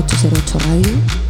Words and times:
You're 0.00 0.08
listening 0.08 0.44
to 0.46 0.56
808 0.56 1.10
Radio. 1.10 1.29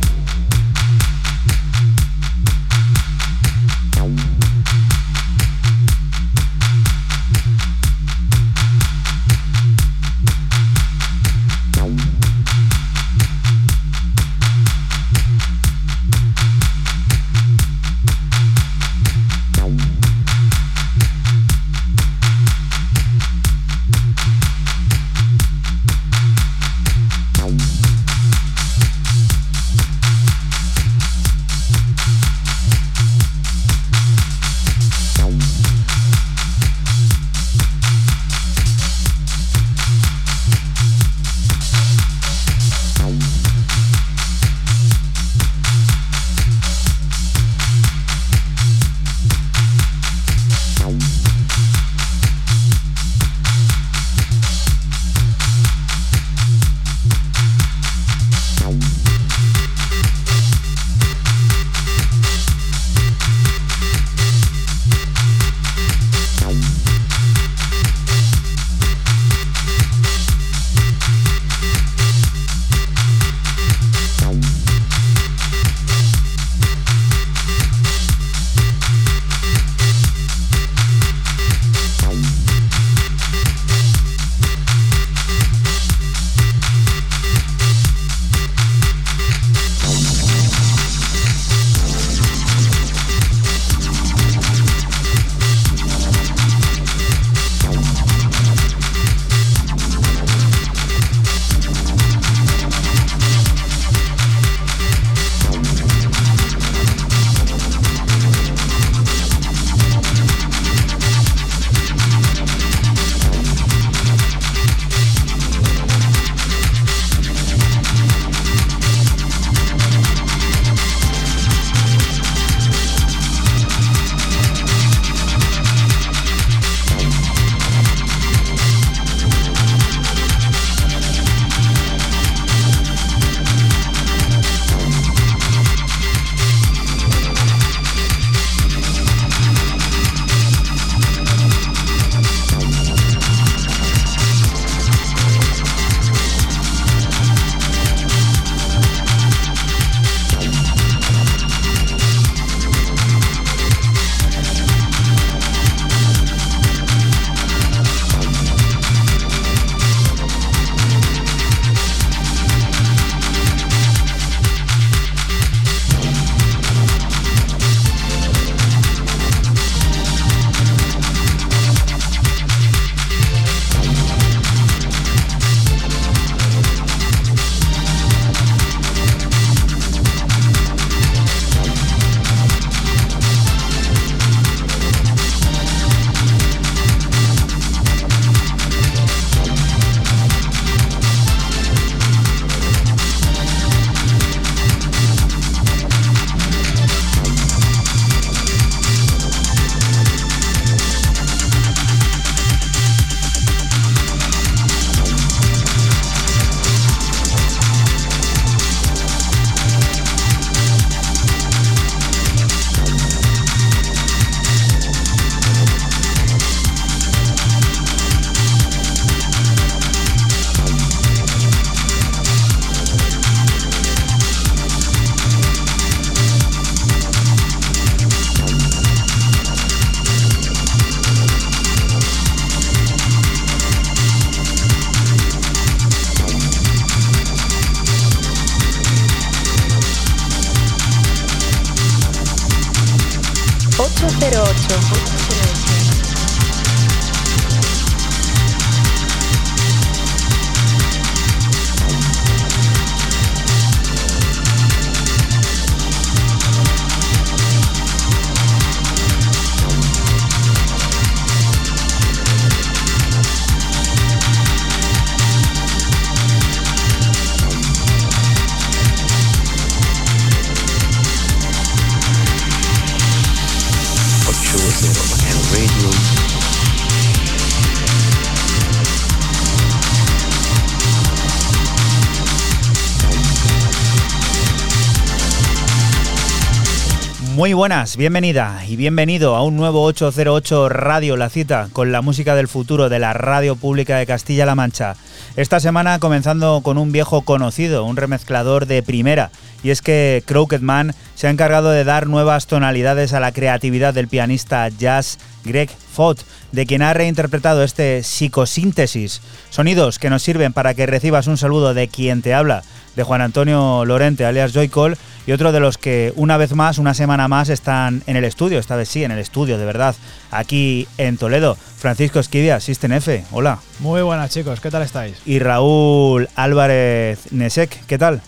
Muy 287.40 287.54
buenas, 287.54 287.96
bienvenida 287.96 288.62
y 288.68 288.76
bienvenido 288.76 289.34
a 289.34 289.42
un 289.42 289.56
nuevo 289.56 289.82
808 289.84 290.68
Radio 290.68 291.16
La 291.16 291.30
Cita 291.30 291.70
con 291.72 291.90
la 291.90 292.02
música 292.02 292.34
del 292.34 292.48
futuro 292.48 292.90
de 292.90 292.98
la 292.98 293.14
Radio 293.14 293.56
Pública 293.56 293.96
de 293.96 294.04
Castilla-La 294.04 294.54
Mancha. 294.54 294.94
Esta 295.36 295.58
semana 295.58 295.98
comenzando 296.00 296.60
con 296.62 296.76
un 296.76 296.92
viejo 296.92 297.22
conocido, 297.22 297.86
un 297.86 297.96
remezclador 297.96 298.66
de 298.66 298.82
primera, 298.82 299.30
y 299.62 299.70
es 299.70 299.80
que 299.80 300.22
Crooked 300.26 300.60
Man 300.60 300.94
se 301.14 301.28
ha 301.28 301.30
encargado 301.30 301.70
de 301.70 301.84
dar 301.84 302.08
nuevas 302.08 302.46
tonalidades 302.46 303.14
a 303.14 303.20
la 303.20 303.32
creatividad 303.32 303.94
del 303.94 304.08
pianista 304.08 304.68
jazz 304.68 305.18
Greg 305.42 305.70
Fott, 305.70 306.20
de 306.52 306.66
quien 306.66 306.82
ha 306.82 306.92
reinterpretado 306.92 307.62
este 307.62 308.02
psicosíntesis, 308.02 309.22
sonidos 309.48 309.98
que 309.98 310.10
nos 310.10 310.22
sirven 310.22 310.52
para 310.52 310.74
que 310.74 310.84
recibas 310.84 311.26
un 311.26 311.38
saludo 311.38 311.72
de 311.72 311.88
quien 311.88 312.20
te 312.20 312.34
habla, 312.34 312.64
de 312.96 313.02
Juan 313.02 313.20
Antonio 313.20 313.84
Lorente, 313.84 314.24
alias 314.24 314.52
Joycol, 314.52 314.96
y 315.26 315.32
otro 315.32 315.52
de 315.52 315.60
los 315.60 315.78
que 315.78 316.12
una 316.16 316.36
vez 316.36 316.54
más, 316.54 316.78
una 316.78 316.94
semana 316.94 317.28
más, 317.28 317.48
están 317.48 318.02
en 318.06 318.16
el 318.16 318.24
estudio, 318.24 318.58
esta 318.58 318.76
vez 318.76 318.88
sí, 318.88 319.04
en 319.04 319.10
el 319.10 319.18
estudio, 319.18 319.58
de 319.58 319.64
verdad, 319.64 319.94
aquí 320.30 320.88
en 320.98 321.16
Toledo. 321.16 321.56
Francisco 321.56 322.18
Esquivia, 322.18 322.60
System 322.60 322.92
F, 322.92 323.24
hola. 323.30 323.58
Muy 323.78 324.02
buenas 324.02 324.30
chicos, 324.30 324.60
¿qué 324.60 324.70
tal 324.70 324.82
estáis? 324.82 325.16
Y 325.24 325.38
Raúl 325.38 326.28
Álvarez 326.34 327.32
Nesek, 327.32 327.86
¿qué 327.86 327.98
tal? 327.98 328.20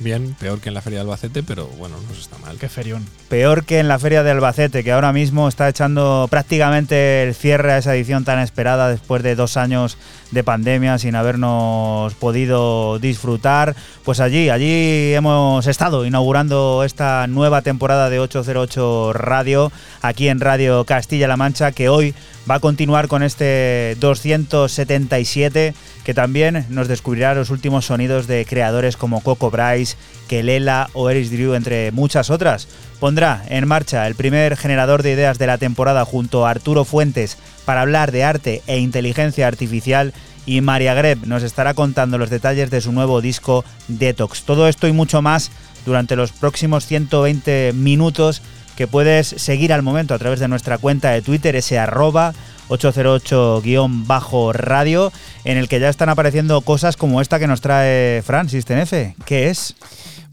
Bien, 0.00 0.36
peor 0.38 0.60
que 0.60 0.68
en 0.68 0.74
la 0.74 0.80
feria 0.80 0.98
de 0.98 1.02
Albacete, 1.02 1.42
pero 1.42 1.66
bueno, 1.66 1.96
no 2.06 2.14
está 2.14 2.38
mal. 2.38 2.56
Qué 2.56 2.68
ferión. 2.68 3.04
Peor 3.28 3.64
que 3.64 3.80
en 3.80 3.88
la 3.88 3.98
feria 3.98 4.22
de 4.22 4.30
Albacete, 4.30 4.84
que 4.84 4.92
ahora 4.92 5.12
mismo 5.12 5.48
está 5.48 5.68
echando 5.68 6.28
prácticamente 6.30 7.24
el 7.24 7.34
cierre 7.34 7.72
a 7.72 7.78
esa 7.78 7.96
edición 7.96 8.24
tan 8.24 8.38
esperada 8.38 8.88
después 8.88 9.24
de 9.24 9.34
dos 9.34 9.56
años 9.56 9.98
de 10.30 10.44
pandemia 10.44 10.98
sin 10.98 11.16
habernos 11.16 12.14
podido 12.14 13.00
disfrutar. 13.00 13.74
Pues 14.04 14.20
allí, 14.20 14.50
allí 14.50 15.14
hemos 15.14 15.66
estado 15.66 16.06
inaugurando 16.06 16.84
esta 16.84 17.26
nueva 17.26 17.62
temporada 17.62 18.08
de 18.08 18.20
808 18.20 19.12
Radio, 19.14 19.72
aquí 20.00 20.28
en 20.28 20.38
Radio 20.38 20.84
Castilla-La 20.84 21.36
Mancha, 21.36 21.72
que 21.72 21.88
hoy 21.88 22.14
va 22.48 22.56
a 22.56 22.60
continuar 22.60 23.08
con 23.08 23.22
este 23.22 23.96
277 24.00 25.74
que 26.04 26.14
también 26.14 26.64
nos 26.70 26.88
descubrirá 26.88 27.34
los 27.34 27.50
últimos 27.50 27.86
sonidos 27.86 28.26
de 28.26 28.46
creadores 28.46 28.96
como 28.96 29.20
Coco 29.20 29.50
Bryce, 29.50 29.96
Kelela 30.28 30.88
o 30.94 31.10
Eris 31.10 31.30
Drew, 31.30 31.54
entre 31.54 31.92
muchas 31.92 32.30
otras. 32.30 32.68
Pondrá 33.00 33.42
en 33.48 33.68
marcha 33.68 34.06
el 34.06 34.14
primer 34.14 34.56
generador 34.56 35.02
de 35.02 35.12
ideas 35.12 35.38
de 35.38 35.46
la 35.46 35.58
temporada 35.58 36.04
junto 36.04 36.46
a 36.46 36.50
Arturo 36.50 36.84
Fuentes 36.84 37.36
para 37.64 37.82
hablar 37.82 38.12
de 38.12 38.24
arte 38.24 38.62
e 38.66 38.78
inteligencia 38.78 39.46
artificial 39.46 40.14
y 40.46 40.62
María 40.62 40.94
Greb 40.94 41.26
nos 41.26 41.42
estará 41.42 41.74
contando 41.74 42.16
los 42.16 42.30
detalles 42.30 42.70
de 42.70 42.80
su 42.80 42.90
nuevo 42.92 43.20
disco 43.20 43.64
Detox. 43.88 44.44
Todo 44.44 44.66
esto 44.66 44.88
y 44.88 44.92
mucho 44.92 45.20
más 45.20 45.50
durante 45.84 46.16
los 46.16 46.32
próximos 46.32 46.86
120 46.86 47.72
minutos 47.74 48.40
que 48.78 48.86
puedes 48.86 49.26
seguir 49.26 49.72
al 49.72 49.82
momento 49.82 50.14
a 50.14 50.20
través 50.20 50.38
de 50.38 50.46
nuestra 50.46 50.78
cuenta 50.78 51.10
de 51.10 51.20
Twitter, 51.20 51.56
ese 51.56 51.80
arroba 51.80 52.32
808-radio, 52.68 55.12
en 55.42 55.58
el 55.58 55.68
que 55.68 55.80
ya 55.80 55.88
están 55.88 56.10
apareciendo 56.10 56.60
cosas 56.60 56.96
como 56.96 57.20
esta 57.20 57.40
que 57.40 57.48
nos 57.48 57.60
trae 57.60 58.22
Fran 58.22 58.48
System 58.48 58.78
F. 58.78 59.16
¿Qué 59.24 59.50
es? 59.50 59.74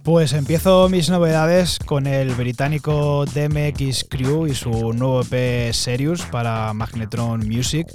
Pues 0.04 0.34
empiezo 0.34 0.90
mis 0.90 1.10
novedades 1.10 1.80
con 1.84 2.06
el 2.06 2.36
británico 2.36 3.26
DMX 3.26 4.06
Crew 4.08 4.46
y 4.46 4.54
su 4.54 4.94
nuevo 4.94 5.22
EP 5.22 5.74
Serious 5.74 6.22
para 6.22 6.72
Magnetron 6.76 7.50
Music. 7.50 7.88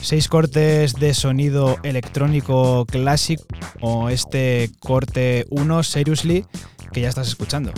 Seis 0.00 0.26
cortes 0.26 0.94
de 0.94 1.14
sonido 1.14 1.78
electrónico 1.84 2.86
clásico 2.86 3.44
o 3.80 4.08
este 4.08 4.72
corte 4.80 5.46
1 5.50 5.82
Seriously 5.84 6.44
que 6.92 7.02
ya 7.02 7.08
estás 7.08 7.28
escuchando. 7.28 7.72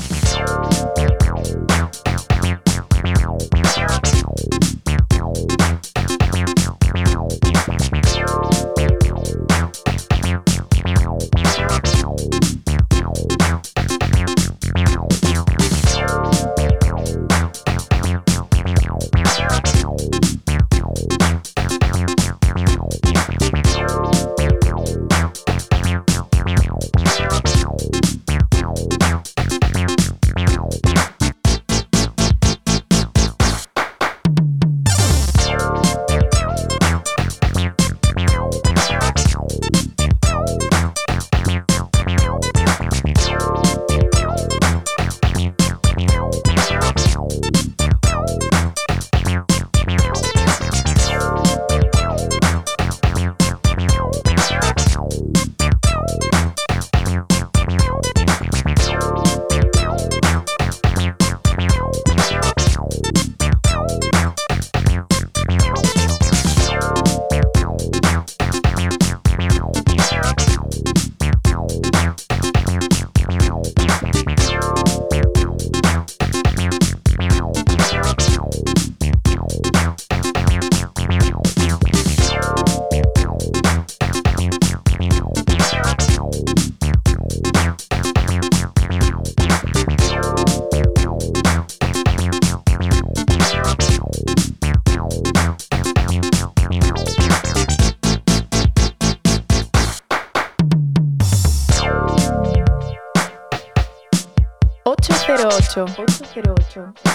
8. 105.74 105.88
808. 106.22 107.13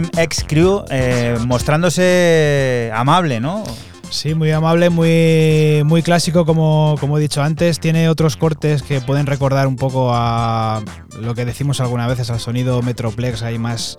DMX 0.00 0.44
Crew, 0.46 0.84
eh, 0.90 1.36
mostrándose 1.46 2.90
amable, 2.94 3.40
¿no? 3.40 3.64
Sí, 4.10 4.34
muy 4.34 4.50
amable, 4.50 4.88
muy, 4.88 5.82
muy 5.84 6.02
clásico, 6.02 6.46
como, 6.46 6.96
como 6.98 7.18
he 7.18 7.20
dicho 7.20 7.42
antes. 7.42 7.78
Tiene 7.78 8.08
otros 8.08 8.36
cortes 8.36 8.82
que 8.82 9.00
pueden 9.00 9.26
recordar 9.26 9.66
un 9.66 9.76
poco 9.76 10.10
a 10.14 10.82
lo 11.20 11.34
que 11.34 11.44
decimos 11.44 11.80
algunas 11.80 12.08
veces, 12.08 12.30
al 12.30 12.40
sonido 12.40 12.80
Metroplex, 12.80 13.42
ahí 13.42 13.58
más, 13.58 13.98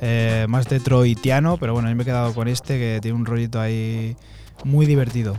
eh, 0.00 0.46
más 0.48 0.66
detroitiano. 0.66 1.58
Pero 1.58 1.74
bueno, 1.74 1.88
a 1.88 1.90
mí 1.90 1.94
me 1.94 2.04
he 2.04 2.06
quedado 2.06 2.32
con 2.32 2.48
este 2.48 2.78
que 2.78 2.98
tiene 3.02 3.16
un 3.18 3.26
rollito 3.26 3.60
ahí 3.60 4.16
muy 4.64 4.86
divertido. 4.86 5.36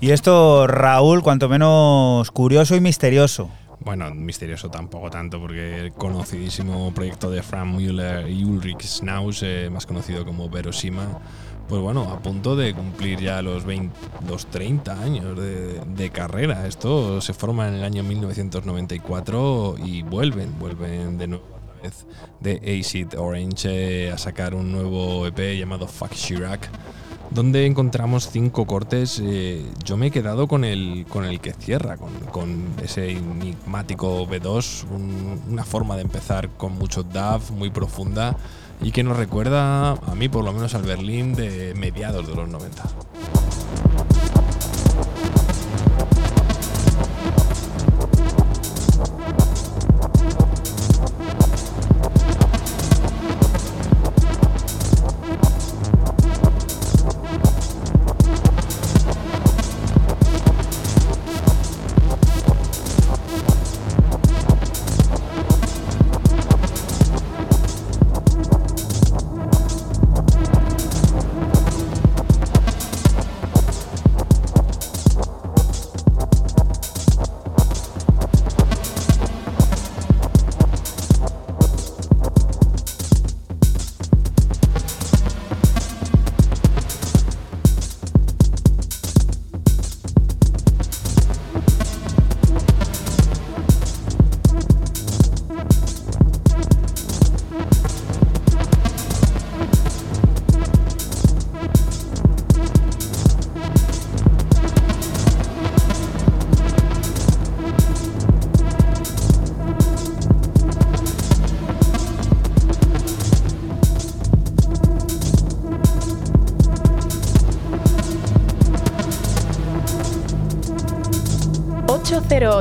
Y 0.00 0.10
esto, 0.10 0.66
Raúl, 0.66 1.22
cuanto 1.22 1.48
menos 1.48 2.30
curioso 2.30 2.74
y 2.74 2.80
misterioso. 2.80 3.50
Bueno, 3.88 4.14
misterioso 4.14 4.68
tampoco 4.68 5.08
tanto, 5.08 5.40
porque 5.40 5.78
el 5.78 5.92
conocidísimo 5.92 6.92
proyecto 6.92 7.30
de 7.30 7.42
Frank 7.42 7.68
Müller 7.68 8.28
y 8.28 8.44
Ulrich 8.44 8.82
Schnauz, 8.82 9.42
eh, 9.42 9.70
más 9.72 9.86
conocido 9.86 10.26
como 10.26 10.50
Verosima, 10.50 11.06
pues 11.70 11.80
bueno, 11.80 12.02
a 12.02 12.20
punto 12.20 12.54
de 12.54 12.74
cumplir 12.74 13.18
ya 13.18 13.40
los, 13.40 13.64
20, 13.64 13.98
los 14.28 14.44
30 14.48 15.02
años 15.02 15.38
de, 15.38 16.10
carrera. 16.10 16.66
Esto 16.66 17.22
se 17.22 17.32
forma 17.32 17.66
en 17.68 17.76
el 17.76 17.84
año 17.84 18.02
1994 18.02 19.76
y 19.82 20.02
vuelven, 20.02 20.58
vuelven 20.58 21.16
de 21.16 21.28
nuevo 21.28 21.46
vez 21.82 22.04
de 22.40 22.78
Acid 22.78 23.18
Orange 23.18 24.08
eh, 24.08 24.12
a 24.12 24.18
sacar 24.18 24.54
un 24.54 24.70
nuevo 24.70 25.26
EP 25.26 25.56
llamado 25.56 25.86
Fuck 25.86 26.12
Chirac 26.12 26.68
donde 27.30 27.66
encontramos 27.66 28.28
cinco 28.30 28.66
cortes. 28.66 29.20
Eh, 29.22 29.64
yo 29.84 29.96
me 29.96 30.06
he 30.06 30.10
quedado 30.10 30.48
con 30.48 30.64
el, 30.64 31.06
con 31.08 31.24
el 31.24 31.40
que 31.40 31.52
cierra, 31.52 31.96
con, 31.96 32.10
con 32.30 32.66
ese 32.82 33.10
enigmático 33.10 34.26
B2, 34.26 34.84
un, 34.90 35.40
una 35.48 35.64
forma 35.64 35.96
de 35.96 36.02
empezar 36.02 36.50
con 36.50 36.72
mucho 36.72 37.02
DAV, 37.02 37.52
muy 37.52 37.70
profunda 37.70 38.36
y 38.80 38.92
que 38.92 39.02
nos 39.02 39.16
recuerda, 39.16 39.92
a 39.92 40.14
mí 40.16 40.28
por 40.28 40.44
lo 40.44 40.52
menos, 40.52 40.74
al 40.74 40.82
Berlín 40.82 41.34
de 41.34 41.74
mediados 41.74 42.26
de 42.26 42.34
los 42.34 42.48
90. 42.48 42.82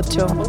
Radio 0.08 0.47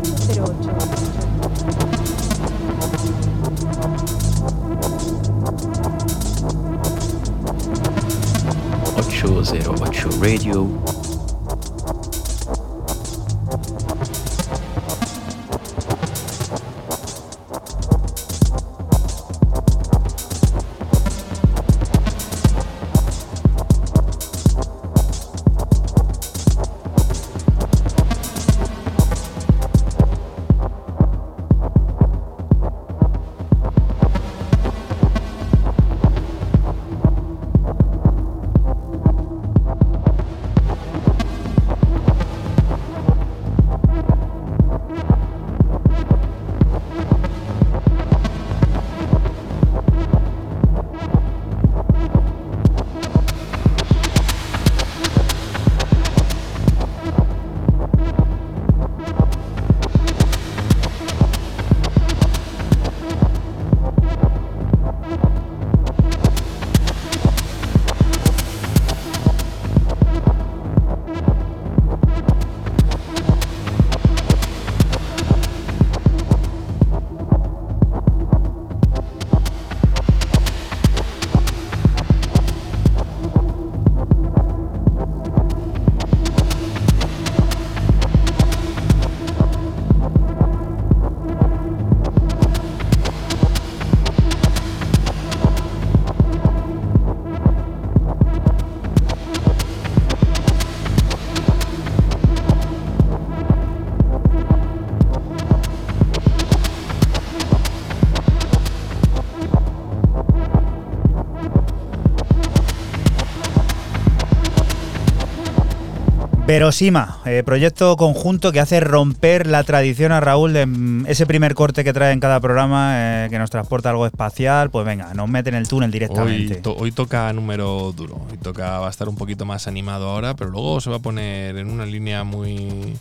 Verosima, 116.49 117.19
eh, 117.26 117.43
proyecto 117.45 117.95
conjunto 117.99 118.52
que 118.52 118.61
hace 118.61 118.81
romper 118.81 119.47
la 119.47 119.64
tradición 119.64 120.12
a 120.12 120.21
Raúl 120.21 120.55
de 120.55 120.64
mm, 120.64 121.05
ese 121.07 121.26
primer 121.26 121.52
corte 121.52 121.85
que 121.85 121.93
trae 121.93 122.11
en 122.11 122.21
cada 122.21 122.40
programa 122.40 122.93
eh, 122.95 123.28
que 123.28 123.38
nos 123.38 123.50
transporta 123.50 123.90
algo 123.90 124.07
espacial. 124.07 124.71
Pues 124.71 124.87
venga, 124.87 125.12
nos 125.12 125.28
mete 125.28 125.50
en 125.50 125.57
el 125.57 125.69
túnel 125.69 125.90
directamente. 125.90 126.62
Hoy, 126.64 126.76
hoy, 126.78 126.93
toca 126.93 127.31
número 127.35 127.93
duro, 127.95 128.26
hoy 128.31 128.38
toca, 128.38 128.78
va 128.78 128.87
a 128.87 128.90
estar 128.90 129.11
un 129.11 129.17
poquito 129.17 129.45
más 129.45 129.67
animado 129.69 130.09
ahora, 130.09 130.37
pero 130.37 130.49
luego 130.49 130.81
se 130.81 130.88
va 130.88 130.97
a 130.97 131.00
poner 131.00 131.55
en 131.59 131.69
una 131.69 131.85
línea 131.85 132.25
muy. 132.25 132.97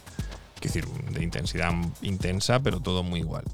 decir, 0.61 0.85
de 0.85 1.23
intensidad 1.23 1.71
intensa, 2.01 2.59
pero 2.59 2.81
todo 2.81 3.01
muy 3.01 3.21
igual. 3.21 3.45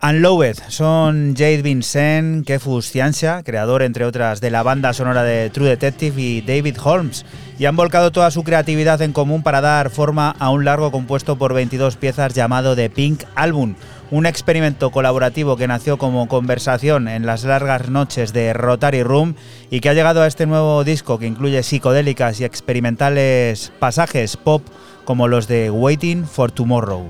Unloaded 0.00 0.58
son 0.68 1.34
Jade 1.36 1.62
Vincent, 1.62 2.46
Kefus 2.46 2.88
Ciancia, 2.88 3.42
creador 3.42 3.82
entre 3.82 4.04
otras 4.04 4.40
de 4.40 4.52
la 4.52 4.62
banda 4.62 4.92
sonora 4.92 5.24
de 5.24 5.50
True 5.50 5.70
Detective 5.70 6.22
y 6.22 6.40
David 6.40 6.76
Holmes, 6.80 7.26
y 7.58 7.64
han 7.64 7.74
volcado 7.74 8.12
toda 8.12 8.30
su 8.30 8.44
creatividad 8.44 9.02
en 9.02 9.12
común 9.12 9.42
para 9.42 9.60
dar 9.60 9.90
forma 9.90 10.36
a 10.38 10.50
un 10.50 10.64
largo 10.64 10.92
compuesto 10.92 11.36
por 11.36 11.52
22 11.52 11.96
piezas 11.96 12.32
llamado 12.32 12.76
The 12.76 12.90
Pink 12.90 13.24
Album, 13.34 13.74
un 14.12 14.26
experimento 14.26 14.90
colaborativo 14.90 15.56
que 15.56 15.66
nació 15.66 15.98
como 15.98 16.28
conversación 16.28 17.08
en 17.08 17.26
las 17.26 17.42
largas 17.42 17.88
noches 17.88 18.32
de 18.32 18.52
Rotary 18.52 19.02
Room 19.02 19.34
y 19.68 19.80
que 19.80 19.88
ha 19.88 19.94
llegado 19.94 20.22
a 20.22 20.28
este 20.28 20.46
nuevo 20.46 20.84
disco 20.84 21.18
que 21.18 21.26
incluye 21.26 21.64
psicodélicas 21.64 22.38
y 22.38 22.44
experimentales 22.44 23.72
pasajes 23.80 24.36
pop 24.36 24.62
como 25.04 25.26
los 25.26 25.48
de 25.48 25.72
Waiting 25.72 26.24
for 26.24 26.52
Tomorrow. 26.52 27.08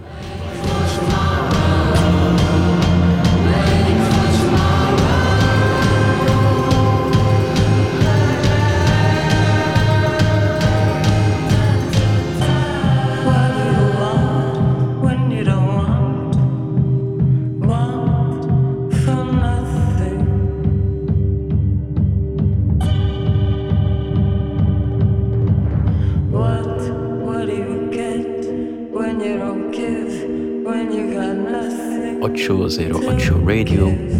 808 32.68 33.30
Radio 33.46 34.17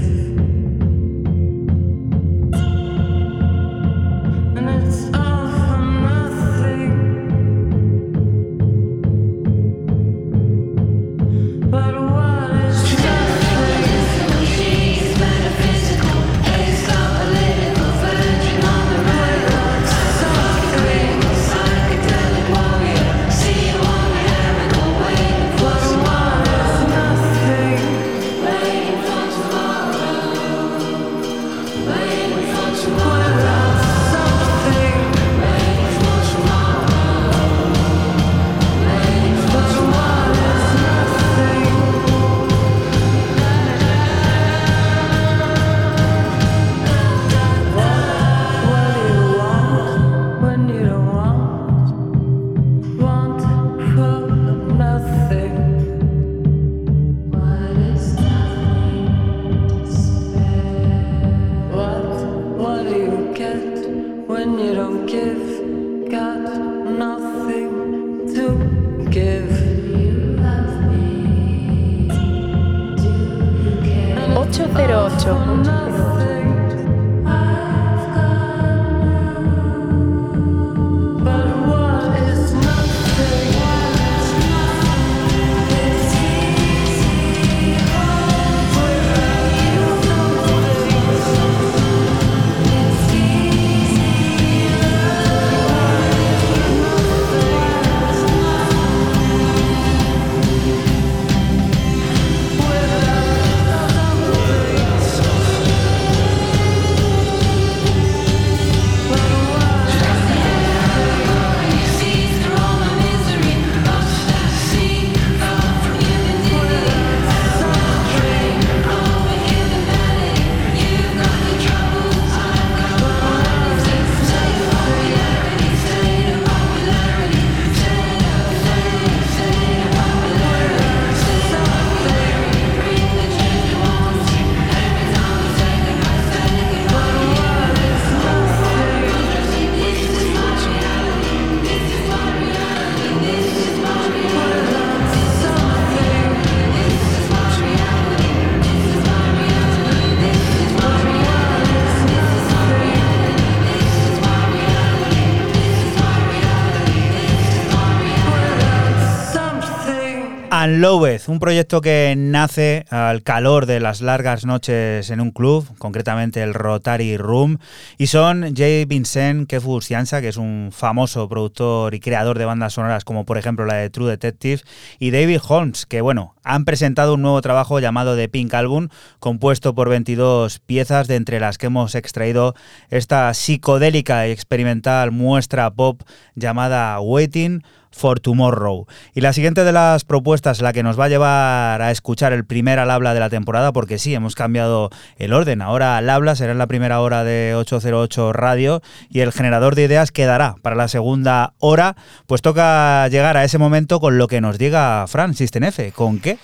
Unloved, 160.79 161.23
un 161.27 161.41
proyecto 161.41 161.81
que 161.81 162.15
nace 162.17 162.85
al 162.91 163.25
calor 163.25 163.67
de 163.67 163.81
las 163.81 164.01
largas 164.01 164.47
noches 164.47 165.11
en 165.11 165.21
un 165.21 165.33
club, 165.33 165.67
concretamente 165.79 166.41
el 166.41 166.55
Rotary 166.55 167.17
Room, 167.17 167.59
y 167.99 168.07
son 168.07 168.55
Jay 168.55 168.85
Vincent 168.85 169.53
Siansa, 169.81 170.21
que 170.21 170.29
es 170.29 170.37
un 170.37 170.71
famoso 170.71 171.29
productor 171.29 171.97
y 171.97 171.99
creador 171.99 172.39
de 172.39 172.45
bandas 172.45 172.75
sonoras 172.75 173.05
como 173.05 173.27
por 173.27 173.39
ejemplo 173.39 173.67
la 173.67 173.75
de 173.75 173.91
True 173.91 174.09
Detective, 174.09 174.63
y 175.01 175.11
David 175.11 175.41
Holmes, 175.49 175.85
que 175.85 176.01
bueno, 176.01 176.37
han 176.45 176.65
presentado 176.65 177.15
un 177.15 177.23
nuevo 177.23 177.43
trabajo 177.43 177.81
llamado 177.81 178.15
The 178.15 178.29
Pink 178.29 178.55
Album, 178.55 178.87
compuesto 179.19 179.75
por 179.75 179.89
22 179.89 180.61
piezas, 180.61 181.09
de 181.09 181.17
entre 181.17 181.41
las 181.41 181.59
que 181.59 181.67
hemos 181.67 181.97
extraído 181.97 182.55
esta 182.89 183.35
psicodélica 183.35 184.29
y 184.29 184.31
experimental 184.31 185.11
muestra 185.11 185.73
pop 185.73 186.03
llamada 186.37 187.01
Waiting 187.01 187.65
for 187.99 188.21
Tomorrow. 188.21 188.87
Y 189.15 189.21
la 189.21 189.33
siguiente 189.33 189.65
de 189.65 189.73
las 189.73 190.05
propuestas, 190.05 190.63
la 190.63 190.73
que 190.73 190.83
nos 190.83 190.99
va 190.99 191.07
a 191.07 191.09
llevar 191.09 191.83
a 191.83 191.91
escuchar 191.91 192.33
el 192.33 192.47
primer 192.47 192.79
al 192.79 192.91
habla 192.91 193.13
de 193.13 193.21
la 193.21 193.29
temporada, 193.29 193.73
porque 193.73 193.99
sí, 193.99 194.15
hemos 194.15 194.35
cambiado 194.35 194.91
el 195.17 195.33
orden. 195.33 195.61
Ahora 195.61 195.99
al 195.99 196.09
habla 196.09 196.37
será 196.37 196.53
en 196.53 196.59
la 196.59 196.67
primera 196.67 197.01
hora 197.01 197.25
de 197.25 197.55
808 197.57 198.33
Radio 198.33 198.81
y 199.11 199.21
el 199.21 199.33
generador 199.33 199.75
de 199.75 199.85
ideas 199.85 200.13
quedará 200.13 200.57
para 200.63 200.77
la 200.77 200.89
segunda 200.89 201.55
hora. 201.59 201.97
Pues 202.27 202.41
toca 202.41 203.09
llegar 203.09 203.37
a 203.37 203.45
ese 203.45 203.59
momento 203.59 204.01
con 204.01 204.19
lo 204.19 204.29
que 204.29 204.41
nos 204.41 204.59
diga 204.59 205.07
Fran 205.09 205.35
System 205.35 205.65
F. 205.65 205.93
¿Con 205.93 206.21
qué? 206.21 206.39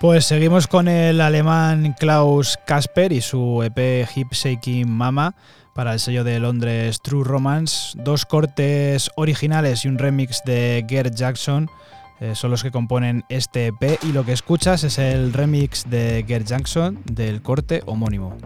Pues 0.00 0.26
seguimos 0.26 0.68
con 0.68 0.86
el 0.86 1.20
alemán 1.20 1.94
Klaus 1.98 2.56
Kasper 2.66 3.12
y 3.12 3.20
su 3.20 3.62
EP 3.64 4.08
Hip 4.14 4.32
Shaking 4.32 4.88
Mama 4.88 5.34
para 5.78 5.92
el 5.92 6.00
sello 6.00 6.24
de 6.24 6.40
Londres 6.40 7.00
True 7.02 7.22
Romance. 7.22 7.96
Dos 8.02 8.26
cortes 8.26 9.12
originales 9.14 9.84
y 9.84 9.88
un 9.88 9.96
remix 9.96 10.42
de 10.44 10.84
Gert 10.88 11.14
Jackson 11.14 11.70
eh, 12.18 12.34
son 12.34 12.50
los 12.50 12.64
que 12.64 12.72
componen 12.72 13.24
este 13.28 13.68
EP 13.68 13.96
y 14.02 14.10
lo 14.10 14.24
que 14.24 14.32
escuchas 14.32 14.82
es 14.82 14.98
el 14.98 15.32
remix 15.32 15.88
de 15.88 16.24
Gert 16.26 16.48
Jackson 16.48 16.98
del 17.04 17.42
corte 17.42 17.84
homónimo. 17.86 18.36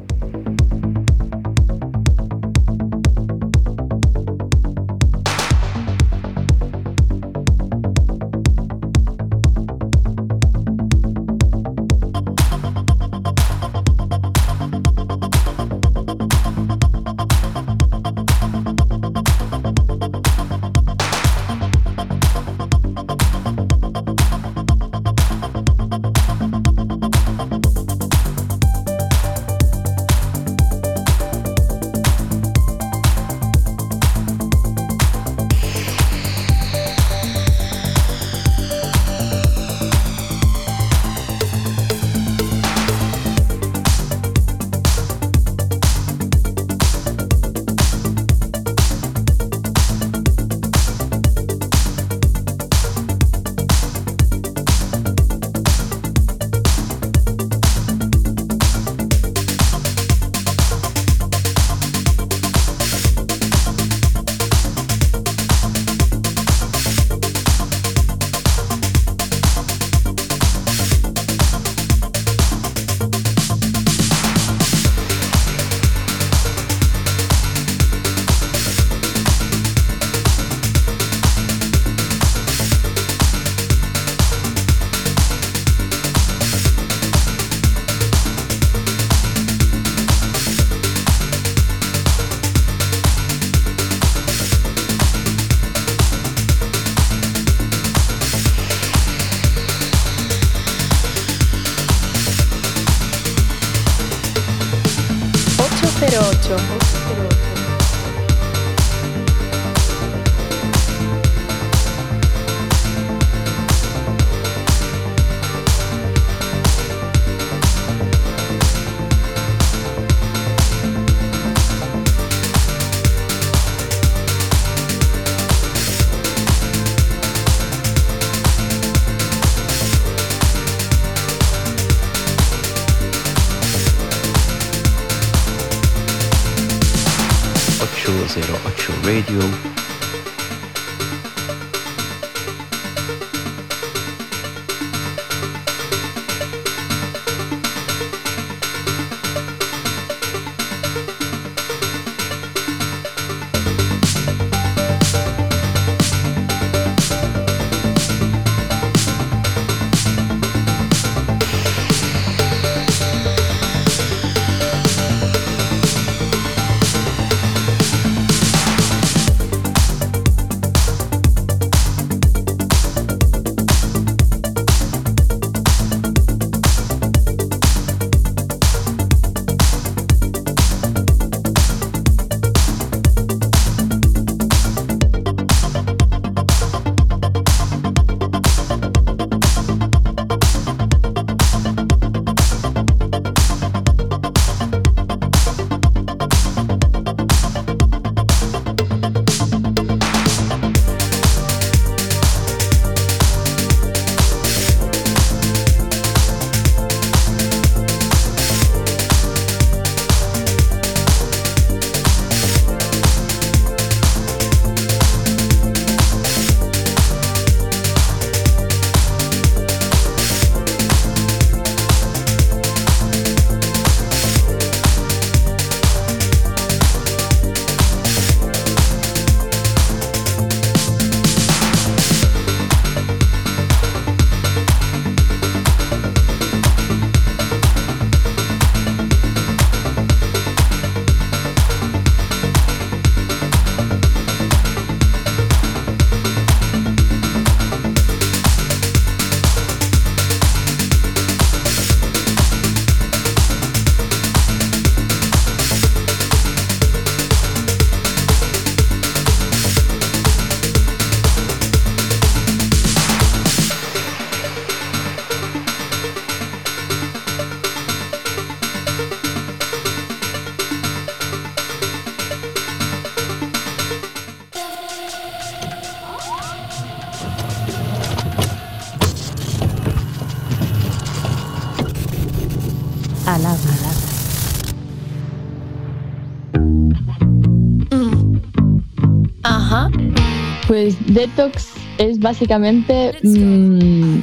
Detox 291.12 291.68
es 291.98 292.18
básicamente 292.18 293.12
mm, 293.22 294.20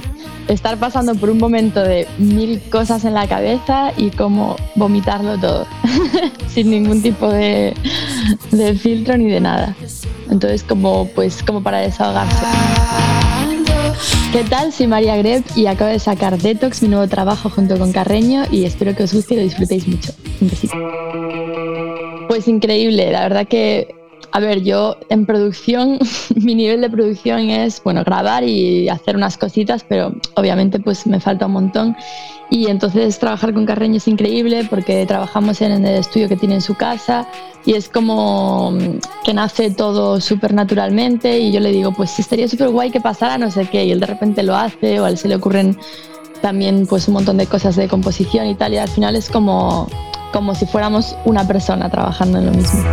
estar 0.48 0.78
pasando 0.78 1.14
por 1.16 1.30
un 1.30 1.38
momento 1.38 1.82
de 1.82 2.08
mil 2.18 2.60
cosas 2.72 3.06
en 3.06 3.14
la 3.14 3.28
cabeza 3.28 3.94
y 3.96 4.10
como 4.10 4.56
vomitarlo 4.76 5.38
todo, 5.38 5.68
sin 6.48 6.72
ningún 6.72 7.02
tipo 7.02 7.30
de, 7.30 7.74
filtro 8.82 9.18
ni 9.18 9.30
de 9.30 9.40
nada. 9.40 9.76
Entonces 10.30 10.64
como 10.64 11.08
pues 11.10 11.44
como 11.44 11.62
para 11.62 11.80
desahogarse. 11.80 12.46
¿Qué 14.32 14.44
tal? 14.44 14.72
Soy 14.72 14.88
María 14.88 15.16
Greb 15.18 15.44
y 15.56 15.68
acabo 15.68 15.92
de 15.92 16.00
sacar 16.00 16.38
Detox, 16.40 16.82
mi 16.82 16.90
nuevo 16.90 17.08
trabajo 17.08 17.50
junto 17.50 17.78
con 17.78 17.92
Carreño 17.92 18.44
y 18.52 18.64
espero 18.64 18.96
que 18.96 19.04
os 19.04 19.14
guste 19.14 19.36
y 19.36 19.38
lo 19.38 19.44
disfrutéis 19.44 19.88
mucho. 19.88 20.14
Un 20.42 20.50
besito. 20.50 20.78
Pues 22.28 22.48
increíble, 22.48 23.12
la 23.12 23.22
verdad 23.22 23.48
que 23.48 24.00
a 24.32 24.40
ver, 24.40 24.62
yo 24.62 24.98
en 25.10 25.26
producción, 25.26 26.00
mi 26.50 26.56
nivel 26.56 26.82
de 26.82 26.90
producción 26.90 27.52
es, 27.52 27.80
bueno, 27.84 28.04
grabar 28.04 28.44
y 28.44 28.90
hacer 28.90 29.16
unas 29.16 29.38
cositas, 29.38 29.86
pero 29.88 30.16
obviamente 30.36 30.80
pues 30.80 31.06
me 31.06 31.20
falta 31.20 31.46
un 31.46 31.52
montón. 31.52 31.96
Y 32.50 32.66
entonces 32.72 33.20
trabajar 33.20 33.54
con 33.54 33.68
Carreño 33.68 33.98
es 33.98 34.08
increíble 34.08 34.66
porque 34.68 35.06
trabajamos 35.06 35.62
en 35.62 35.86
el 35.86 35.96
estudio 35.96 36.28
que 36.28 36.36
tiene 36.36 36.56
en 36.56 36.62
su 36.62 36.74
casa 36.74 37.28
y 37.68 37.76
es 37.76 37.88
como 37.88 38.74
que 39.24 39.36
nace 39.36 39.70
todo 39.70 40.20
súper 40.20 40.56
naturalmente 40.56 41.38
y 41.38 41.52
yo 41.52 41.60
le 41.60 41.72
digo, 41.72 41.92
pues 41.92 42.18
estaría 42.18 42.48
súper 42.48 42.70
guay 42.70 42.90
que 42.90 43.00
pasara 43.00 43.38
no 43.38 43.52
sé 43.52 43.68
qué 43.68 43.86
y 43.86 43.92
él 43.92 44.00
de 44.00 44.08
repente 44.08 44.42
lo 44.42 44.56
hace 44.56 45.00
o 45.00 45.06
a 45.06 45.10
él 45.10 45.20
se 45.20 45.28
le 45.28 45.36
ocurren 45.36 45.78
también 46.42 46.88
pues 46.88 47.08
un 47.08 47.14
montón 47.14 47.38
de 47.38 47.46
cosas 47.46 47.76
de 47.76 47.88
composición 47.88 48.48
y 48.48 48.56
tal 48.56 48.74
y 48.74 48.78
al 48.78 48.90
final 48.90 49.16
es 49.16 49.30
como, 49.30 49.88
como 50.34 50.56
si 50.56 50.66
fuéramos 50.66 51.16
una 51.26 51.46
persona 51.46 51.92
trabajando 51.92 52.40
en 52.40 52.48
lo 52.48 52.52
mismo. 52.54 52.84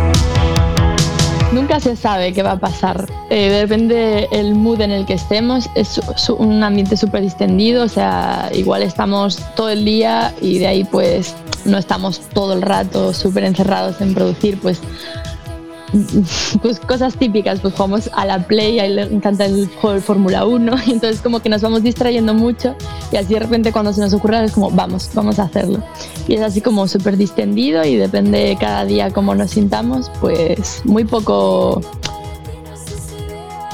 Nunca 1.51 1.79
se 1.79 1.95
sabe 1.95 2.33
qué 2.33 2.43
va 2.43 2.51
a 2.51 2.59
pasar. 2.59 3.07
Eh, 3.29 3.49
depende 3.49 4.27
el 4.31 4.55
mood 4.55 4.81
en 4.81 4.91
el 4.91 5.05
que 5.05 5.13
estemos. 5.13 5.69
Es 5.75 5.99
un 6.29 6.63
ambiente 6.63 6.95
súper 6.95 7.21
distendido, 7.21 7.83
o 7.83 7.89
sea, 7.89 8.49
igual 8.53 8.83
estamos 8.83 9.39
todo 9.55 9.69
el 9.69 9.83
día 9.83 10.33
y 10.41 10.59
de 10.59 10.67
ahí 10.67 10.83
pues 10.85 11.35
no 11.65 11.77
estamos 11.77 12.21
todo 12.33 12.53
el 12.53 12.61
rato 12.61 13.13
súper 13.13 13.43
encerrados 13.43 13.99
en 13.99 14.13
producir, 14.13 14.57
pues 14.59 14.81
pues 16.61 16.79
cosas 16.79 17.15
típicas, 17.15 17.59
pues 17.59 17.73
jugamos 17.73 18.09
a 18.13 18.25
la 18.25 18.45
Play, 18.45 18.79
a 18.79 18.85
él 18.85 18.95
le 18.97 19.03
encanta 19.03 19.45
el 19.45 19.67
juego 19.67 19.95
de 19.95 20.01
Fórmula 20.01 20.45
1, 20.45 20.75
y 20.85 20.91
entonces 20.91 21.21
como 21.21 21.39
que 21.39 21.49
nos 21.49 21.61
vamos 21.61 21.83
distrayendo 21.83 22.33
mucho 22.33 22.75
y 23.11 23.17
así 23.17 23.33
de 23.33 23.39
repente 23.39 23.71
cuando 23.71 23.93
se 23.93 24.01
nos 24.01 24.13
ocurre 24.13 24.43
es 24.43 24.51
como, 24.51 24.71
vamos, 24.71 25.09
vamos 25.13 25.39
a 25.39 25.43
hacerlo. 25.43 25.83
Y 26.27 26.35
es 26.35 26.41
así 26.41 26.61
como 26.61 26.87
súper 26.87 27.17
distendido 27.17 27.83
y 27.85 27.95
depende 27.95 28.57
cada 28.59 28.85
día 28.85 29.11
cómo 29.11 29.35
nos 29.35 29.51
sintamos, 29.51 30.11
pues 30.19 30.81
muy 30.85 31.05
poco, 31.05 31.81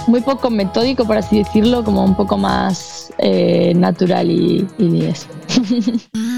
muy 0.08 0.22
poco 0.22 0.50
metódico, 0.50 1.06
por 1.06 1.18
así 1.18 1.38
decirlo, 1.38 1.84
como 1.84 2.04
un 2.04 2.16
poco 2.16 2.38
más 2.38 3.14
eh, 3.18 3.74
natural 3.76 4.30
y, 4.30 4.68
y 4.78 5.06
eso. 5.06 5.28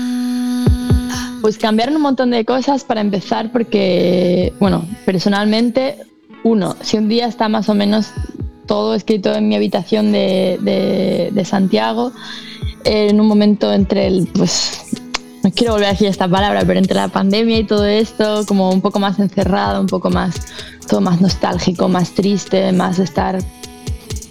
Pues 1.45 1.59
cambiaron 1.59 1.95
un 1.97 2.01
montón 2.01 2.31
de 2.31 2.43
cosas 2.43 2.83
para 2.83 3.01
empezar 3.01 3.51
porque, 3.51 4.51
bueno, 4.59 4.83
personalmente, 5.05 5.95
uno, 6.43 6.75
si 6.81 6.97
un 6.97 7.07
día 7.07 7.27
está 7.27 7.49
más 7.49 7.69
o 7.69 7.75
menos 7.75 8.07
todo 8.65 8.95
escrito 8.95 9.31
en 9.31 9.47
mi 9.47 9.55
habitación 9.55 10.11
de, 10.11 11.45
Santiago, 11.45 12.11
en 12.83 13.21
un 13.21 13.27
momento 13.27 13.71
entre 13.71 14.07
el, 14.07 14.27
pues, 14.33 14.85
no 15.43 15.51
quiero 15.51 15.73
volver 15.73 15.89
a 15.89 15.91
decir 15.91 16.07
esta 16.07 16.27
palabra, 16.27 16.63
pero 16.65 16.79
entre 16.79 16.95
la 16.95 17.09
pandemia 17.09 17.59
y 17.59 17.63
todo 17.63 17.85
esto, 17.85 18.43
como 18.47 18.71
un 18.71 18.81
poco 18.81 18.99
más 18.99 19.19
encerrada, 19.19 19.79
un 19.79 19.85
poco 19.85 20.09
más, 20.09 20.35
todo 20.87 21.01
más 21.01 21.21
nostálgico, 21.21 21.87
más 21.87 22.11
triste, 22.11 22.71
más 22.71 22.99
estar 22.99 23.39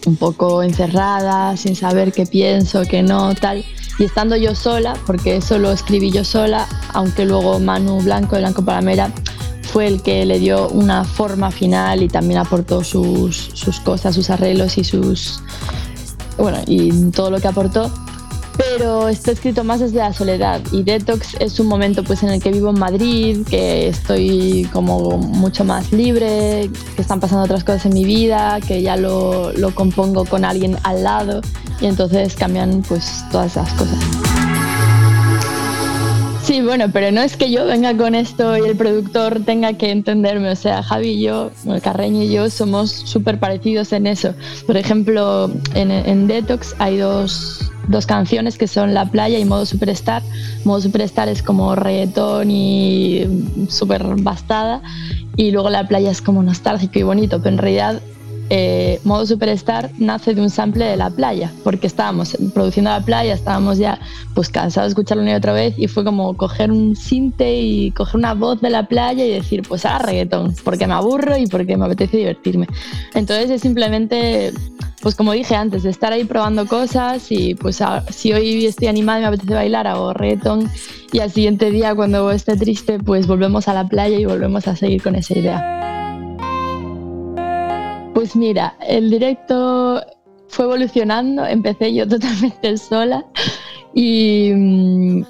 un 0.07 0.17
poco 0.17 0.63
encerrada, 0.63 1.57
sin 1.57 1.77
saber 1.77 2.13
qué 2.13 2.27
pienso, 2.27 2.83
qué 2.83 3.03
no, 3.03 3.35
tal. 3.35 3.65
Y 3.99 4.05
estando 4.05 4.37
yo 4.37 4.55
sola, 4.55 4.95
porque 5.07 5.37
eso 5.37 5.59
lo 5.59 5.73
escribí 5.73 6.11
yo 6.11 6.25
sola, 6.25 6.67
aunque 6.93 7.25
luego 7.25 7.59
Manu 7.59 8.01
Blanco 8.03 8.35
de 8.37 8.43
Blanco 8.43 8.65
Palamera 8.65 9.13
fue 9.63 9.87
el 9.87 10.03
que 10.03 10.25
le 10.25 10.39
dio 10.39 10.69
una 10.69 11.05
forma 11.05 11.51
final 11.51 12.03
y 12.03 12.09
también 12.09 12.39
aportó 12.39 12.85
sus, 12.85 13.51
sus 13.55 13.81
cosas, 13.81 14.15
sus 14.15 14.31
arreglos 14.31 14.79
y 14.79 14.85
sus. 14.85 15.41
Bueno, 16.37 16.59
y 16.67 17.11
todo 17.11 17.31
lo 17.31 17.41
que 17.41 17.49
aportó 17.49 17.91
pero 18.57 19.09
está 19.09 19.33
escrito 19.33 19.65
más 19.65 19.81
desde 19.81 19.99
la 19.99 20.13
soledad 20.13 20.61
y 20.73 20.83
Detox 20.83 21.37
es 21.41 21.59
un 21.61 21.67
momento 21.67 22.05
pues 22.05 22.23
en 22.23 22.31
el 22.31 22.43
que 22.43 22.51
vivo 22.51 22.71
en 22.71 22.79
Madrid, 22.79 23.39
que 23.49 23.89
estoy 23.89 24.69
como 24.73 25.19
mucho 25.19 25.65
más 25.65 25.93
libre, 25.93 26.71
que 26.95 27.03
están 27.03 27.21
pasando 27.21 27.45
otras 27.45 27.65
cosas 27.65 27.87
en 27.87 27.95
mi 27.95 28.05
vida, 28.05 28.61
que 28.67 28.83
ya 28.83 28.97
lo, 28.97 29.53
lo 29.53 29.75
compongo 29.75 30.25
con 30.25 30.45
alguien 30.45 30.77
al 30.85 31.03
lado 31.05 31.41
y 31.81 31.87
entonces 31.87 32.35
cambian 32.37 32.83
pues 32.89 33.25
todas 33.31 33.53
esas 33.53 33.73
cosas. 33.75 34.44
Sí, 36.55 36.63
bueno, 36.63 36.85
pero 36.93 37.11
no 37.11 37.21
es 37.21 37.37
que 37.37 37.51
yo 37.51 37.67
venga 37.67 37.97
con 37.97 38.15
esto 38.15 38.57
y 38.57 38.61
el 38.61 38.77
productor 38.77 39.45
tenga 39.45 39.73
que 39.73 39.91
entenderme. 39.91 40.51
O 40.51 40.55
sea, 40.55 40.85
Javi 40.85 41.09
y 41.09 41.23
yo, 41.23 41.51
Carreño 41.83 42.23
y 42.23 42.33
yo 42.33 42.49
somos 42.49 42.93
súper 42.93 43.41
parecidos 43.41 43.93
en 43.93 44.07
eso. 44.07 44.35
Por 44.65 44.77
ejemplo, 44.77 45.51
en, 45.75 45.91
en 45.91 46.29
Detox 46.29 46.77
hay 46.79 46.99
dos, 46.99 47.73
dos 47.89 48.07
canciones 48.07 48.57
que 48.57 48.69
son 48.69 48.95
La 48.95 49.07
Playa 49.07 49.41
y 49.41 49.45
Modo 49.45 49.67
Superstar. 49.67 50.23
Modo 50.65 50.81
Superstar 50.81 51.29
es 51.29 51.43
como 51.43 51.75
reggaetón 51.75 52.49
y 52.53 53.27
súper 53.69 54.05
bastada 54.23 54.81
y 55.35 55.51
luego 55.51 55.71
La 55.71 55.89
Playa 55.89 56.13
es 56.13 56.23
como 56.23 56.41
nostálgico 56.45 57.01
y 57.01 57.03
bonito, 57.03 57.39
pero 57.39 57.57
en 57.57 57.59
realidad 57.59 58.01
eh, 58.51 59.01
Modo 59.05 59.27
Superstar 59.27 59.91
nace 59.99 60.35
de 60.35 60.41
un 60.41 60.51
sample 60.51 60.85
de 60.85 60.97
La 60.97 61.11
Playa, 61.11 61.53
porque 61.63 61.87
estábamos 61.87 62.37
produciendo 62.53 62.91
La 62.91 63.01
Playa, 63.01 63.35
estábamos 63.35 63.79
ya 63.79 63.99
pues 64.35 64.49
cansados 64.49 64.89
de 64.89 64.93
escucharlo 64.93 65.23
una 65.23 65.33
y 65.33 65.35
otra 65.35 65.53
vez 65.53 65.75
y 65.79 65.89
fue 65.89 66.05
como 66.05 66.37
coger 66.37 66.71
un 66.71 66.97
sinte 66.97 67.57
y 67.61 67.91
coger 67.93 68.17
una 68.17 68.35
voz 68.35 68.61
de 68.61 68.71
La 68.71 68.87
Playa 68.87 69.25
y 69.25 69.31
decir 69.31 69.63
pues 69.69 69.85
ah, 69.87 69.99
reggaetón, 69.99 70.55
porque 70.65 70.87
me 70.87 70.95
aburro 70.95 71.37
y 71.37 71.47
porque 71.47 71.77
me 71.77 71.87
apetece 71.87 72.19
divertirme. 72.19 72.67
Entonces 73.15 73.51
es 73.51 73.61
simplemente 73.63 74.53
pues 75.03 75.15
como 75.15 75.33
dije 75.33 75.55
antes, 75.55 75.83
de 75.83 75.91
estar 75.91 76.15
ahí 76.15 76.25
probando 76.25 76.67
cosas 76.67 77.31
y 77.31 77.55
pues 77.55 77.83
si 78.09 78.33
hoy 78.33 78.65
estoy 78.65 78.89
animada 78.89 79.19
y 79.19 79.23
me 79.23 79.29
apetece 79.29 79.53
bailar, 79.53 79.87
hago 79.87 80.15
reggaetón 80.15 80.71
y 81.13 81.21
al 81.21 81.31
siguiente 81.31 81.71
día 81.71 81.95
cuando 81.95 82.31
esté 82.31 82.57
triste, 82.57 82.99
pues 82.99 83.27
volvemos 83.27 83.69
a 83.69 83.75
la 83.75 83.87
playa 83.87 84.19
y 84.19 84.25
volvemos 84.25 84.67
a 84.67 84.77
seguir 84.77 85.03
con 85.03 85.15
esa 85.15 85.39
idea. 85.39 86.04
Pues 88.15 88.37
mira, 88.37 88.77
el 88.87 89.11
directo 89.11 90.01
fue 90.49 90.67
evolucionando, 90.67 91.45
empecé 91.45 91.93
yo 91.93 92.09
totalmente 92.09 92.79
sola 92.79 93.25
y, 93.93 94.51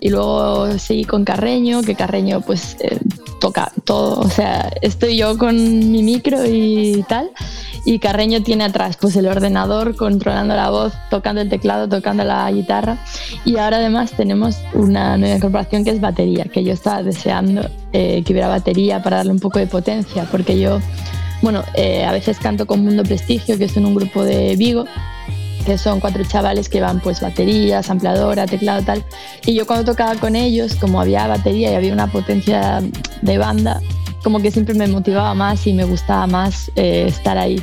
y 0.00 0.08
luego 0.10 0.78
seguí 0.78 1.04
con 1.04 1.24
Carreño, 1.24 1.82
que 1.82 1.94
Carreño 1.94 2.40
pues 2.42 2.76
eh, 2.80 2.98
toca 3.40 3.72
todo, 3.84 4.20
o 4.20 4.28
sea, 4.28 4.70
estoy 4.82 5.16
yo 5.16 5.36
con 5.36 5.56
mi 5.90 6.02
micro 6.02 6.44
y 6.46 7.04
tal 7.08 7.30
y 7.84 7.98
Carreño 7.98 8.42
tiene 8.42 8.64
atrás 8.64 8.96
pues 8.98 9.14
el 9.16 9.26
ordenador 9.26 9.96
controlando 9.96 10.56
la 10.56 10.70
voz, 10.70 10.94
tocando 11.10 11.40
el 11.40 11.48
teclado, 11.48 11.88
tocando 11.88 12.24
la 12.24 12.50
guitarra 12.50 12.98
y 13.44 13.58
ahora 13.58 13.76
además 13.76 14.12
tenemos 14.12 14.56
una 14.72 15.16
nueva 15.18 15.36
incorporación 15.36 15.84
que 15.84 15.90
es 15.90 16.00
batería, 16.00 16.44
que 16.44 16.64
yo 16.64 16.72
estaba 16.72 17.02
deseando 17.02 17.68
eh, 17.92 18.22
que 18.24 18.32
hubiera 18.32 18.48
batería 18.48 19.02
para 19.02 19.18
darle 19.18 19.32
un 19.32 19.40
poco 19.40 19.58
de 19.58 19.66
potencia, 19.66 20.26
porque 20.30 20.58
yo, 20.58 20.80
bueno, 21.42 21.62
eh, 21.74 22.04
a 22.04 22.12
veces 22.12 22.38
canto 22.38 22.66
con 22.66 22.84
Mundo 22.84 23.02
Prestigio, 23.02 23.58
que 23.58 23.64
es 23.64 23.76
un 23.76 23.94
grupo 23.94 24.24
de 24.24 24.56
Vigo, 24.56 24.84
que 25.64 25.78
son 25.78 26.00
cuatro 26.00 26.24
chavales 26.24 26.68
que 26.68 26.80
van 26.80 27.00
pues 27.00 27.20
batería, 27.20 27.82
sampleadora, 27.82 28.46
teclado 28.46 28.82
tal. 28.82 29.04
Y 29.46 29.54
yo 29.54 29.66
cuando 29.66 29.84
tocaba 29.84 30.14
con 30.16 30.36
ellos, 30.36 30.74
como 30.76 31.00
había 31.00 31.26
batería 31.26 31.72
y 31.72 31.74
había 31.74 31.92
una 31.92 32.06
potencia 32.06 32.82
de 33.22 33.38
banda, 33.38 33.80
como 34.22 34.40
que 34.40 34.50
siempre 34.50 34.74
me 34.74 34.86
motivaba 34.86 35.34
más 35.34 35.66
y 35.66 35.74
me 35.74 35.84
gustaba 35.84 36.26
más 36.26 36.70
eh, 36.76 37.04
estar 37.08 37.38
ahí. 37.38 37.60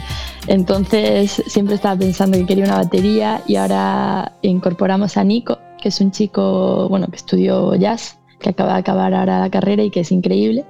Entonces 0.48 1.44
siempre 1.48 1.76
estaba 1.76 1.96
pensando 1.98 2.38
que 2.38 2.46
quería 2.46 2.66
una 2.66 2.78
batería 2.78 3.42
y 3.48 3.56
ahora 3.56 4.34
incorporamos 4.42 5.18
a 5.18 5.24
Nico, 5.24 5.60
que 5.82 5.90
es 5.90 6.00
un 6.02 6.12
chico 6.12 6.88
bueno, 6.90 7.08
que 7.08 7.18
estudió 7.18 7.76
jazz, 7.76 8.18
que 8.40 8.50
acaba 8.50 8.74
de 8.74 8.80
acabar 8.80 9.14
ahora 9.14 9.40
la 9.40 9.50
carrera 9.50 9.84
y 9.84 9.92
que 9.92 10.02
es 10.02 10.12
increíble. 10.12 10.66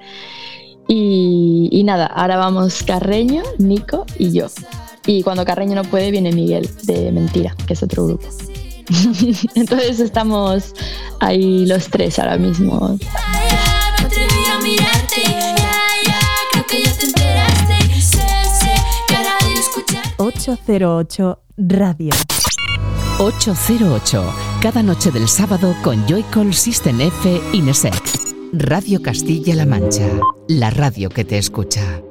Y, 0.93 1.69
y 1.71 1.86
nada, 1.86 2.06
ahora 2.06 2.36
vamos 2.36 2.84
Carreño, 2.84 3.43
Nico 3.60 4.06
y 4.19 4.34
yo. 4.34 4.47
Y 5.06 5.23
cuando 5.23 5.45
Carreño 5.45 5.73
no 5.73 5.86
puede, 5.86 6.12
viene 6.12 6.34
Miguel 6.34 6.69
de 6.84 7.13
Mentira, 7.13 7.56
que 7.65 7.75
es 7.75 7.82
otro 7.82 8.08
grupo. 8.08 8.27
Entonces 9.56 10.01
estamos 10.01 10.73
ahí 11.21 11.65
los 11.65 11.88
tres 11.88 12.19
ahora 12.19 12.38
mismo. 12.38 12.99
808 20.17 21.39
Radio. 21.56 22.13
808, 23.17 24.34
cada 24.62 24.84
noche 24.84 25.10
del 25.12 25.30
sábado 25.30 25.73
con 25.84 26.06
Joycall 26.06 26.54
System 26.54 26.99
F 26.99 27.41
Ineset. 27.54 28.20
Radio 28.53 29.01
Castilla-La 29.01 29.65
Mancha, 29.65 30.09
la 30.49 30.69
radio 30.71 31.07
que 31.07 31.23
te 31.23 31.37
escucha. 31.37 32.01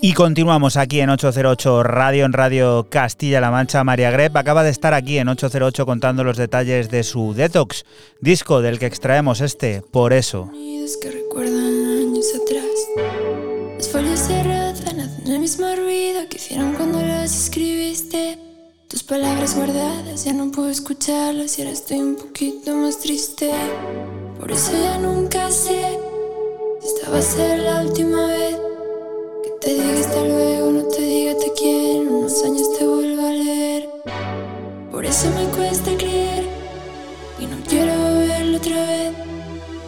Y 0.00 0.14
continuamos 0.14 0.78
aquí 0.78 1.00
en 1.00 1.10
808 1.10 1.82
Radio, 1.82 2.24
en 2.24 2.32
Radio 2.32 2.86
Castilla-La 2.88 3.50
Mancha. 3.50 3.84
María 3.84 4.10
Greb 4.10 4.34
acaba 4.38 4.62
de 4.62 4.70
estar 4.70 4.94
aquí 4.94 5.18
en 5.18 5.28
808 5.28 5.84
contando 5.84 6.24
los 6.24 6.38
detalles 6.38 6.90
de 6.90 7.02
su 7.02 7.34
Detox, 7.34 7.84
disco 8.22 8.62
del 8.62 8.78
que 8.78 8.86
extraemos 8.86 9.42
este, 9.42 9.82
por 9.82 10.14
eso. 10.14 10.50
que 11.02 11.10
recuerdan 11.10 11.86
años 12.00 12.26
atrás. 12.34 13.76
Las 13.76 13.88
folios 13.90 14.18
se 14.18 14.42
rozan, 14.42 15.00
hacen 15.00 15.32
el 15.32 15.38
mismo 15.38 15.66
ruido 15.76 16.26
que 16.30 16.38
hicieron 16.38 16.72
cuando 16.74 17.02
las 17.02 17.44
escribiste. 17.44 17.71
Palabras 19.12 19.54
guardadas, 19.54 20.24
ya 20.24 20.32
no 20.32 20.50
puedo 20.50 20.70
escucharlas 20.70 21.58
y 21.58 21.60
ahora 21.60 21.74
estoy 21.74 21.98
un 21.98 22.16
poquito 22.16 22.74
más 22.74 22.98
triste. 22.98 23.50
Por 24.40 24.50
eso 24.50 24.72
ya 24.72 24.96
nunca 24.96 25.50
sé 25.50 25.98
si 26.80 26.88
esta 26.88 27.10
va 27.10 27.18
a 27.18 27.20
ser 27.20 27.58
la 27.58 27.82
última 27.82 28.26
vez. 28.28 28.56
Te 29.60 29.74
diga 29.74 30.00
hasta 30.00 30.24
luego, 30.24 30.70
no 30.70 30.84
te 30.84 31.02
diga 31.02 31.36
te 31.36 31.52
quiero, 31.52 32.10
unos 32.10 32.42
años 32.42 32.72
te 32.78 32.86
vuelvo 32.86 33.26
a 33.26 33.32
leer. 33.32 33.90
Por 34.90 35.04
eso 35.04 35.28
me 35.28 35.44
cuesta 35.58 35.94
creer 35.98 36.46
y 37.38 37.44
no 37.44 37.56
quiero 37.68 37.92
verlo 37.92 38.56
otra 38.56 38.86
vez. 38.86 39.12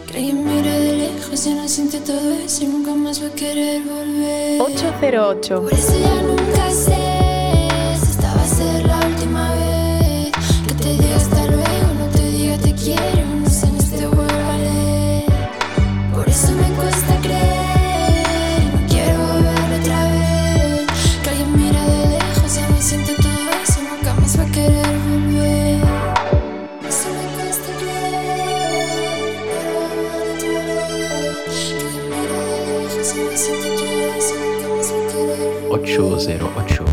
Que 0.05 0.17
alguien 0.17 0.45
mira 0.45 0.71
de 0.71 0.97
lejos 0.97 1.47
y 1.47 1.53
no 1.55 1.67
siente 1.67 1.99
todo 2.01 2.31
eso 2.45 2.63
y 2.63 2.67
nunca 2.67 2.93
más 2.93 3.23
va 3.23 3.29
a 3.29 3.31
querer 3.31 3.81
volver. 3.81 4.61
808. 4.61 5.63
Por 5.63 5.73
eso 5.73 5.93
ya 5.99 6.21
nunca 6.21 6.69
sé 6.69 6.95
si 8.05 8.11
esta 8.11 8.35
va 8.35 8.43
a 8.43 8.47
ser 8.47 8.84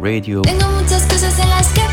Radio. 0.01 0.43
Tengo 0.43 0.71
muchas 0.71 1.03
cosas 1.07 1.37
en 1.41 1.49
las 1.49 1.73
que 1.73 1.92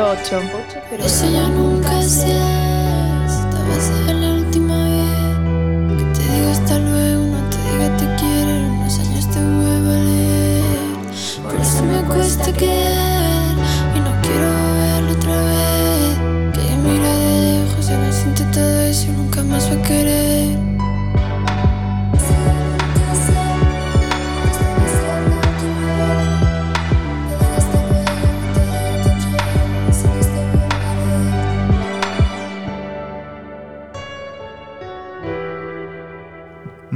808. 0.00 1.04
Eso 1.04 1.30
ya 1.30 1.48
nunca 1.48 2.02
sé. 2.02 2.32
Esta 3.26 3.58
va 3.68 3.74
a 3.76 3.80
ser 3.80 4.14
la 4.14 4.34
última 4.34 4.76
vez 4.88 5.98
que 5.98 6.04
te 6.14 6.32
diga 6.32 6.52
hasta 6.52 6.78
luego, 6.78 7.26
no 7.26 7.50
te 7.50 7.56
diga 7.70 7.96
te 7.98 8.06
quiero. 8.16 8.50
En 8.50 8.70
unos 8.70 8.98
años 8.98 9.30
te 9.30 9.38
vuelvo 9.38 9.90
a 9.90 9.96
leer. 9.96 10.62
Por 11.42 11.54
eso 11.60 11.82
me 11.84 12.02
cuesta 12.14 12.52
quedar 12.52 12.91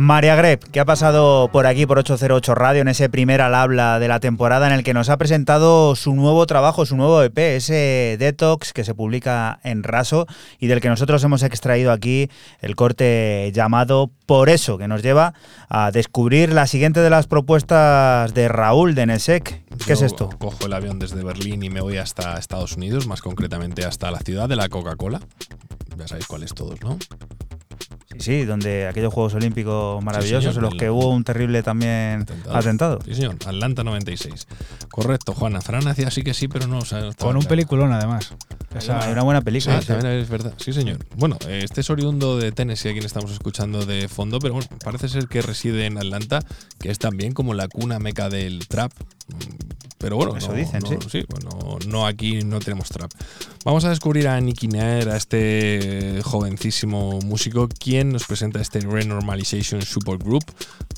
María 0.07 0.37
Greb, 0.37 0.61
que 0.71 0.79
ha 0.79 0.85
pasado 0.85 1.51
por 1.51 1.67
aquí 1.67 1.85
por 1.85 1.99
808 1.99 2.55
Radio 2.55 2.81
en 2.81 2.87
ese 2.87 3.09
primer 3.09 3.41
al 3.41 3.57
habla 3.57 3.99
de 3.99 4.07
la 4.07 4.21
temporada 4.21 4.69
en 4.69 4.73
el 4.73 4.85
que 4.85 4.95
nos 4.95 5.09
ha 5.09 5.17
presentado 5.17 5.97
su 5.97 6.15
nuevo 6.15 6.47
trabajo, 6.47 6.87
su 6.87 6.97
nuevo 6.97 7.21
EP, 7.25 7.37
ese 7.37 8.15
Detox 8.17 8.73
que 8.73 8.85
se 8.85 8.95
publica 8.95 9.59
en 9.65 9.83
Raso 9.83 10.29
y 10.61 10.69
del 10.69 10.81
que 10.81 10.89
nosotros 10.89 11.25
hemos 11.25 11.43
extraído 11.43 11.91
aquí 11.91 12.31
el 12.61 12.77
corte 12.77 13.51
llamado 13.53 14.13
Por 14.27 14.49
eso, 14.49 14.79
que 14.79 14.87
nos 14.87 15.03
lleva 15.03 15.35
a 15.69 15.91
descubrir 15.91 16.53
la 16.53 16.69
siguiente 16.69 17.01
de 17.01 17.11
las 17.11 17.27
propuestas 17.27 18.33
de 18.33 18.47
Raúl 18.47 18.95
de 18.95 19.07
Nesek. 19.07 19.65
¿Qué 19.85 19.93
es 19.95 20.03
esto? 20.03 20.31
Cojo 20.39 20.67
el 20.67 20.73
avión 20.73 21.01
desde 21.01 21.25
Berlín 21.25 21.65
y 21.65 21.69
me 21.69 21.81
voy 21.81 21.97
hasta 21.97 22.39
Estados 22.39 22.77
Unidos, 22.77 23.09
más 23.09 23.23
concretamente 23.23 23.85
hasta 23.85 24.13
la 24.13 24.21
ciudad 24.21 24.49
de 24.49 24.55
la 24.55 24.69
Coca-Cola. 24.69 25.21
Ya 25.97 26.07
sabéis 26.07 26.29
cuáles 26.29 26.55
todos, 26.55 26.81
¿no? 26.83 26.97
Sí, 28.19 28.41
sí, 28.41 28.45
donde 28.45 28.87
aquellos 28.89 29.13
Juegos 29.13 29.35
Olímpicos 29.35 30.03
maravillosos 30.03 30.55
señor, 30.55 30.65
en 30.65 30.71
los 30.71 30.75
que 30.81 30.91
hubo 30.91 31.11
un 31.11 31.25
terrible 31.25 31.63
también 31.63 32.23
Atentado. 32.23 32.57
atentado. 32.57 32.99
Sí, 33.05 33.15
señor. 33.15 33.37
Atlanta 33.47 33.85
96. 33.85 34.47
Correcto, 34.91 35.35
Juana. 35.35 35.61
Fran 35.61 35.87
hacía 35.89 36.11
sí 36.11 36.23
que 36.23 36.35
sí, 36.35 36.49
pero 36.49 36.67
no. 36.67 36.79
o 36.79 36.85
sea, 36.85 37.01
Con 37.19 37.37
un 37.37 37.43
claro. 37.43 37.49
peliculón, 37.49 37.93
además. 37.93 38.33
Esa- 38.75 39.01
Hay 39.05 39.13
una 39.13 39.23
buena 39.23 39.41
Sí, 39.41 39.45
película. 39.45 39.81
sí. 39.81 39.87
también 39.89 40.13
es 40.15 40.29
verdad. 40.29 40.53
Sí, 40.59 40.73
señor. 40.73 40.99
Bueno, 41.17 41.39
eh, 41.49 41.61
este 41.65 41.81
es 41.81 41.91
oriundo 41.91 42.39
de 42.39 42.53
Tennessee, 42.53 42.91
a 42.91 42.93
quien 42.93 43.05
estamos 43.05 43.31
escuchando 43.33 43.85
de 43.87 44.09
fondo, 44.09 44.39
pero 44.39 44.55
bueno, 44.55 44.69
parece 44.85 45.09
ser 45.09 45.29
que 45.29 45.43
reside 45.43 45.87
en 45.87 45.99
Atlanta, 45.99 46.41
que 46.79 46.91
es 46.91 46.99
también 46.99 47.33
como 47.33 47.55
la 47.55 47.69
cuna 47.69 47.99
meca 47.99 48.29
del 48.29 48.67
trap. 48.69 48.93
Mm, 49.29 49.35
Pero 49.99 50.17
bueno, 50.17 50.37
Eso 50.37 50.49
no- 50.49 50.55
dicen, 50.55 50.83
no- 50.83 51.01
sí. 51.09 51.25
bueno, 51.27 51.79
no 51.89 52.07
aquí 52.07 52.43
no 52.45 52.59
tenemos 52.61 52.91
trap. 52.91 53.11
Vamos 53.67 53.85
a 53.85 53.91
descubrir 53.91 54.29
a 54.29 54.41
Nicky 54.41 54.69
Nair, 54.69 55.09
a 55.09 55.17
este 55.17 56.21
jovencísimo 56.23 57.19
músico, 57.23 57.69
quien 57.69 58.13
nos 58.13 58.25
presenta 58.25 58.61
este 58.61 58.79
Renormalization 58.79 59.83
Supergroup, 59.83 60.45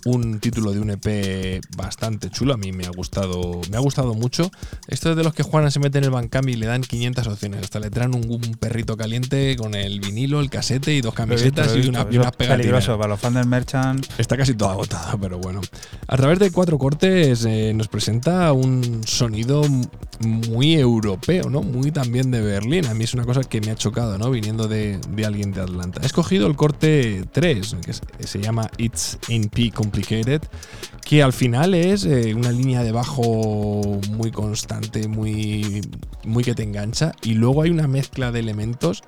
un 0.04 0.38
título 0.38 0.72
de 0.72 0.80
un 0.80 0.90
EP 0.90 1.62
bastante 1.78 2.28
chulo. 2.28 2.52
A 2.52 2.56
mí 2.58 2.72
me 2.72 2.84
ha 2.84 2.90
gustado, 2.90 3.62
me 3.70 3.78
ha 3.78 3.80
gustado 3.80 4.12
mucho. 4.12 4.50
Esto 4.86 5.08
es 5.10 5.16
de 5.16 5.24
los 5.24 5.32
que 5.32 5.42
Juana 5.42 5.70
se 5.70 5.80
mete 5.80 5.96
en 5.96 6.04
el 6.04 6.10
Bandcamp 6.10 6.46
y 6.50 6.56
le 6.56 6.66
dan 6.66 6.82
500 6.82 7.26
opciones. 7.28 7.62
Hasta 7.62 7.80
le 7.80 7.88
traen 7.88 8.14
un, 8.14 8.30
un 8.30 8.54
perrito 8.60 8.98
caliente 8.98 9.56
con 9.56 9.74
el 9.74 9.98
vinilo, 10.00 10.38
el 10.40 10.50
casete 10.50 10.92
y 10.92 11.00
dos 11.00 11.14
camisetas 11.14 11.74
y, 11.74 11.88
una, 11.88 12.06
y 12.10 12.18
unas 12.18 12.32
pegatinas. 12.32 12.58
peligroso 12.58 12.98
para 12.98 13.08
los 13.08 13.20
fans 13.20 13.36
del 13.36 13.46
Merchant. 13.46 14.06
Está 14.18 14.36
casi 14.36 14.52
todo 14.52 14.68
agotado, 14.68 15.18
pero 15.18 15.38
bueno. 15.38 15.62
A 16.06 16.16
través 16.18 16.38
de 16.38 16.50
cuatro 16.50 16.76
cortes 16.76 17.46
eh, 17.46 17.72
nos 17.74 17.88
presenta 17.88 18.52
un 18.52 19.04
sonido 19.06 19.62
muy 20.20 20.74
europeo, 20.74 21.48
¿no? 21.48 21.62
Muy 21.62 21.92
también 21.92 22.30
de 22.30 22.57
A 22.58 22.94
mí 22.94 23.04
es 23.04 23.14
una 23.14 23.24
cosa 23.24 23.42
que 23.44 23.60
me 23.60 23.70
ha 23.70 23.76
chocado, 23.76 24.18
¿no? 24.18 24.30
Viniendo 24.30 24.68
de, 24.68 24.98
de 25.10 25.26
alguien 25.26 25.52
de 25.52 25.60
Atlanta. 25.60 26.00
He 26.02 26.06
escogido 26.06 26.46
el 26.46 26.56
corte 26.56 27.24
3, 27.32 27.76
que 27.84 28.26
se 28.26 28.40
llama 28.40 28.68
It's 28.78 29.18
in 29.28 29.48
P 29.48 29.70
Complicated, 29.70 30.42
que 31.04 31.22
al 31.22 31.32
final 31.32 31.74
es 31.74 32.04
eh, 32.04 32.34
una 32.34 32.50
línea 32.50 32.82
de 32.82 32.92
bajo 32.92 34.00
muy 34.10 34.30
constante, 34.30 35.06
muy, 35.08 35.82
muy 36.24 36.42
que 36.42 36.54
te 36.54 36.64
engancha, 36.64 37.12
y 37.22 37.34
luego 37.34 37.62
hay 37.62 37.70
una 37.70 37.86
mezcla 37.86 38.32
de 38.32 38.40
elementos 38.40 39.02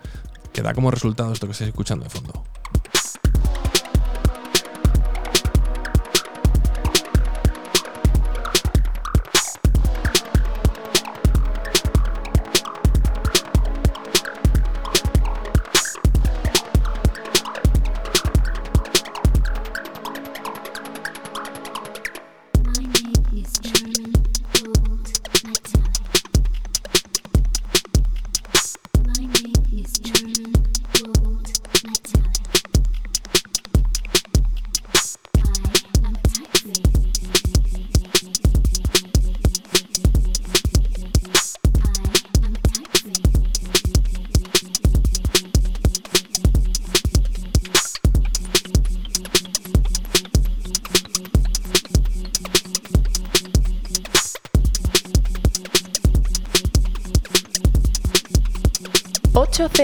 que 0.53 0.63
da 0.63 0.73
como 0.73 0.91
resultado 0.91 1.33
esto 1.33 1.47
que 1.47 1.53
estáis 1.53 1.69
escuchando 1.69 2.05
de 2.05 2.11
fondo. 2.11 2.45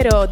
número 0.07 0.29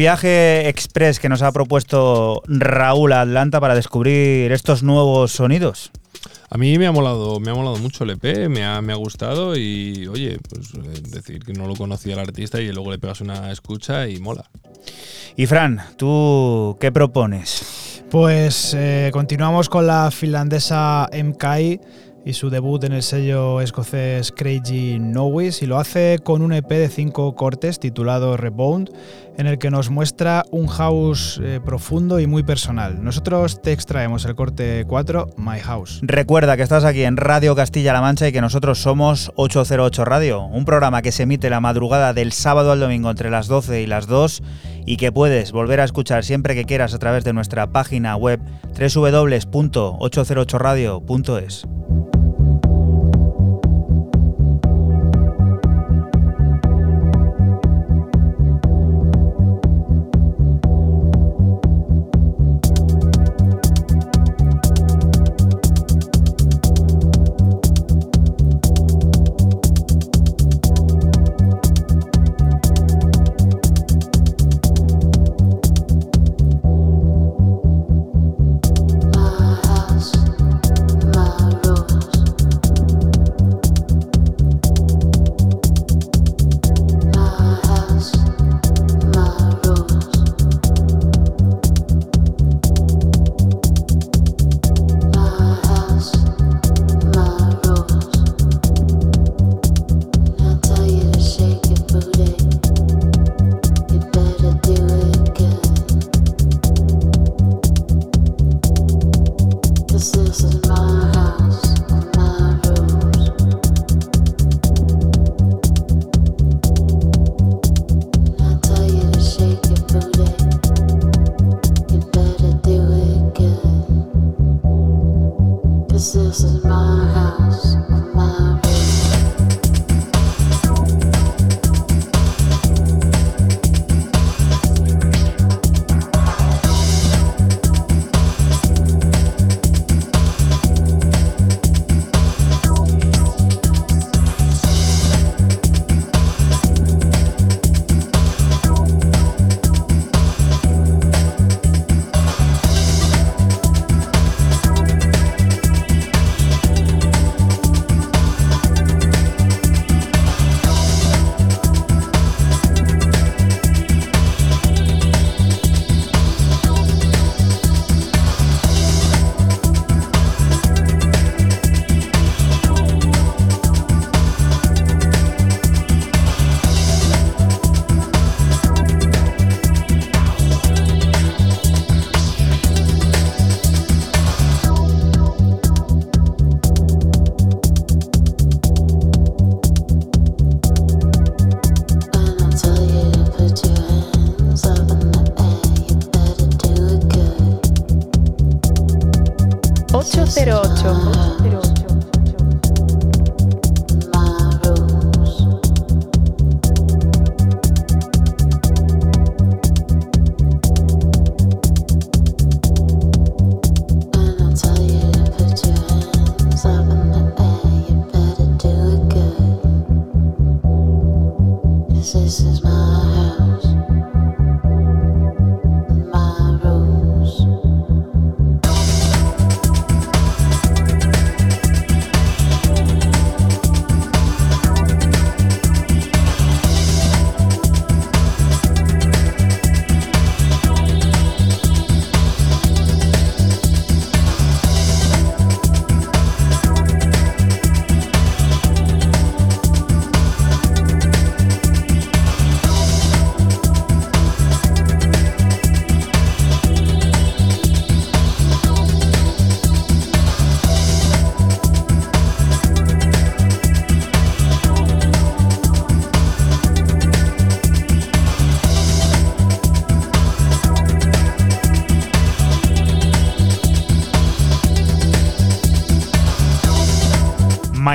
viaje 0.00 0.66
express 0.66 1.20
que 1.20 1.28
nos 1.28 1.42
ha 1.42 1.52
propuesto 1.52 2.40
Raúl 2.46 3.12
a 3.12 3.20
Atlanta 3.20 3.60
para 3.60 3.74
descubrir 3.74 4.50
estos 4.50 4.82
nuevos 4.82 5.30
sonidos. 5.30 5.90
A 6.48 6.56
mí 6.56 6.78
me 6.78 6.86
ha 6.86 6.92
molado, 6.92 7.38
me 7.38 7.50
ha 7.50 7.54
molado 7.54 7.76
mucho 7.76 8.04
el 8.04 8.10
EP, 8.10 8.48
me 8.48 8.64
ha, 8.64 8.80
me 8.80 8.94
ha 8.94 8.96
gustado 8.96 9.58
y 9.58 10.06
oye, 10.06 10.38
pues 10.48 10.72
eh, 10.72 11.02
decir 11.10 11.44
que 11.44 11.52
no 11.52 11.66
lo 11.66 11.76
conocía 11.76 12.14
el 12.14 12.20
artista 12.20 12.62
y 12.62 12.72
luego 12.72 12.90
le 12.90 12.98
pegas 12.98 13.20
una 13.20 13.52
escucha 13.52 14.08
y 14.08 14.18
mola. 14.20 14.48
Y 15.36 15.44
Fran, 15.44 15.82
¿tú 15.98 16.78
qué 16.80 16.90
propones? 16.90 18.02
Pues 18.10 18.72
eh, 18.72 19.10
continuamos 19.12 19.68
con 19.68 19.86
la 19.86 20.10
finlandesa 20.10 21.10
MKI 21.12 21.78
y 22.24 22.34
su 22.34 22.50
debut 22.50 22.84
en 22.84 22.92
el 22.92 23.02
sello 23.02 23.60
escocés 23.60 24.32
Crazy 24.32 24.98
Noise 24.98 25.64
y 25.64 25.68
lo 25.68 25.78
hace 25.78 26.18
con 26.22 26.42
un 26.42 26.52
EP 26.52 26.68
de 26.68 26.88
cinco 26.88 27.34
cortes 27.34 27.80
titulado 27.80 28.36
Rebound 28.36 28.90
en 29.36 29.46
el 29.46 29.58
que 29.58 29.70
nos 29.70 29.90
muestra 29.90 30.44
un 30.50 30.66
house 30.66 31.40
eh, 31.42 31.60
profundo 31.64 32.20
y 32.20 32.26
muy 32.26 32.42
personal. 32.42 33.02
Nosotros 33.02 33.62
te 33.62 33.72
extraemos 33.72 34.24
el 34.24 34.34
corte 34.34 34.84
4, 34.86 35.30
My 35.36 35.60
House. 35.60 36.00
Recuerda 36.02 36.56
que 36.56 36.62
estás 36.62 36.84
aquí 36.84 37.04
en 37.04 37.16
Radio 37.16 37.56
Castilla-La 37.56 38.00
Mancha 38.00 38.28
y 38.28 38.32
que 38.32 38.40
nosotros 38.40 38.80
somos 38.80 39.32
808 39.36 40.04
Radio, 40.04 40.44
un 40.44 40.64
programa 40.64 41.02
que 41.02 41.12
se 41.12 41.24
emite 41.24 41.50
la 41.50 41.60
madrugada 41.60 42.12
del 42.12 42.32
sábado 42.32 42.72
al 42.72 42.80
domingo 42.80 43.10
entre 43.10 43.30
las 43.30 43.46
12 43.46 43.82
y 43.82 43.86
las 43.86 44.06
2 44.06 44.42
y 44.86 44.96
que 44.96 45.12
puedes 45.12 45.52
volver 45.52 45.80
a 45.80 45.84
escuchar 45.84 46.24
siempre 46.24 46.54
que 46.54 46.64
quieras 46.64 46.94
a 46.94 46.98
través 46.98 47.24
de 47.24 47.32
nuestra 47.32 47.66
página 47.68 48.16
web 48.16 48.40
www.808radio.es. 48.78 51.66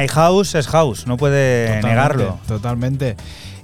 house 0.07 0.55
es 0.55 0.67
house, 0.67 1.07
no 1.07 1.17
puede 1.17 1.81
negarlo. 1.81 2.39
Totalmente. 2.47 3.15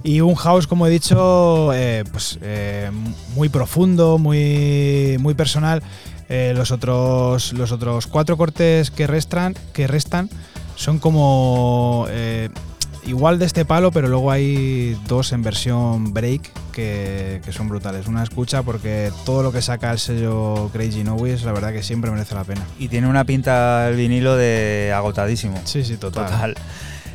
Y 0.02 0.20
un 0.20 0.34
house, 0.34 0.66
como 0.66 0.86
he 0.86 0.90
dicho, 0.90 1.72
eh, 1.72 2.04
pues 2.10 2.38
eh, 2.42 2.90
muy 3.34 3.48
profundo, 3.48 4.18
muy, 4.18 5.16
muy 5.20 5.34
personal. 5.34 5.82
Eh, 6.28 6.52
los, 6.56 6.70
otros, 6.70 7.52
los 7.52 7.72
otros 7.72 8.06
cuatro 8.06 8.36
cortes 8.36 8.90
que 8.90 9.06
restan, 9.06 9.54
que 9.72 9.86
restan 9.86 10.30
son 10.76 10.98
como 10.98 12.06
igual 13.06 13.38
de 13.38 13.46
este 13.46 13.64
palo, 13.64 13.90
pero 13.90 14.08
luego 14.08 14.30
hay 14.30 14.98
dos 15.06 15.32
en 15.32 15.42
versión 15.42 16.12
break 16.12 16.42
que, 16.72 17.40
son 17.50 17.68
brutales. 17.68 18.06
Una 18.06 18.22
escucha 18.22 18.62
porque 18.62 19.12
todo 19.24 19.42
lo 19.42 19.52
que 19.52 19.62
saca 19.62 19.92
el 19.92 19.98
sello 19.98 20.70
Crazy 20.72 21.04
Noise, 21.04 21.44
la 21.44 21.52
verdad 21.52 21.72
que 21.72 21.82
siempre 21.82 22.10
merece 22.10 22.34
la 22.34 22.44
pena. 22.44 22.62
Y 22.78 22.88
tiene 22.88 23.08
una 23.08 23.24
pinta 23.24 23.88
el 23.88 23.96
vinilo 23.96 24.36
de 24.36 24.92
agotadísimo. 24.94 25.60
Sí, 25.64 25.84
sí, 25.84 25.96
total. 25.96 26.26
total. 26.26 26.54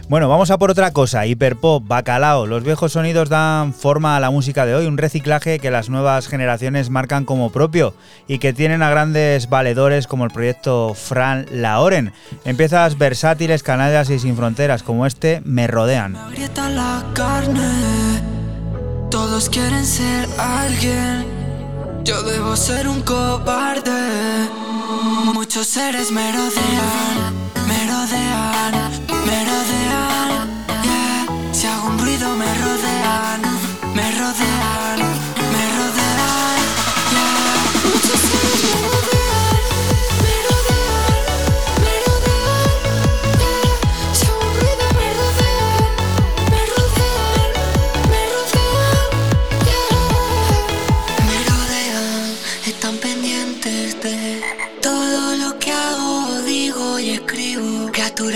Bueno, 0.10 0.30
vamos 0.30 0.52
a 0.52 0.58
por 0.58 0.72
otra 0.72 0.92
cosa, 0.92 1.26
hiperpop, 1.26 1.86
bacalao. 1.86 2.48
Los 2.48 2.64
viejos 2.64 2.94
sonidos 2.94 3.28
dan 3.28 3.74
forma 3.74 4.16
a 4.16 4.22
la 4.22 4.32
música 4.32 4.66
de 4.66 4.74
hoy, 4.74 4.86
un 4.86 4.98
reciclaje 4.98 5.60
que 5.60 5.70
las 5.70 5.90
nuevas 5.90 6.30
generaciones 6.30 6.90
marcan 6.90 7.26
como 7.26 7.52
propio 7.52 7.94
y 8.26 8.40
que 8.40 8.54
tienen 8.54 8.84
a 8.84 8.90
grandes 8.90 9.50
valedores 9.50 10.08
como 10.08 10.24
el 10.24 10.32
proyecto 10.32 10.94
Fran 10.94 11.46
Laoren. 11.52 12.14
Empiezas 12.46 12.98
versátiles, 12.98 13.64
canallas 13.64 14.10
y 14.10 14.18
sin 14.18 14.38
fronteras 14.38 14.82
como 14.82 15.06
este 15.06 15.42
me 15.44 15.68
rodean. 15.68 16.14
la 16.14 17.04
carne, 17.14 17.70
todos 19.12 19.50
quieren 19.50 19.86
ser 19.86 20.26
alguien. 20.38 21.26
Yo 22.06 22.24
debo 22.24 22.56
ser 22.56 22.88
un 22.88 23.02
cobarde. 23.02 23.92
Muchos 25.34 25.68
seres 25.68 26.12
me 26.12 26.32
rodean, 26.32 27.34
me 27.68 27.88
rodean, 27.92 28.72
me 29.26 29.44
rodean. 29.44 29.67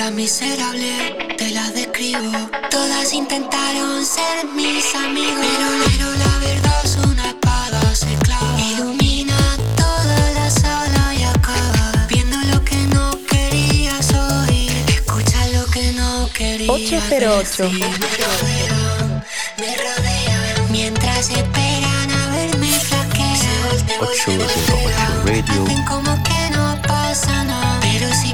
Criatura 0.01 0.17
miserable, 0.17 1.35
te 1.37 1.51
la 1.51 1.69
describo. 1.69 2.31
Todas 2.71 3.13
intentaron 3.13 4.03
ser 4.03 4.47
mis 4.55 4.95
amigos. 4.95 5.45
Pero, 5.45 5.67
pero 5.85 6.11
la 6.15 6.37
verdad 6.39 6.81
es 6.83 6.95
una 6.95 7.27
espada, 7.27 7.93
se 7.93 8.15
clava. 8.15 8.59
Ilumina 8.59 9.37
toda 9.75 10.31
la 10.31 10.49
sala 10.49 11.13
y 11.13 11.21
acaba. 11.23 12.07
Viendo 12.09 12.35
lo 12.51 12.65
que 12.65 12.77
no 12.87 13.11
querías 13.29 14.11
oír. 14.13 14.71
Escucha 14.87 15.45
lo 15.49 15.65
que 15.67 15.91
no 15.93 16.29
querías 16.33 16.69
808. 16.71 17.63
decir. 17.63 17.85
Me 17.99 18.07
rodean, 18.17 19.23
me 19.59 19.75
rodean. 19.85 20.71
Mientras 20.71 21.29
esperan 21.29 22.11
a 22.11 22.27
verme 22.31 22.71
flaquear. 22.71 23.85
Te 23.85 23.97
voy 23.99 24.07
808 24.07 25.23
Radio. 25.25 25.63
Hacen 25.63 25.85
como 25.85 26.23
que 26.23 26.49
no 26.55 26.81
pasa 26.87 27.43
nada. 27.43 27.79
Pero 27.81 28.11
si 28.15 28.33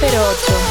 Muchos 0.00 0.14
808. 0.14 0.67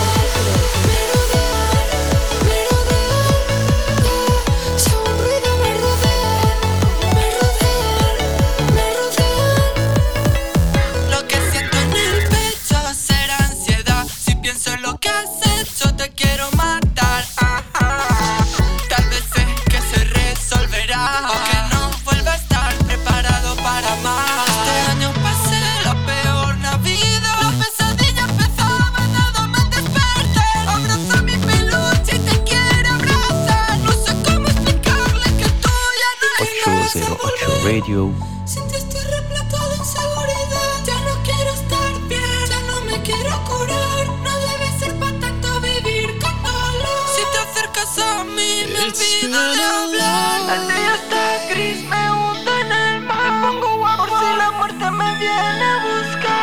808 37.97 37.97
Radio. 37.97 38.13
Sin 38.45 38.67
ti 38.67 38.75
estoy 38.75 39.01
repleto 39.01 39.57
de 39.69 39.75
inseguridad. 39.77 40.83
Ya 40.85 40.99
no 41.01 41.23
quiero 41.23 41.51
estar 41.53 41.93
bien, 42.07 42.45
ya 42.49 42.59
no 42.61 42.81
me 42.81 43.01
quiero 43.01 43.43
curar. 43.43 44.07
No 44.23 44.33
debe 44.47 44.79
ser 44.79 44.95
para 44.99 45.19
tanto 45.19 45.59
vivir 45.61 46.19
con 46.19 46.43
dolor. 46.43 47.07
Si 47.15 47.21
te 47.31 47.37
acercas 47.39 47.97
a 47.97 48.23
mí, 48.23 48.65
me 48.71 48.79
olvido 48.85 49.39
de 49.55 49.63
hablar. 49.63 50.41
El 50.55 50.67
día 50.67 50.95
está 51.01 51.23
gris, 51.49 51.79
me 51.83 52.11
hundo 52.11 52.51
en 52.61 52.71
el 52.71 53.01
mar. 53.01 53.31
Me 53.31 53.47
pongo 53.47 53.77
guapo 53.77 54.05
por 54.07 54.19
si 54.19 54.37
la 54.37 54.51
muerte 54.51 54.91
me 54.91 55.17
viene 55.17 55.63
a 55.63 55.77
buscar. 55.87 56.37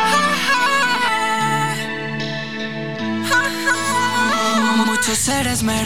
Muchos 4.85 5.17
seres 5.17 5.63
me 5.63 5.83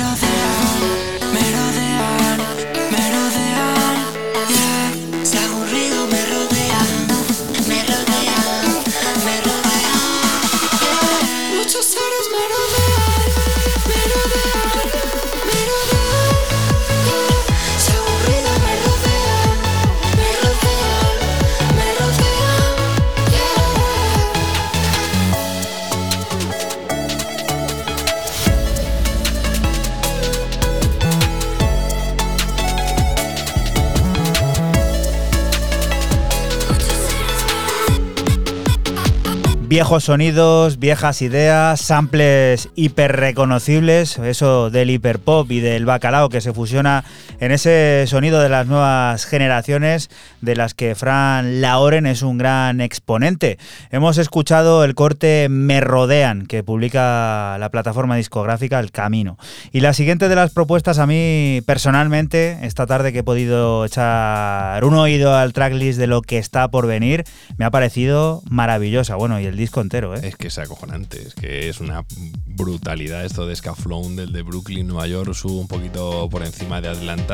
Viejos 39.69 40.05
sonidos, 40.05 40.79
viejas 40.79 41.21
ideas, 41.21 41.79
samples 41.79 42.69
hiper 42.73 43.15
reconocibles, 43.15 44.17
eso 44.17 44.71
del 44.71 44.89
hiperpop 44.89 45.51
y 45.51 45.59
del 45.59 45.85
bacalao 45.85 46.29
que 46.29 46.41
se 46.41 46.53
fusiona 46.53 47.03
en 47.39 47.51
ese 47.51 48.05
sonido 48.07 48.41
de 48.41 48.49
las 48.49 48.67
nuevas 48.67 49.25
generaciones 49.25 50.09
de 50.41 50.55
las 50.55 50.73
que 50.73 50.95
Fran 50.95 51.61
Laoren 51.61 52.05
es 52.05 52.21
un 52.21 52.37
gran 52.37 52.81
exponente. 52.81 53.57
Hemos 53.91 54.17
escuchado 54.17 54.83
el 54.83 54.95
corte 54.95 55.47
Me 55.49 55.79
Rodean 55.79 56.45
que 56.45 56.63
publica 56.63 57.57
la 57.59 57.69
plataforma 57.69 58.17
discográfica 58.17 58.79
El 58.79 58.91
Camino. 58.91 59.37
Y 59.71 59.79
la 59.79 59.93
siguiente 59.93 60.27
de 60.27 60.35
las 60.35 60.51
propuestas 60.51 60.99
a 60.99 61.07
mí 61.07 61.61
personalmente, 61.65 62.59
esta 62.63 62.85
tarde 62.85 63.13
que 63.13 63.19
he 63.19 63.23
podido 63.23 63.85
echar 63.85 64.83
un 64.83 64.95
oído 64.95 65.35
al 65.35 65.53
tracklist 65.53 65.97
de 65.97 66.07
lo 66.07 66.21
que 66.21 66.37
está 66.37 66.67
por 66.67 66.87
venir, 66.87 67.23
me 67.57 67.65
ha 67.65 67.71
parecido 67.71 68.41
maravillosa. 68.49 69.15
Bueno, 69.15 69.39
y 69.39 69.45
el 69.45 69.55
disco 69.55 69.81
entero, 69.81 70.15
¿eh? 70.15 70.21
Es 70.23 70.35
que 70.35 70.47
es 70.47 70.57
acojonante, 70.57 71.21
es 71.21 71.35
que 71.35 71.69
es 71.69 71.79
una 71.79 72.03
brutalidad 72.45 73.23
esto 73.23 73.47
de 73.47 73.55
Scaflón 73.55 74.17
del 74.17 74.33
de 74.33 74.41
Brooklyn, 74.41 74.87
Nueva 74.87 75.07
York, 75.07 75.33
subo 75.33 75.61
un 75.61 75.67
poquito 75.67 76.27
por 76.29 76.43
encima 76.43 76.81
de 76.81 76.89
Atlanta 76.89 77.28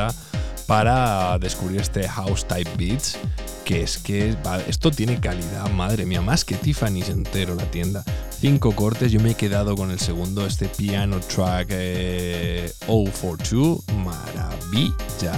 para 0.66 1.38
descubrir 1.38 1.80
este 1.80 2.08
house 2.08 2.46
type 2.46 2.70
beats 2.76 3.18
que 3.66 3.82
es 3.82 3.98
que 3.98 4.36
esto 4.68 4.92
tiene 4.92 5.18
calidad, 5.18 5.68
madre 5.70 6.06
mía, 6.06 6.22
más 6.22 6.44
que 6.44 6.54
Tiffany's 6.54 7.08
entero 7.08 7.56
la 7.56 7.68
tienda. 7.68 8.04
Cinco 8.30 8.72
cortes, 8.76 9.10
yo 9.10 9.18
me 9.18 9.32
he 9.32 9.34
quedado 9.34 9.74
con 9.74 9.90
el 9.90 9.98
segundo, 9.98 10.46
este 10.46 10.68
piano 10.68 11.18
track 11.18 11.66
eh, 11.70 12.72
042, 12.86 13.80
maravilla. 14.04 15.32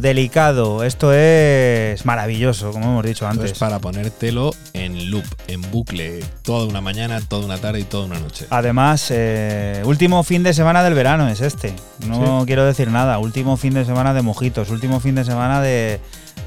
Delicado. 0.00 0.84
Esto 0.84 1.12
es 1.12 2.04
maravilloso, 2.06 2.70
como 2.70 2.86
hemos 2.86 3.04
dicho 3.04 3.26
antes. 3.26 3.52
es 3.52 3.58
para 3.58 3.80
ponértelo 3.80 4.52
en 4.72 5.10
loop, 5.10 5.24
en 5.48 5.62
bucle, 5.70 6.22
toda 6.42 6.66
una 6.66 6.80
mañana, 6.80 7.20
toda 7.20 7.44
una 7.44 7.58
tarde 7.58 7.80
y 7.80 7.84
toda 7.84 8.06
una 8.06 8.20
noche. 8.20 8.46
Además, 8.50 9.08
eh, 9.10 9.82
último 9.84 10.22
fin 10.22 10.42
de 10.44 10.54
semana 10.54 10.84
del 10.84 10.94
verano 10.94 11.28
es 11.28 11.40
este. 11.40 11.74
No 12.06 12.44
quiero 12.46 12.64
decir 12.64 12.88
nada. 12.90 13.18
Último 13.18 13.56
fin 13.56 13.74
de 13.74 13.84
semana 13.84 14.14
de 14.14 14.22
mojitos, 14.22 14.70
último 14.70 15.00
fin 15.00 15.16
de 15.16 15.24
semana 15.24 15.60
de, 15.60 16.00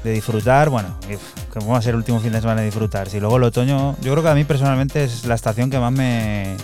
disfrutar. 0.04 0.70
Bueno, 0.70 0.96
¿cómo 1.52 1.72
va 1.72 1.78
a 1.78 1.82
ser 1.82 1.90
el 1.90 1.96
último 1.96 2.20
fin 2.20 2.32
de 2.32 2.40
semana 2.40 2.60
de 2.60 2.66
disfrutar? 2.66 3.10
Si 3.10 3.20
luego 3.20 3.36
el 3.36 3.42
otoño, 3.44 3.94
yo 4.00 4.12
creo 4.12 4.22
que 4.22 4.30
a 4.30 4.34
mí 4.34 4.44
personalmente 4.44 5.04
es 5.04 5.26
la 5.26 5.34
estación 5.34 5.68
que 5.68 5.78
más 5.78 5.92
me, 5.92 6.56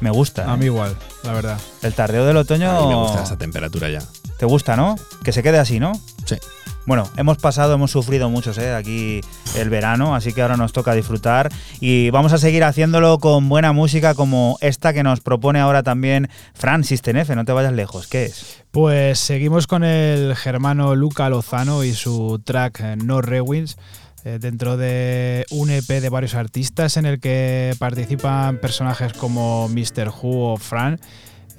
me 0.00 0.10
gusta. 0.10 0.50
A 0.50 0.56
mí 0.56 0.64
¿eh? 0.64 0.68
igual, 0.68 0.96
la 1.24 1.32
verdad. 1.34 1.58
El 1.82 1.92
tardeo 1.92 2.24
del 2.24 2.38
otoño. 2.38 2.70
A 2.70 2.80
mí 2.80 2.88
me 2.88 2.94
gusta 2.94 3.22
esa 3.22 3.36
temperatura 3.36 3.90
ya. 3.90 4.02
¿Te 4.38 4.46
gusta, 4.46 4.74
no? 4.74 4.96
Que 5.22 5.32
se 5.32 5.42
quede 5.42 5.58
así, 5.58 5.80
¿no? 5.80 5.92
Sí. 6.24 6.36
Bueno, 6.86 7.08
hemos 7.16 7.36
pasado, 7.38 7.74
hemos 7.74 7.90
sufrido 7.90 8.30
muchos 8.30 8.56
¿eh? 8.58 8.74
aquí 8.74 9.20
el 9.54 9.68
verano, 9.68 10.14
así 10.14 10.32
que 10.32 10.42
ahora 10.42 10.56
nos 10.56 10.72
toca 10.72 10.94
disfrutar 10.94 11.50
y 11.78 12.10
vamos 12.10 12.32
a 12.32 12.38
seguir 12.38 12.64
haciéndolo 12.64 13.18
con 13.18 13.48
buena 13.48 13.72
música 13.72 14.14
como 14.14 14.56
esta 14.60 14.92
que 14.92 15.02
nos 15.02 15.20
propone 15.20 15.60
ahora 15.60 15.82
también 15.82 16.28
Fran 16.54 16.82
Sistenefe, 16.82 17.36
no 17.36 17.44
te 17.44 17.52
vayas 17.52 17.74
lejos, 17.74 18.06
¿qué 18.06 18.24
es? 18.24 18.64
Pues 18.70 19.20
seguimos 19.20 19.66
con 19.66 19.84
el 19.84 20.34
germano 20.34 20.96
Luca 20.96 21.28
Lozano 21.28 21.84
y 21.84 21.92
su 21.92 22.40
track 22.42 22.80
eh, 22.80 22.96
No 22.96 23.20
Rewins 23.20 23.76
eh, 24.24 24.38
dentro 24.40 24.76
de 24.76 25.46
un 25.50 25.70
EP 25.70 25.86
de 25.86 26.08
varios 26.08 26.34
artistas 26.34 26.96
en 26.96 27.06
el 27.06 27.20
que 27.20 27.74
participan 27.78 28.58
personajes 28.58 29.12
como 29.12 29.68
Mr. 29.68 30.08
Who 30.08 30.54
o 30.54 30.56
Fran 30.56 30.98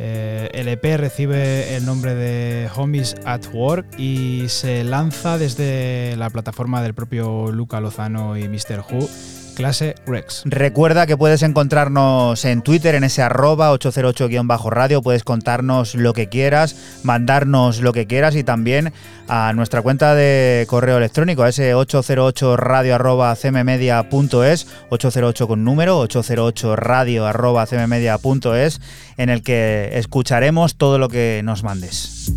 eh, 0.03 0.49
el 0.55 0.67
EP 0.67 0.83
recibe 0.97 1.75
el 1.75 1.85
nombre 1.85 2.15
de 2.15 2.67
Homies 2.75 3.15
at 3.23 3.45
Work 3.53 3.99
y 3.99 4.45
se 4.47 4.83
lanza 4.83 5.37
desde 5.37 6.15
la 6.17 6.31
plataforma 6.31 6.81
del 6.81 6.95
propio 6.95 7.51
Luca 7.51 7.79
Lozano 7.79 8.35
y 8.35 8.49
Mr. 8.49 8.83
Who 8.89 9.07
clase 9.55 9.95
Rex. 10.05 10.43
Recuerda 10.45 11.05
que 11.05 11.17
puedes 11.17 11.43
encontrarnos 11.43 12.43
en 12.45 12.61
Twitter 12.61 12.95
en 12.95 13.03
ese 13.03 13.21
arroba 13.21 13.71
808-radio, 13.73 15.01
puedes 15.01 15.23
contarnos 15.23 15.95
lo 15.95 16.13
que 16.13 16.29
quieras, 16.29 16.75
mandarnos 17.03 17.81
lo 17.81 17.93
que 17.93 18.07
quieras 18.07 18.35
y 18.35 18.43
también 18.43 18.93
a 19.27 19.53
nuestra 19.53 19.81
cuenta 19.81 20.15
de 20.15 20.65
correo 20.67 20.97
electrónico, 20.97 21.43
a 21.43 21.49
ese 21.49 21.73
808 21.73 22.57
radio 22.57 22.95
arroba 22.95 23.35
cmmedia.es, 23.35 24.67
808 24.89 25.47
con 25.47 25.63
número, 25.63 25.99
808 25.99 26.75
radio 26.75 27.25
arroba 27.25 27.65
cmmedia.es, 27.65 28.81
en 29.17 29.29
el 29.29 29.43
que 29.43 29.89
escucharemos 29.93 30.75
todo 30.75 30.97
lo 30.97 31.09
que 31.09 31.41
nos 31.43 31.63
mandes. 31.63 32.33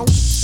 Oh. 0.00 0.38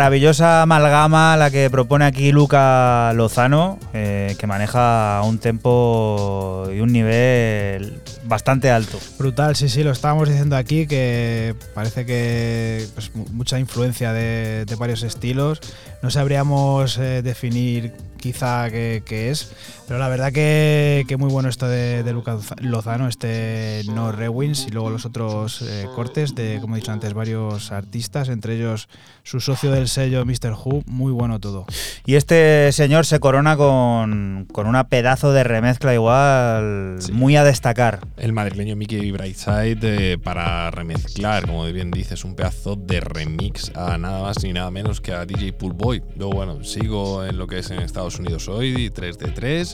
Maravillosa 0.00 0.62
amalgama 0.62 1.36
la 1.36 1.50
que 1.50 1.68
propone 1.68 2.06
aquí 2.06 2.32
Luca 2.32 3.12
Lozano, 3.12 3.78
eh, 3.92 4.34
que 4.38 4.46
maneja 4.46 5.20
un 5.22 5.38
tempo 5.38 6.64
y 6.74 6.80
un 6.80 6.90
nivel 6.90 8.00
bastante 8.24 8.70
alto. 8.70 8.98
Brutal, 9.20 9.54
sí, 9.54 9.68
sí, 9.68 9.84
lo 9.84 9.90
estábamos 9.90 10.30
diciendo 10.30 10.56
aquí, 10.56 10.86
que 10.86 11.54
parece 11.74 12.06
que 12.06 12.86
pues, 12.94 13.14
mucha 13.14 13.58
influencia 13.58 14.14
de, 14.14 14.64
de, 14.64 14.74
varios 14.76 15.02
estilos. 15.02 15.60
No 16.02 16.08
sabríamos 16.08 16.96
eh, 16.96 17.20
definir 17.20 17.92
quizá 18.20 18.70
qué, 18.70 19.02
qué, 19.04 19.30
es, 19.30 19.52
pero 19.88 19.98
la 19.98 20.08
verdad 20.08 20.32
que, 20.32 21.04
que 21.08 21.16
muy 21.16 21.30
bueno 21.30 21.48
esto 21.48 21.68
de, 21.68 22.02
de, 22.02 22.12
Lucas 22.12 22.54
Lozano, 22.60 23.08
este 23.08 23.82
No 23.86 24.12
Rewins 24.12 24.66
y 24.66 24.70
luego 24.70 24.90
los 24.90 25.04
otros 25.06 25.62
eh, 25.62 25.86
cortes 25.94 26.34
de, 26.34 26.58
como 26.60 26.76
he 26.76 26.80
dicho 26.80 26.92
antes, 26.92 27.14
varios 27.14 27.72
artistas, 27.72 28.28
entre 28.28 28.56
ellos 28.56 28.88
su 29.22 29.40
socio 29.40 29.70
del 29.72 29.88
sello 29.88 30.24
Mr. 30.24 30.52
Who, 30.52 30.82
muy 30.86 31.12
bueno 31.12 31.40
todo. 31.40 31.66
Y 32.06 32.14
este 32.14 32.72
señor 32.72 33.06
se 33.06 33.20
corona 33.20 33.56
con, 33.56 34.46
con 34.52 34.66
una 34.66 34.84
pedazo 34.84 35.32
de 35.32 35.44
remezcla 35.44 35.94
igual 35.94 36.96
sí. 37.00 37.12
muy 37.12 37.36
a 37.36 37.44
destacar. 37.44 38.00
El 38.16 38.32
madrileño 38.32 38.76
Mickey 38.76 39.09
Brightside 39.12 40.18
para 40.18 40.70
remezclar, 40.70 41.46
como 41.46 41.64
bien 41.66 41.90
dices, 41.90 42.24
un 42.24 42.34
pedazo 42.34 42.76
de 42.76 43.00
remix 43.00 43.70
a 43.74 43.98
nada 43.98 44.22
más 44.22 44.42
ni 44.42 44.52
nada 44.52 44.70
menos 44.70 45.00
que 45.00 45.12
a 45.12 45.24
DJ 45.24 45.52
Pool 45.52 45.72
Boy. 45.72 46.02
Luego, 46.16 46.32
bueno, 46.32 46.64
sigo 46.64 47.24
en 47.24 47.38
lo 47.38 47.46
que 47.46 47.58
es 47.58 47.70
en 47.70 47.80
Estados 47.80 48.18
Unidos 48.18 48.48
hoy, 48.48 48.90
3 48.90 49.18
de 49.18 49.28
3. 49.28 49.72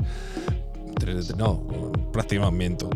3 0.98 1.28
de, 1.28 1.34
no, 1.36 1.92
prácticamente 2.10 2.86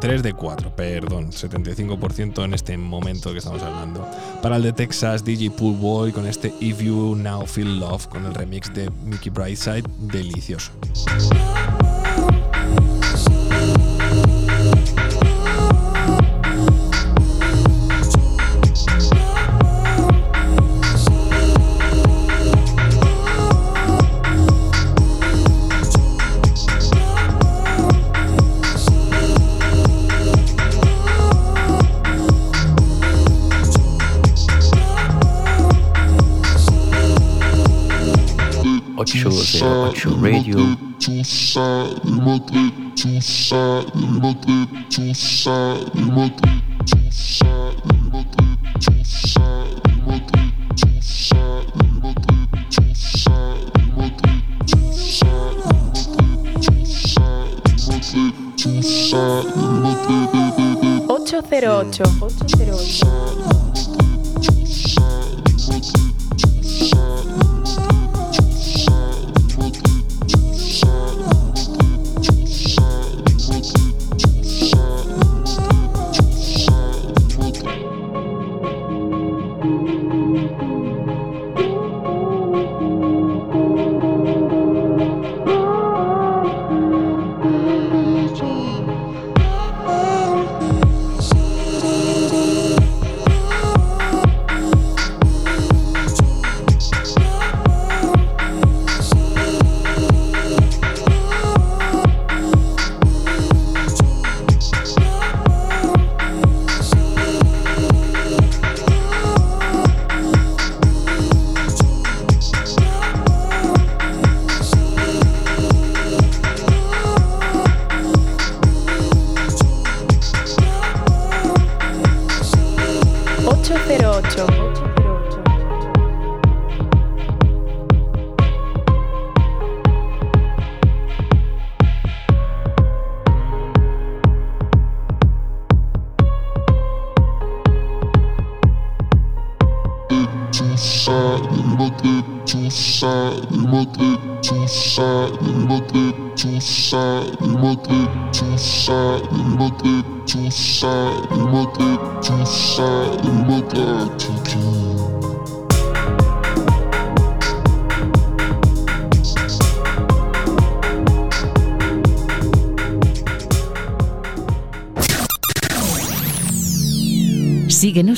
3 0.00 0.22
de 0.22 0.32
4, 0.34 0.76
perdón, 0.76 1.30
75% 1.30 2.44
en 2.44 2.54
este 2.54 2.76
momento 2.76 3.32
que 3.32 3.38
estamos 3.38 3.62
hablando. 3.62 4.06
Para 4.42 4.56
el 4.56 4.62
de 4.62 4.72
Texas, 4.72 5.24
DJ 5.24 5.50
Pool 5.50 5.76
Boy 5.76 6.12
con 6.12 6.26
este 6.26 6.52
If 6.60 6.82
You 6.82 7.16
Now 7.16 7.46
Feel 7.46 7.80
Love 7.80 8.06
con 8.08 8.26
el 8.26 8.34
remix 8.34 8.72
de 8.74 8.90
Mickey 9.04 9.30
Brightside, 9.30 9.84
delicioso. 9.98 10.72
808 39.06 40.18
Radio. 40.20 40.76
Ocho 61.08 61.42
cero 61.48 61.78
ocho. 61.78 62.02
Ocho 62.20 62.44
cero 62.46 62.76
ocho. 62.76 63.06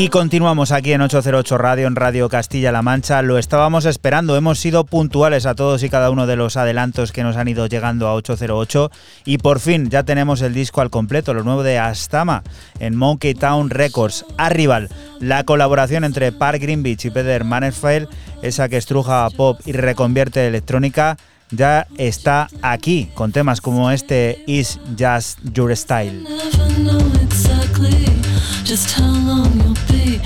Y 0.00 0.10
continuamos 0.10 0.70
aquí 0.70 0.92
en 0.92 1.00
808 1.00 1.58
Radio, 1.58 1.88
en 1.88 1.96
Radio 1.96 2.28
Castilla-La 2.28 2.82
Mancha. 2.82 3.20
Lo 3.20 3.36
estábamos 3.36 3.84
esperando, 3.84 4.36
hemos 4.36 4.60
sido 4.60 4.84
puntuales 4.84 5.44
a 5.44 5.56
todos 5.56 5.82
y 5.82 5.90
cada 5.90 6.10
uno 6.10 6.28
de 6.28 6.36
los 6.36 6.56
adelantos 6.56 7.10
que 7.10 7.24
nos 7.24 7.36
han 7.36 7.48
ido 7.48 7.66
llegando 7.66 8.06
a 8.06 8.14
808 8.14 8.92
y 9.24 9.38
por 9.38 9.58
fin 9.58 9.90
ya 9.90 10.04
tenemos 10.04 10.40
el 10.40 10.54
disco 10.54 10.82
al 10.82 10.90
completo, 10.90 11.34
lo 11.34 11.42
nuevo 11.42 11.64
de 11.64 11.80
Astama 11.80 12.44
en 12.78 12.94
Monkey 12.94 13.34
Town 13.34 13.70
Records. 13.70 14.24
Arrival, 14.36 14.88
la 15.18 15.42
colaboración 15.42 16.04
entre 16.04 16.30
Park 16.30 16.62
Greenwich 16.62 17.06
y 17.06 17.10
Peter 17.10 17.42
Mansfield, 17.42 18.08
esa 18.40 18.68
que 18.68 18.76
estruja 18.76 19.28
pop 19.36 19.58
y 19.66 19.72
reconvierte 19.72 20.46
electrónica, 20.46 21.16
ya 21.50 21.88
está 21.96 22.46
aquí 22.62 23.10
con 23.14 23.32
temas 23.32 23.60
como 23.60 23.90
este 23.90 24.44
Is 24.46 24.78
Just 24.96 25.40
Your 25.52 25.76
Style. 25.76 26.24
Just 28.64 28.90
how 28.90 29.12
long 29.24 29.52
you'll 29.60 29.74
be 29.88 30.20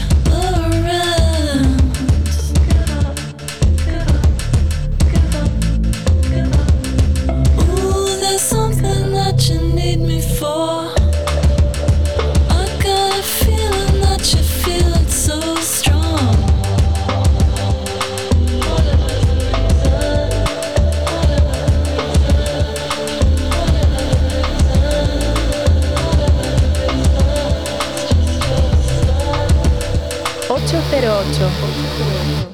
808. 31.23 32.49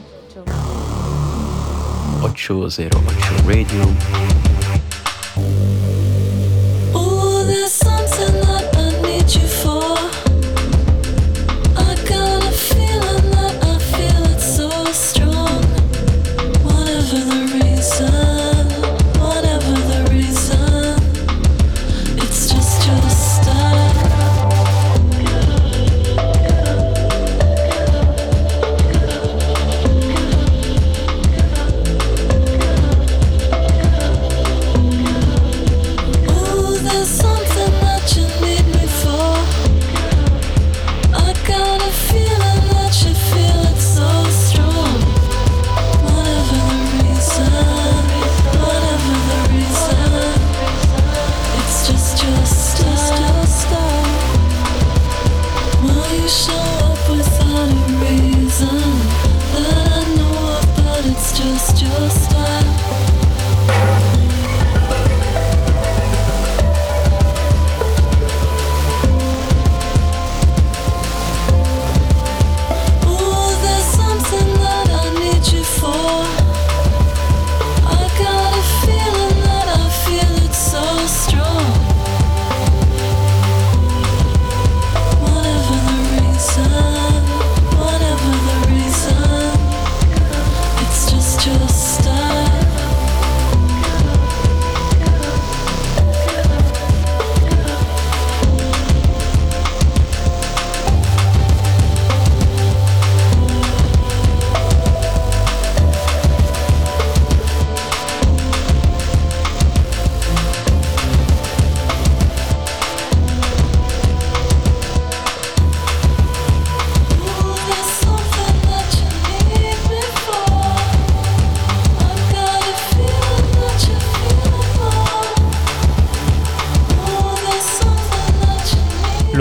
808 2.22 2.90
Radio. 3.46 4.27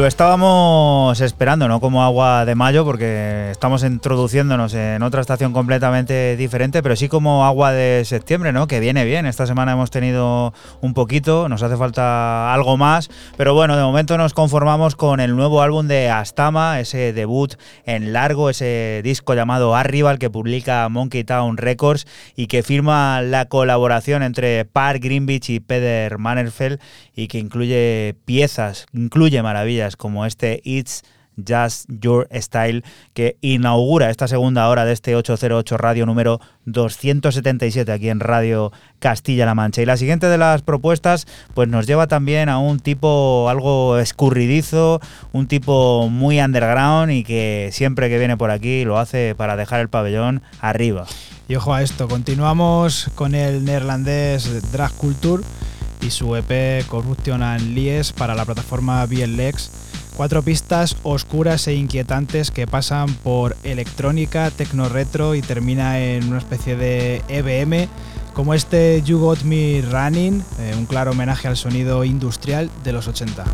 You 0.08 0.12
esperando, 1.08 1.68
¿no? 1.68 1.80
Como 1.80 2.04
agua 2.04 2.44
de 2.44 2.54
mayo, 2.54 2.84
porque 2.84 3.50
estamos 3.52 3.84
introduciéndonos 3.84 4.74
en 4.74 5.02
otra 5.02 5.22
estación 5.22 5.54
completamente 5.54 6.36
diferente, 6.36 6.84
pero 6.84 6.96
sí 6.96 7.08
como 7.08 7.46
agua 7.46 7.72
de 7.72 8.04
septiembre, 8.06 8.52
¿no? 8.52 8.68
Que 8.68 8.80
viene 8.80 9.06
bien. 9.06 9.26
Esta 9.26 9.48
semana 9.48 9.72
hemos 9.72 9.90
tenido 9.90 10.54
un 10.82 10.94
poquito, 10.94 11.48
nos 11.50 11.64
hace 11.64 11.78
falta 11.78 12.54
algo 12.54 12.76
más, 12.76 13.10
pero 13.38 13.54
bueno, 13.54 13.78
de 13.78 13.84
momento 13.84 14.18
nos 14.18 14.34
conformamos 14.34 14.96
con 14.96 15.20
el 15.20 15.36
nuevo 15.36 15.62
álbum 15.62 15.88
de 15.88 16.10
Astama, 16.10 16.80
ese 16.80 17.14
debut 17.14 17.56
en 17.86 18.12
largo, 18.12 18.50
ese 18.50 19.02
disco 19.04 19.34
llamado 19.34 19.76
Arrival 19.76 20.20
que 20.20 20.30
publica 20.30 20.90
Monkey 20.90 21.24
Town 21.24 21.58
Records 21.58 22.06
y 22.36 22.48
que 22.48 22.64
firma 22.64 23.22
la 23.22 23.46
colaboración 23.46 24.24
entre 24.24 24.66
Park 24.66 25.02
Greenwich 25.02 25.50
y 25.50 25.60
Peter 25.62 26.18
Mannerfeld 26.18 26.80
y 27.16 27.28
que 27.28 27.40
incluye 27.40 28.16
piezas, 28.26 28.86
incluye 28.94 29.42
maravillas 29.42 29.96
como 29.96 30.26
este 30.26 30.62
It's 30.64 30.97
Just 31.38 31.90
Your 31.90 32.28
Style 32.34 32.84
que 33.14 33.38
inaugura 33.42 34.10
esta 34.10 34.28
segunda 34.28 34.68
hora 34.70 34.86
de 34.86 34.94
este 34.94 35.16
808 35.16 35.78
Radio 35.78 36.06
número 36.06 36.40
277 36.66 37.92
aquí 37.92 38.10
en 38.10 38.20
Radio 38.20 38.72
Castilla-La 39.00 39.56
Mancha. 39.56 39.82
Y 39.82 39.86
la 39.86 39.98
siguiente 39.98 40.28
de 40.28 40.38
las 40.38 40.62
propuestas 40.62 41.28
pues 41.54 41.68
nos 41.68 41.88
lleva 41.88 42.08
también 42.08 42.50
a 42.50 42.60
un 42.60 42.80
tipo 42.80 43.48
algo 43.50 43.98
escurridizo, 44.00 45.00
un 45.32 45.48
tipo 45.48 46.10
muy 46.10 46.40
underground 46.40 47.12
y 47.12 47.24
que 47.24 47.70
siempre 47.72 48.10
que 48.10 48.18
viene 48.18 48.38
por 48.38 48.52
aquí 48.52 48.86
lo 48.86 48.98
hace 48.98 49.36
para 49.36 49.56
dejar 49.56 49.80
el 49.80 49.90
pabellón 49.90 50.42
arriba. 50.60 51.06
Y 51.48 51.56
ojo 51.56 51.74
a 51.74 51.82
esto, 51.82 52.08
continuamos 52.08 53.10
con 53.16 53.34
el 53.34 53.64
neerlandés 53.64 54.72
Drag 54.72 54.92
Culture 54.94 55.44
y 56.02 56.12
su 56.12 56.36
EP 56.36 56.86
Corruption 56.88 57.42
and 57.42 57.74
Lies 57.74 58.12
para 58.12 58.36
la 58.36 58.46
plataforma 58.46 59.06
BLX 59.06 59.87
Cuatro 60.18 60.42
pistas 60.42 60.98
oscuras 61.04 61.68
e 61.68 61.76
inquietantes 61.76 62.50
que 62.50 62.66
pasan 62.66 63.14
por 63.14 63.56
electrónica, 63.64 64.50
tecno 64.50 64.90
retro 64.90 65.36
y 65.36 65.44
termina 65.44 66.00
en 66.00 66.28
una 66.30 66.40
especie 66.40 66.76
de 66.76 67.22
EBM, 67.28 67.88
como 68.34 68.56
este 68.56 69.04
You 69.04 69.20
Got 69.20 69.44
Me 69.44 69.84
Running, 69.84 70.44
eh, 70.60 70.74
un 70.76 70.88
claro 70.88 71.12
homenaje 71.12 71.48
al 71.48 71.56
sonido 71.56 72.04
industrial 72.04 72.72
de 72.84 72.94
los 72.94 73.08
80. 73.08 73.46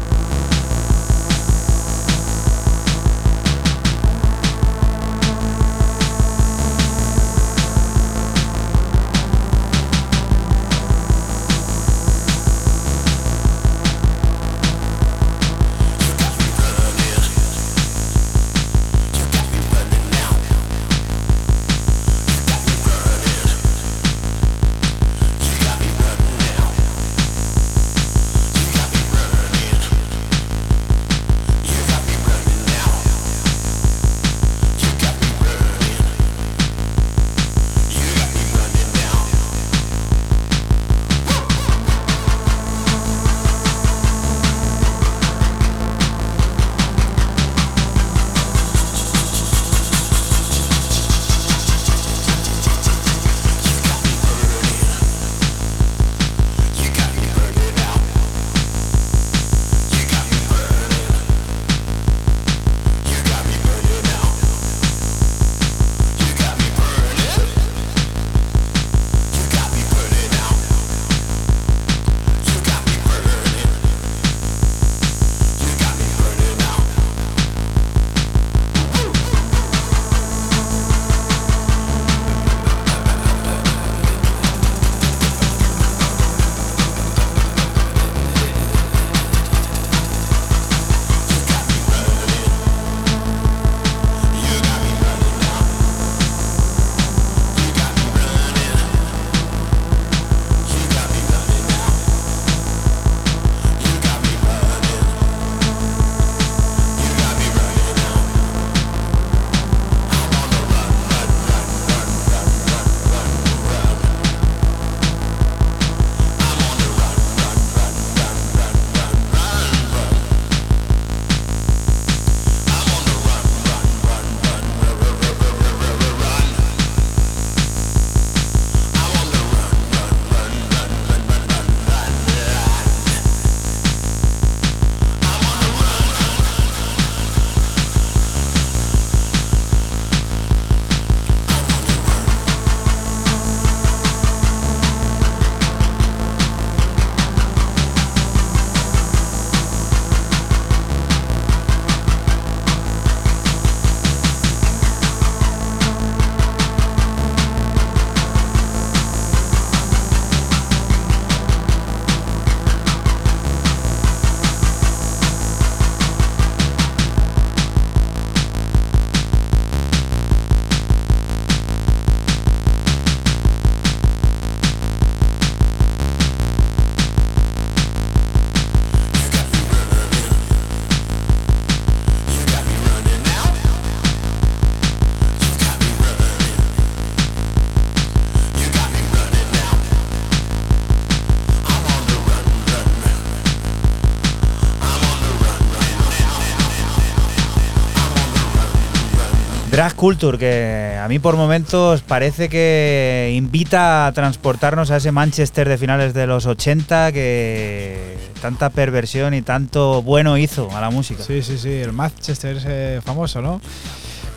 Drag 199.73 199.95
Culture, 199.95 200.37
que 200.37 200.99
a 201.01 201.07
mí 201.07 201.17
por 201.17 201.35
momentos 201.35 202.03
parece 202.03 202.47
que 202.47 203.33
invita 203.35 204.05
a 204.05 204.11
transportarnos 204.11 204.91
a 204.91 204.97
ese 204.97 205.11
Manchester 205.11 205.67
de 205.67 205.79
finales 205.79 206.13
de 206.13 206.27
los 206.27 206.45
80 206.45 207.11
que 207.11 208.15
tanta 208.39 208.69
perversión 208.69 209.33
y 209.33 209.41
tanto 209.41 210.03
bueno 210.03 210.37
hizo 210.37 210.69
a 210.77 210.79
la 210.79 210.91
música. 210.91 211.23
Sí, 211.23 211.41
sí, 211.41 211.57
sí, 211.57 211.71
el 211.71 211.91
Manchester 211.91 212.57
ese 212.57 213.01
famoso, 213.01 213.41
¿no? 213.41 213.61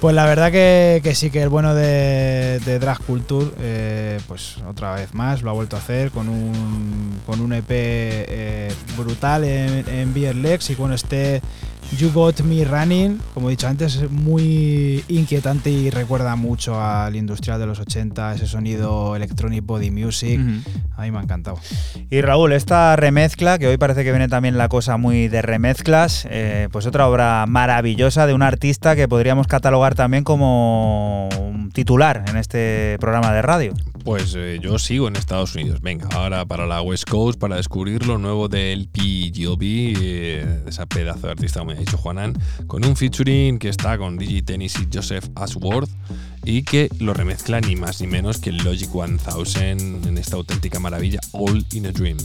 Pues 0.01 0.14
la 0.14 0.24
verdad 0.24 0.51
que, 0.51 1.12
sí, 1.14 1.30
que 1.30 1.43
el 1.43 1.51
bueno 1.51 1.74
de, 1.74 2.78
Drag 2.80 2.99
Culture, 3.01 3.51
eh, 3.61 4.18
pues 4.26 4.57
otra 4.66 4.95
vez 4.95 5.12
más 5.12 5.43
lo 5.43 5.51
ha 5.51 5.53
vuelto 5.53 5.76
a 5.76 5.80
hacer 5.80 6.12
con 6.12 6.31
un, 6.31 7.20
con 7.27 7.43
un 7.43 7.52
EP 7.52 7.66
eh, 7.69 8.73
brutal 8.97 9.44
en, 9.44 9.86
en 9.86 10.15
Beer 10.15 10.35
y 10.66 10.74
con 10.77 10.94
este 10.94 11.43
You 11.93 12.11
Got 12.13 12.41
Me 12.41 12.65
Running, 12.65 13.21
como 13.33 13.49
he 13.49 13.53
dicho 13.53 13.69
antes, 13.69 13.97
es 13.97 14.11
muy 14.11 15.05
inquietante 15.09 15.71
y 15.71 15.91
recuerda 15.91 16.37
mucho 16.37 16.81
al 16.81 17.17
industrial 17.17 17.61
de 17.61 17.67
los 17.67 17.79
80, 17.79 18.35
ese 18.35 18.47
sonido 18.47 19.17
electronic 19.17 19.65
body 19.65 19.91
music. 19.91 20.41
A 20.97 21.03
mí 21.03 21.11
me 21.11 21.19
ha 21.19 21.23
encantado. 21.23 21.59
Y 22.11 22.21
Raúl, 22.21 22.53
esta 22.53 22.97
remezcla, 22.97 23.59
que 23.59 23.69
hoy 23.69 23.77
parece 23.79 24.05
que 24.05 24.11
viene 24.11 24.29
también 24.29 24.59
la 24.59 24.69
cosa 24.69 24.97
muy 24.97 25.29
de 25.29 25.43
remezclas, 25.43 26.27
eh, 26.31 26.69
pues 26.73 26.87
otra 26.87 27.09
obra 27.09 27.47
maravillosa 27.47 28.27
de 28.27 28.35
un 28.35 28.43
artista 28.43 28.97
que 28.97 29.09
podríamos 29.09 29.47
catalogar 29.47 29.95
también 29.95 30.25
como 30.25 31.29
un 31.39 31.71
titular 31.73 32.25
en 32.29 32.37
este 32.37 32.97
programa 33.01 33.33
de 33.33 33.43
radio. 33.43 33.75
Pues 34.05 34.35
eh, 34.37 34.59
yo 34.63 34.79
sigo 34.79 35.09
en 35.09 35.17
Estados 35.17 35.55
Unidos. 35.55 35.81
Venga, 35.81 36.09
ahora 36.13 36.45
para 36.45 36.67
la 36.67 36.81
West 36.81 37.09
Coast 37.09 37.41
para 37.41 37.57
descubrir 37.57 38.07
lo 38.07 38.19
nuevo 38.19 38.49
del 38.49 38.89
PGLB, 38.89 39.61
eh, 39.63 40.63
esa 40.67 40.87
pedazo 40.87 41.27
de 41.27 41.33
artista, 41.33 41.61
como 41.61 41.73
ha 41.77 41.81
dicho 41.81 41.98
Juanan, 41.98 42.35
con 42.66 42.85
un 42.85 42.97
featuring 42.97 43.59
que 43.59 43.69
está 43.69 43.98
con 43.98 44.16
DJ 44.16 44.43
Tennis 44.43 44.77
y 44.81 44.89
Joseph 44.93 45.28
Ashworth 45.35 45.90
y 46.44 46.62
que 46.62 46.89
lo 47.01 47.12
remezcla 47.15 47.61
ni 47.61 47.77
más 47.77 48.01
ni 48.01 48.07
menos 48.07 48.39
que 48.39 48.53
Logic 48.53 48.89
1000 48.93 50.07
en 50.07 50.19
esta 50.19 50.36
auténtica 50.36 50.78
maravilla 50.78 51.20
All 51.32 51.65
in 51.73 51.86
a 51.86 51.93
Dream. 51.93 52.16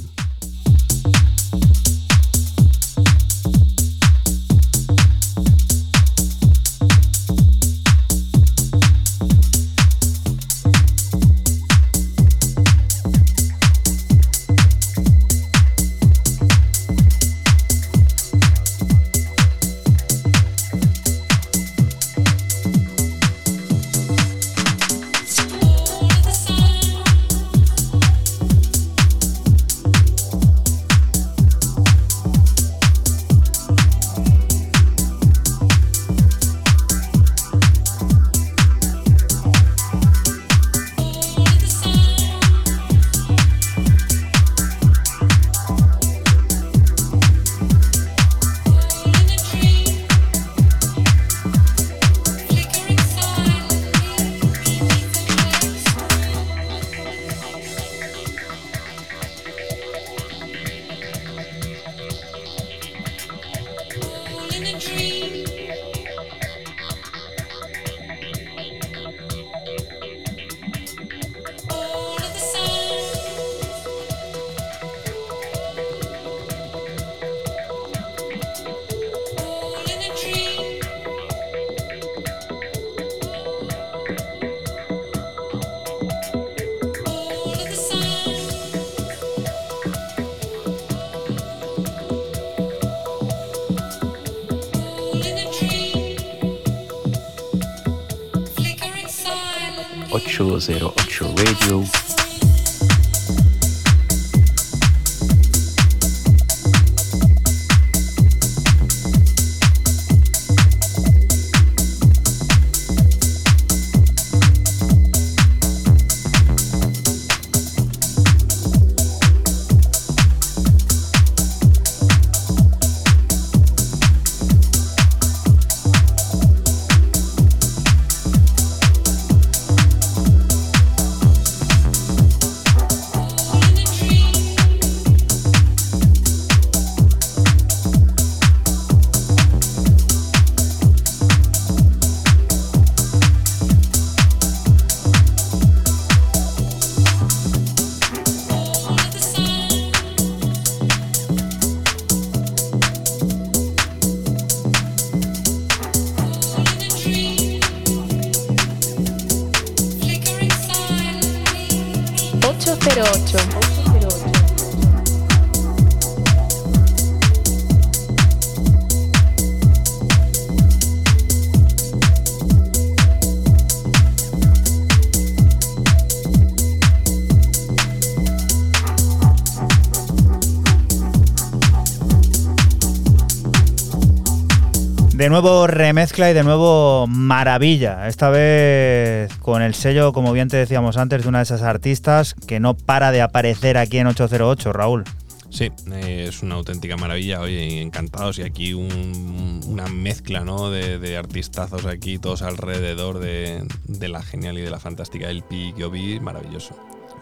De 185.21 185.29
nuevo 185.29 185.67
remezcla 185.67 186.31
y 186.31 186.33
de 186.33 186.43
nuevo 186.43 187.05
maravilla. 187.05 188.07
Esta 188.07 188.31
vez 188.31 189.31
con 189.37 189.61
el 189.61 189.75
sello, 189.75 190.13
como 190.13 190.33
bien 190.33 190.47
te 190.47 190.57
decíamos 190.57 190.97
antes, 190.97 191.21
de 191.21 191.29
una 191.29 191.37
de 191.37 191.43
esas 191.43 191.61
artistas 191.61 192.33
que 192.33 192.59
no 192.59 192.73
para 192.73 193.11
de 193.11 193.21
aparecer 193.21 193.77
aquí 193.77 193.99
en 193.99 194.07
808, 194.07 194.73
Raúl. 194.73 195.03
Sí, 195.51 195.71
eh, 195.91 196.25
es 196.27 196.41
una 196.41 196.55
auténtica 196.55 196.97
maravilla. 196.97 197.39
Oye, 197.39 197.83
encantados. 197.83 198.39
Y 198.39 198.41
aquí 198.41 198.73
una 198.73 199.85
mezcla 199.85 200.39
¿no? 200.39 200.71
de, 200.71 201.15
artistazos 201.15 201.85
aquí, 201.85 202.17
todos 202.17 202.41
alrededor 202.41 203.19
de, 203.19 203.63
la 203.99 204.23
genial 204.23 204.57
y 204.57 204.61
de 204.61 204.71
la 204.71 204.79
fantástica 204.79 205.29
LP 205.29 205.75
que 205.77 205.87
vi. 205.87 206.19
Maravilloso. 206.19 206.75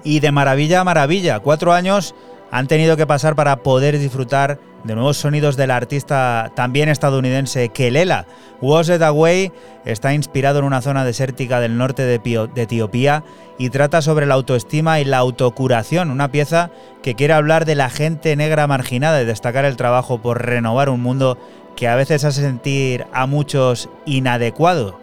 Y 0.06 0.22
de 0.22 0.32
maravilla 0.32 0.80
a 0.80 0.84
maravilla. 0.86 1.42
Cuatro 1.42 1.74
años 1.74 2.16
han 2.52 2.68
tenido 2.68 2.98
que 2.98 3.08
pasar 3.08 3.36
para 3.36 3.58
poder 3.58 3.98
disfrutar 4.00 4.60
de 4.84 4.96
nuevos 4.96 5.18
sonidos 5.18 5.58
del 5.58 5.72
artista 5.72 6.52
también 6.56 6.90
estadounidense 6.90 7.70
Kelela. 7.70 8.26
Was 8.62 8.90
It 8.90 9.02
Away 9.02 9.52
está 9.86 10.14
inspirado 10.14 10.60
en 10.60 10.66
una 10.66 10.82
zona 10.82 11.06
desértica 11.06 11.60
del 11.60 11.78
norte 11.78 12.04
de, 12.04 12.20
de, 12.20 12.62
Etiopía 12.62 13.24
y 13.58 13.70
trata 13.70 14.02
sobre 14.02 14.26
la 14.26 14.36
autoestima 14.36 15.00
y 15.00 15.06
la 15.06 15.18
autocuración, 15.18 16.12
una 16.12 16.32
pieza 16.32 16.72
que 17.04 17.16
quiere 17.16 17.34
hablar 17.34 17.66
de 17.66 17.76
la 17.76 17.90
gente 17.90 18.36
negra 18.36 18.68
marginada 18.68 19.22
y 19.22 19.26
destacar 19.26 19.66
el 19.66 19.78
trabajo 19.78 20.22
por 20.22 20.46
renovar 20.46 20.90
un 20.90 21.02
mundo 21.02 21.38
que 21.76 21.88
a 21.88 21.96
veces 21.96 22.24
hace 22.24 22.42
sentir 22.42 23.06
a 23.14 23.26
muchos 23.26 23.90
inadecuado. 24.06 25.00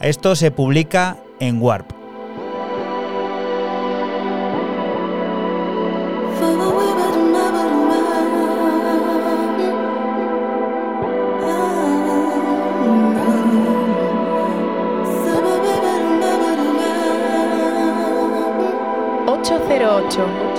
Esto 0.00 0.34
se 0.34 0.50
publica 0.50 1.18
en 1.40 1.60
Warp. 1.60 1.99
808. 20.10 20.49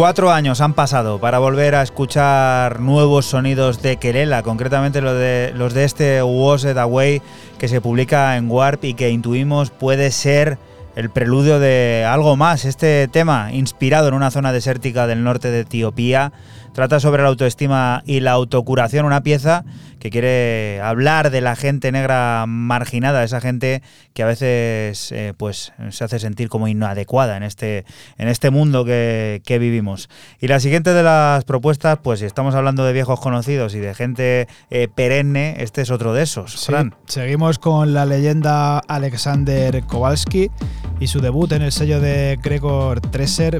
Cuatro 0.00 0.32
años 0.32 0.62
han 0.62 0.72
pasado 0.72 1.20
para 1.20 1.40
volver 1.40 1.74
a 1.74 1.82
escuchar 1.82 2.80
nuevos 2.80 3.26
sonidos 3.26 3.82
de 3.82 3.98
Kelela, 3.98 4.42
concretamente 4.42 5.02
los 5.02 5.12
de, 5.12 5.52
los 5.54 5.74
de 5.74 5.84
este 5.84 6.22
Was 6.22 6.64
It 6.64 6.78
Away 6.78 7.20
que 7.58 7.68
se 7.68 7.82
publica 7.82 8.38
en 8.38 8.50
Warp 8.50 8.82
y 8.82 8.94
que 8.94 9.10
intuimos 9.10 9.68
puede 9.70 10.10
ser 10.10 10.56
el 10.96 11.10
preludio 11.10 11.60
de 11.60 12.06
algo 12.08 12.34
más. 12.34 12.64
Este 12.64 13.08
tema, 13.08 13.52
inspirado 13.52 14.08
en 14.08 14.14
una 14.14 14.30
zona 14.30 14.52
desértica 14.52 15.06
del 15.06 15.22
norte 15.22 15.50
de 15.50 15.60
Etiopía, 15.60 16.32
trata 16.80 16.98
sobre 16.98 17.22
la 17.22 17.28
autoestima 17.28 18.02
y 18.06 18.20
la 18.20 18.30
autocuración, 18.30 19.04
una 19.04 19.22
pieza 19.22 19.66
que 19.98 20.08
quiere 20.08 20.80
hablar 20.80 21.30
de 21.30 21.42
la 21.42 21.54
gente 21.54 21.92
negra 21.92 22.46
marginada, 22.48 23.22
esa 23.22 23.42
gente 23.42 23.82
que 24.14 24.22
a 24.22 24.26
veces 24.26 25.12
eh, 25.12 25.34
pues, 25.36 25.74
se 25.90 26.04
hace 26.04 26.18
sentir 26.18 26.48
como 26.48 26.68
inadecuada 26.68 27.36
en 27.36 27.42
este, 27.42 27.84
en 28.16 28.28
este 28.28 28.48
mundo 28.48 28.86
que, 28.86 29.42
vivimos. 29.60 30.08
Y 30.40 30.48
la 30.48 30.58
siguiente 30.58 30.94
de 30.94 31.02
las 31.02 31.44
propuestas, 31.44 31.98
pues 32.02 32.20
si 32.20 32.24
estamos 32.24 32.54
hablando 32.54 32.86
de 32.86 32.94
viejos 32.94 33.20
conocidos 33.20 33.74
y 33.74 33.78
de 33.78 33.94
gente 33.94 34.48
eh, 34.70 34.88
perenne, 34.88 35.56
este 35.58 35.82
es 35.82 35.90
otro 35.90 36.14
de 36.14 36.22
esos. 36.22 36.66
seguimos 37.04 37.58
con 37.58 37.92
la 37.92 38.06
leyenda 38.06 38.78
Alexander 38.78 39.82
Kowalski 39.82 40.50
y 40.98 41.08
su 41.08 41.20
debut 41.20 41.52
en 41.52 41.60
el 41.60 41.72
sello 41.72 42.00
de 42.00 42.38
Gregor 42.42 43.02
Treser, 43.02 43.58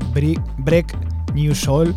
Break 0.56 0.96
New 1.34 1.54
Soul. 1.54 1.94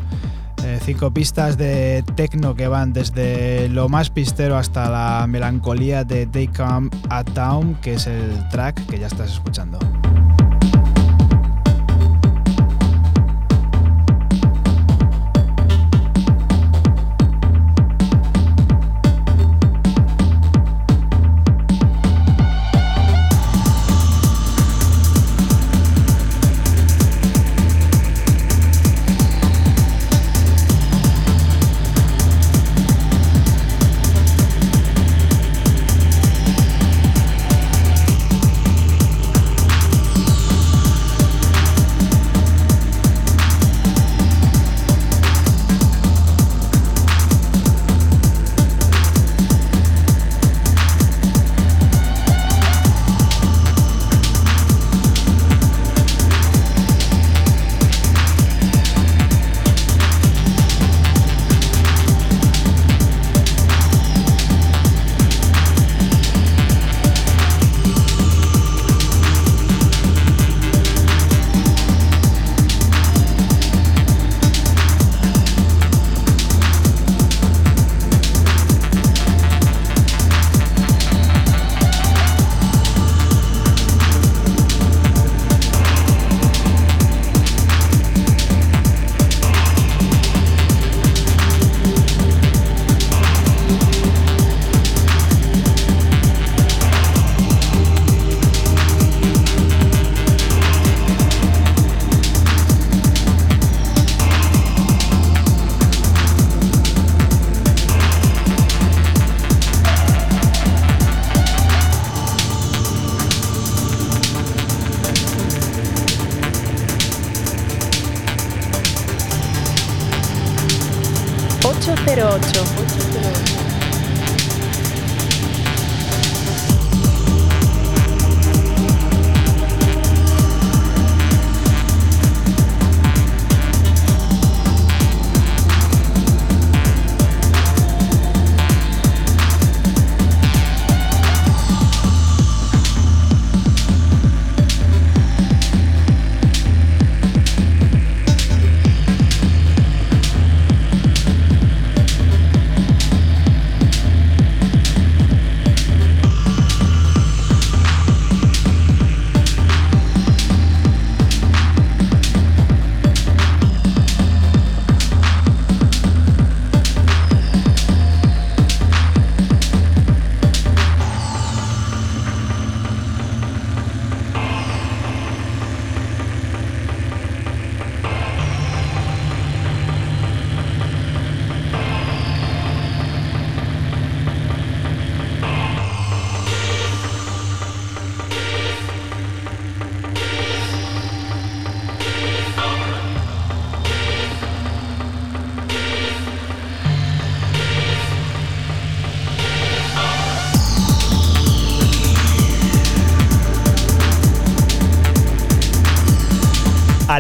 Eh, 0.63 0.79
cinco 0.81 1.11
pistas 1.11 1.57
de 1.57 2.03
techno 2.15 2.55
que 2.55 2.67
van 2.67 2.93
desde 2.93 3.67
lo 3.67 3.89
más 3.89 4.09
pistero 4.09 4.57
hasta 4.57 4.89
la 4.89 5.27
melancolía 5.27 6.05
de 6.05 6.25
They 6.25 6.47
Come 6.47 6.89
at 7.09 7.25
Town, 7.33 7.75
que 7.81 7.95
es 7.95 8.07
el 8.07 8.47
track 8.49 8.85
que 8.87 8.97
ya 8.97 9.07
estás 9.07 9.33
escuchando. 9.33 9.77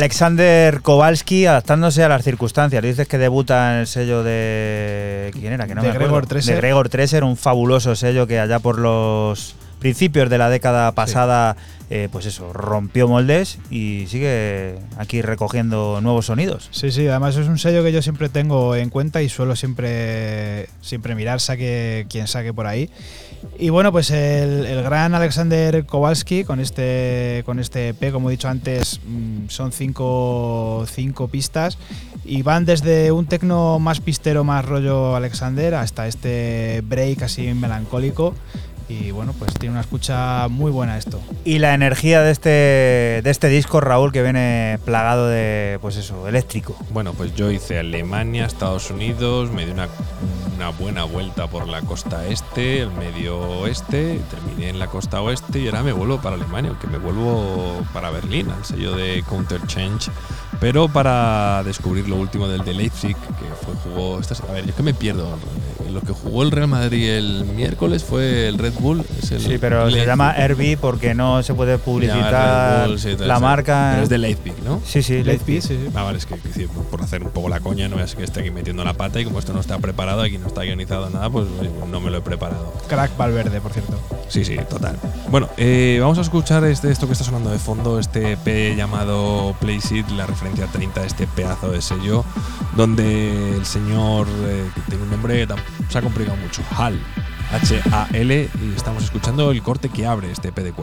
Alexander 0.03 0.81
Kowalski 0.81 1.45
adaptándose 1.45 2.03
a 2.03 2.09
las 2.09 2.25
circunstancias. 2.25 2.83
Dices 2.83 3.07
que 3.07 3.17
debuta 3.17 3.75
en 3.75 3.79
el 3.79 3.87
sello 3.87 4.21
de. 4.21 5.31
¿Quién 5.31 5.53
era? 5.53 5.65
Que 5.65 5.75
no 5.75 5.81
de 5.81 5.87
me 5.87 5.93
Gregor 5.93 6.27
Treser. 6.27 6.55
De 6.55 6.61
Gregor 6.61 6.89
Treser, 6.89 7.23
un 7.23 7.37
fabuloso 7.37 7.95
sello 7.95 8.27
que 8.27 8.37
allá 8.37 8.59
por 8.59 8.79
los 8.79 9.55
principios 9.83 10.29
de 10.29 10.37
la 10.37 10.49
década 10.49 10.93
pasada, 10.93 11.57
eh, 11.89 12.07
pues 12.09 12.25
eso, 12.25 12.53
rompió 12.53 13.05
moldes 13.09 13.59
y 13.69 14.05
sigue 14.07 14.75
aquí 14.97 15.21
recogiendo 15.21 15.99
nuevos 15.99 16.27
sonidos. 16.27 16.69
Sí, 16.71 16.89
sí, 16.89 17.05
además 17.05 17.35
es 17.35 17.49
un 17.49 17.59
sello 17.59 17.83
que 17.83 17.91
yo 17.91 18.01
siempre 18.01 18.29
tengo 18.29 18.77
en 18.77 18.89
cuenta 18.89 19.21
y 19.21 19.27
suelo 19.27 19.57
siempre, 19.57 20.69
siempre 20.79 21.15
mirar 21.15 21.41
saque 21.41 22.05
quien 22.09 22.27
saque 22.27 22.53
por 22.53 22.65
ahí. 22.65 22.89
Y 23.59 23.71
bueno, 23.71 23.91
pues 23.91 24.09
el, 24.09 24.83
gran 24.83 25.15
Alexander 25.15 25.85
Kowalski 25.85 26.45
con 26.45 26.61
este, 26.61 27.43
con 27.45 27.59
este 27.59 27.89
EP, 27.89 28.13
como 28.13 28.29
he 28.29 28.31
dicho 28.31 28.47
antes, 28.47 29.01
mm, 29.05 29.49
son 29.49 29.73
cinco, 29.73 30.85
cinco 30.89 31.27
pistas 31.27 31.77
y 32.23 32.41
van 32.41 32.63
desde 32.63 33.11
un 33.11 33.25
tecno 33.25 33.79
más 33.79 33.99
pistero, 33.99 34.45
más 34.45 34.63
rollo 34.63 35.17
Alexander, 35.17 35.75
hasta 35.75 36.07
este 36.07 36.81
break 36.85 37.23
así 37.23 37.53
melancólico 37.53 38.33
Y 38.89 39.11
bueno, 39.11 39.33
pues 39.37 39.53
tiene 39.53 39.71
una 39.71 39.81
escucha 39.81 40.47
muy 40.49 40.71
buena 40.71 40.97
esto. 40.97 41.19
Y 41.45 41.59
la 41.59 41.73
energía 41.73 42.21
de 42.21 42.31
este, 42.31 42.49
de 42.49 43.29
este 43.29 43.47
disco, 43.47 43.81
Raúl, 43.81 44.11
que 44.11 44.21
viene 44.21 44.79
plagado 44.85 45.27
de, 45.27 45.79
pues 45.81 45.97
eso, 45.97 46.27
eléctrico. 46.27 46.75
Bueno, 46.91 47.13
pues 47.13 47.33
yo 47.35 47.49
hice 47.51 47.79
Alemania, 47.79 48.45
Estados 48.45 48.91
Unidos, 48.91 49.51
me 49.51 49.65
di 49.65 49.71
una, 49.71 49.87
una 50.55 50.69
buena 50.69 51.03
vuelta 51.05 51.47
por 51.47 51.67
la 51.67 51.81
costa 51.81 52.25
este, 52.27 52.81
el 52.81 52.91
medio 52.91 53.39
oeste, 53.39 54.19
terminé 54.29 54.69
en 54.69 54.79
la 54.79 54.87
costa 54.87 55.21
oeste 55.21 55.59
y 55.59 55.65
ahora 55.67 55.83
me 55.83 55.93
vuelvo 55.93 56.21
para 56.21 56.35
Alemania, 56.35 56.71
aunque 56.71 56.87
me 56.87 56.97
vuelvo 56.97 57.81
para 57.93 58.09
Berlín, 58.09 58.49
al 58.49 58.65
sello 58.65 58.95
de 58.95 59.23
Counter 59.27 59.65
Change, 59.67 60.11
pero 60.59 60.87
para 60.87 61.63
descubrir 61.63 62.07
lo 62.07 62.15
último 62.17 62.47
del 62.47 62.63
de 62.63 62.73
Leipzig, 62.73 63.15
que 63.15 63.65
fue 63.65 63.73
jugó. 63.83 64.17
a 64.17 64.51
ver, 64.51 64.65
yo 64.65 64.75
que 64.75 64.83
me 64.83 64.93
pierdo. 64.93 65.37
Lo 65.91 66.01
que 66.01 66.13
jugó 66.13 66.41
el 66.43 66.51
Real 66.51 66.67
Madrid 66.67 67.07
el 67.07 67.45
miércoles 67.45 68.03
fue 68.03 68.47
el 68.47 68.57
Red 68.57 68.72
Bull. 68.79 69.03
sí, 69.21 69.57
pero 69.59 69.89
se 69.89 70.05
llama 70.05 70.33
RB 70.33 70.77
porque 70.79 71.13
no 71.13 71.43
se 71.43 71.53
puede 71.53 71.77
publicitar 71.77 72.89
la 73.19 73.39
marca. 73.39 73.91
Pero 73.91 74.03
es 74.03 74.09
de 74.09 74.17
Leipzig, 74.17 74.53
¿no? 74.63 74.81
Sí, 74.85 75.01
sí, 75.03 75.23
Leipzig. 75.23 75.61
sí, 75.61 75.79
sí. 75.83 75.89
Ah, 75.95 76.03
vale, 76.03 76.17
es 76.17 76.25
que, 76.25 76.35
por 76.91 77.01
hacer 77.01 77.23
un 77.23 77.31
poco 77.31 77.49
la 77.49 77.59
coña, 77.59 77.87
no 77.87 77.99
es 77.99 78.15
que 78.15 78.23
esté 78.23 78.41
aquí 78.41 78.51
metiendo 78.51 78.83
la 78.83 78.93
pata 78.93 79.19
y 79.19 79.25
como 79.25 79.39
esto 79.39 79.53
no 79.53 79.59
está 79.59 79.77
preparado, 79.79 80.21
aquí 80.21 80.37
no 80.37 80.47
está 80.47 80.63
guionizado 80.63 81.09
nada, 81.09 81.29
pues 81.29 81.47
no 81.89 81.99
me 81.99 82.09
lo 82.09 82.17
he 82.17 82.21
preparado. 82.21 82.73
Crack 82.87 83.15
Valverde, 83.17 83.61
por 83.61 83.73
cierto. 83.73 83.99
Sí, 84.27 84.43
sí, 84.43 84.57
total. 84.69 84.97
Bueno, 85.29 85.49
eh, 85.57 85.97
vamos 86.01 86.17
a 86.17 86.21
escuchar 86.21 86.63
este, 86.65 86.91
esto 86.91 87.07
que 87.07 87.13
está 87.13 87.23
sonando 87.23 87.51
de 87.51 87.59
fondo, 87.59 87.99
este 87.99 88.33
EP 88.33 88.75
llamado 88.75 89.55
Place 89.59 90.03
la 90.15 90.25
referencia 90.25 90.67
30 90.67 91.01
de 91.01 91.07
este 91.07 91.27
pedazo 91.27 91.71
de 91.71 91.81
sello, 91.81 92.25
donde 92.75 93.55
el 93.55 93.65
señor, 93.65 94.27
eh, 94.45 94.65
que 94.73 94.81
tiene 94.81 95.03
un 95.03 95.11
nombre 95.11 95.47
se 95.89 95.97
ha 95.97 96.01
complicado 96.01 96.37
mucho, 96.37 96.61
HAL, 96.75 96.99
H-A-L, 97.53 98.49
y 98.61 98.73
estamos 98.75 99.03
escuchando 99.03 99.51
el 99.51 99.61
corte 99.61 99.89
que 99.89 100.07
abre 100.07 100.31
este 100.31 100.49
EP 100.49 100.57
de 100.57 100.73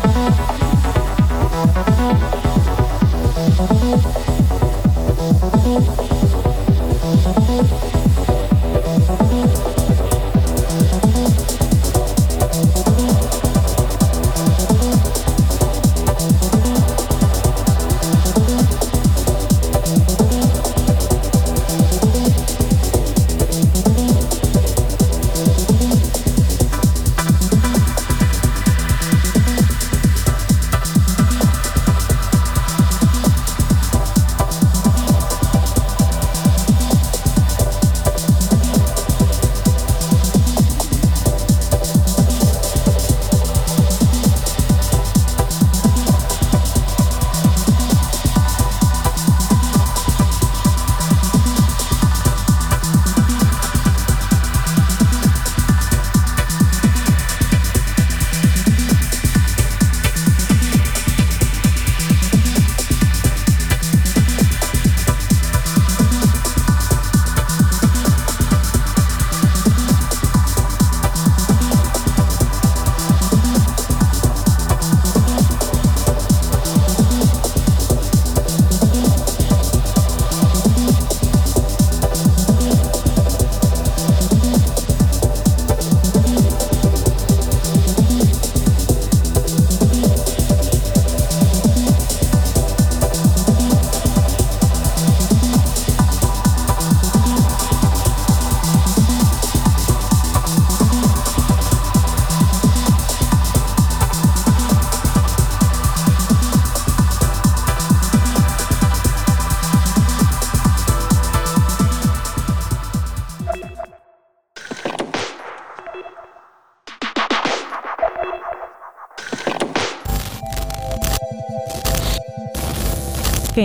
4, 0.00 0.02
Tau. 0.02 0.55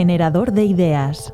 Generador 0.01 0.51
de 0.51 0.65
ideas. 0.65 1.31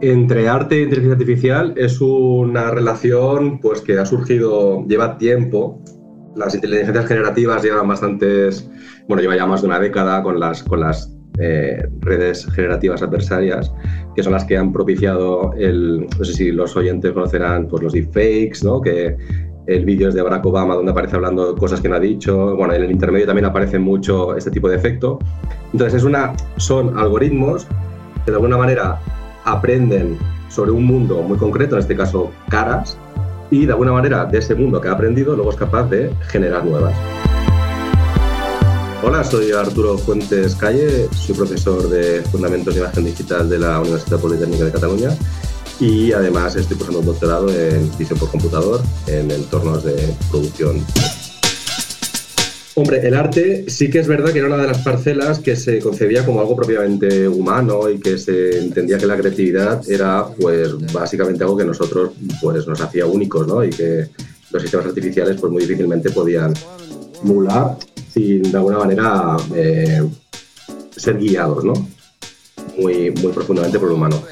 Entre 0.00 0.48
arte 0.48 0.74
e 0.74 0.82
inteligencia 0.82 1.12
artificial 1.12 1.72
es 1.76 2.00
una 2.00 2.72
relación 2.72 3.60
pues, 3.60 3.80
que 3.80 3.96
ha 3.96 4.04
surgido, 4.04 4.84
lleva 4.88 5.18
tiempo. 5.18 5.80
Las 6.34 6.56
inteligencias 6.56 7.06
generativas 7.06 7.62
llevan 7.62 7.86
bastantes, 7.86 8.68
bueno, 9.06 9.22
lleva 9.22 9.36
ya 9.36 9.46
más 9.46 9.62
de 9.62 9.68
una 9.68 9.78
década 9.78 10.24
con 10.24 10.40
las, 10.40 10.64
con 10.64 10.80
las 10.80 11.16
eh, 11.38 11.86
redes 12.00 12.44
generativas 12.46 13.02
adversarias, 13.02 13.72
que 14.16 14.22
son 14.24 14.32
las 14.32 14.44
que 14.46 14.56
han 14.56 14.72
propiciado 14.72 15.52
el, 15.56 16.08
no 16.18 16.24
sé 16.24 16.32
si 16.32 16.50
los 16.50 16.74
oyentes 16.76 17.12
conocerán 17.12 17.68
pues, 17.68 17.84
los 17.84 17.92
deepfakes, 17.92 18.64
¿no? 18.64 18.80
que 18.80 19.16
el 19.66 19.84
vídeo 19.84 20.08
es 20.08 20.14
de 20.14 20.22
Barack 20.22 20.46
Obama 20.46 20.74
donde 20.74 20.92
aparece 20.92 21.16
hablando 21.16 21.56
cosas 21.56 21.80
que 21.80 21.88
no 21.88 21.96
ha 21.96 22.00
dicho. 22.00 22.54
Bueno, 22.56 22.72
en 22.74 22.84
el 22.84 22.90
intermedio 22.90 23.26
también 23.26 23.46
aparece 23.46 23.78
mucho 23.78 24.36
este 24.36 24.50
tipo 24.50 24.68
de 24.68 24.76
efecto. 24.76 25.18
Entonces 25.72 25.94
es 25.94 26.04
una, 26.04 26.34
son 26.56 26.96
algoritmos 26.96 27.66
que 28.24 28.30
de 28.30 28.36
alguna 28.36 28.56
manera 28.56 29.00
aprenden 29.44 30.18
sobre 30.48 30.70
un 30.70 30.84
mundo 30.84 31.22
muy 31.22 31.36
concreto, 31.36 31.74
en 31.74 31.80
este 31.80 31.96
caso 31.96 32.30
caras, 32.48 32.96
y 33.50 33.66
de 33.66 33.72
alguna 33.72 33.92
manera 33.92 34.24
de 34.24 34.38
ese 34.38 34.54
mundo 34.54 34.80
que 34.80 34.88
ha 34.88 34.92
aprendido 34.92 35.34
luego 35.34 35.50
es 35.50 35.56
capaz 35.56 35.84
de 35.84 36.12
generar 36.28 36.64
nuevas. 36.64 36.94
Hola, 39.02 39.22
soy 39.22 39.52
Arturo 39.52 39.98
Fuentes 39.98 40.54
Calle, 40.54 41.08
soy 41.12 41.36
profesor 41.36 41.88
de 41.88 42.22
Fundamentos 42.22 42.74
de 42.74 42.80
Imagen 42.80 43.04
Digital 43.04 43.48
de 43.48 43.58
la 43.58 43.80
Universidad 43.80 44.18
Politécnica 44.18 44.64
de 44.64 44.72
Cataluña 44.72 45.10
y 45.80 46.12
además 46.12 46.56
estoy 46.56 46.76
cursando 46.76 47.00
un 47.00 47.06
doctorado 47.06 47.48
en 47.50 47.90
visión 47.98 48.18
por 48.18 48.30
computador 48.30 48.82
en 49.06 49.30
entornos 49.30 49.84
de 49.84 50.14
producción. 50.30 50.84
Hombre, 52.78 53.06
el 53.06 53.14
arte 53.14 53.64
sí 53.68 53.88
que 53.88 54.00
es 54.00 54.06
verdad 54.06 54.32
que 54.32 54.38
era 54.38 54.48
una 54.48 54.58
de 54.58 54.66
las 54.66 54.82
parcelas 54.82 55.38
que 55.38 55.56
se 55.56 55.78
concebía 55.78 56.26
como 56.26 56.40
algo 56.40 56.54
propiamente 56.54 57.26
humano 57.26 57.88
y 57.88 57.98
que 57.98 58.18
se 58.18 58.58
entendía 58.58 58.98
que 58.98 59.06
la 59.06 59.16
creatividad 59.16 59.82
era 59.90 60.26
pues 60.26 60.92
básicamente 60.92 61.42
algo 61.42 61.56
que 61.56 61.64
nosotros 61.64 62.10
pues 62.40 62.66
nos 62.66 62.78
hacía 62.78 63.06
únicos, 63.06 63.46
¿no? 63.46 63.64
Y 63.64 63.70
que 63.70 64.08
los 64.50 64.62
sistemas 64.62 64.86
artificiales 64.86 65.40
pues 65.40 65.50
muy 65.50 65.62
difícilmente 65.62 66.10
podían 66.10 66.52
mular 67.22 67.78
sin 68.12 68.42
de 68.42 68.58
alguna 68.58 68.78
manera 68.78 69.38
eh, 69.54 70.02
ser 70.94 71.16
guiados, 71.16 71.64
¿no? 71.64 71.72
Muy, 72.76 73.10
muy 73.10 73.32
profundamente 73.32 73.78
por 73.78 73.88
el 73.88 73.94
humano. 73.94 74.22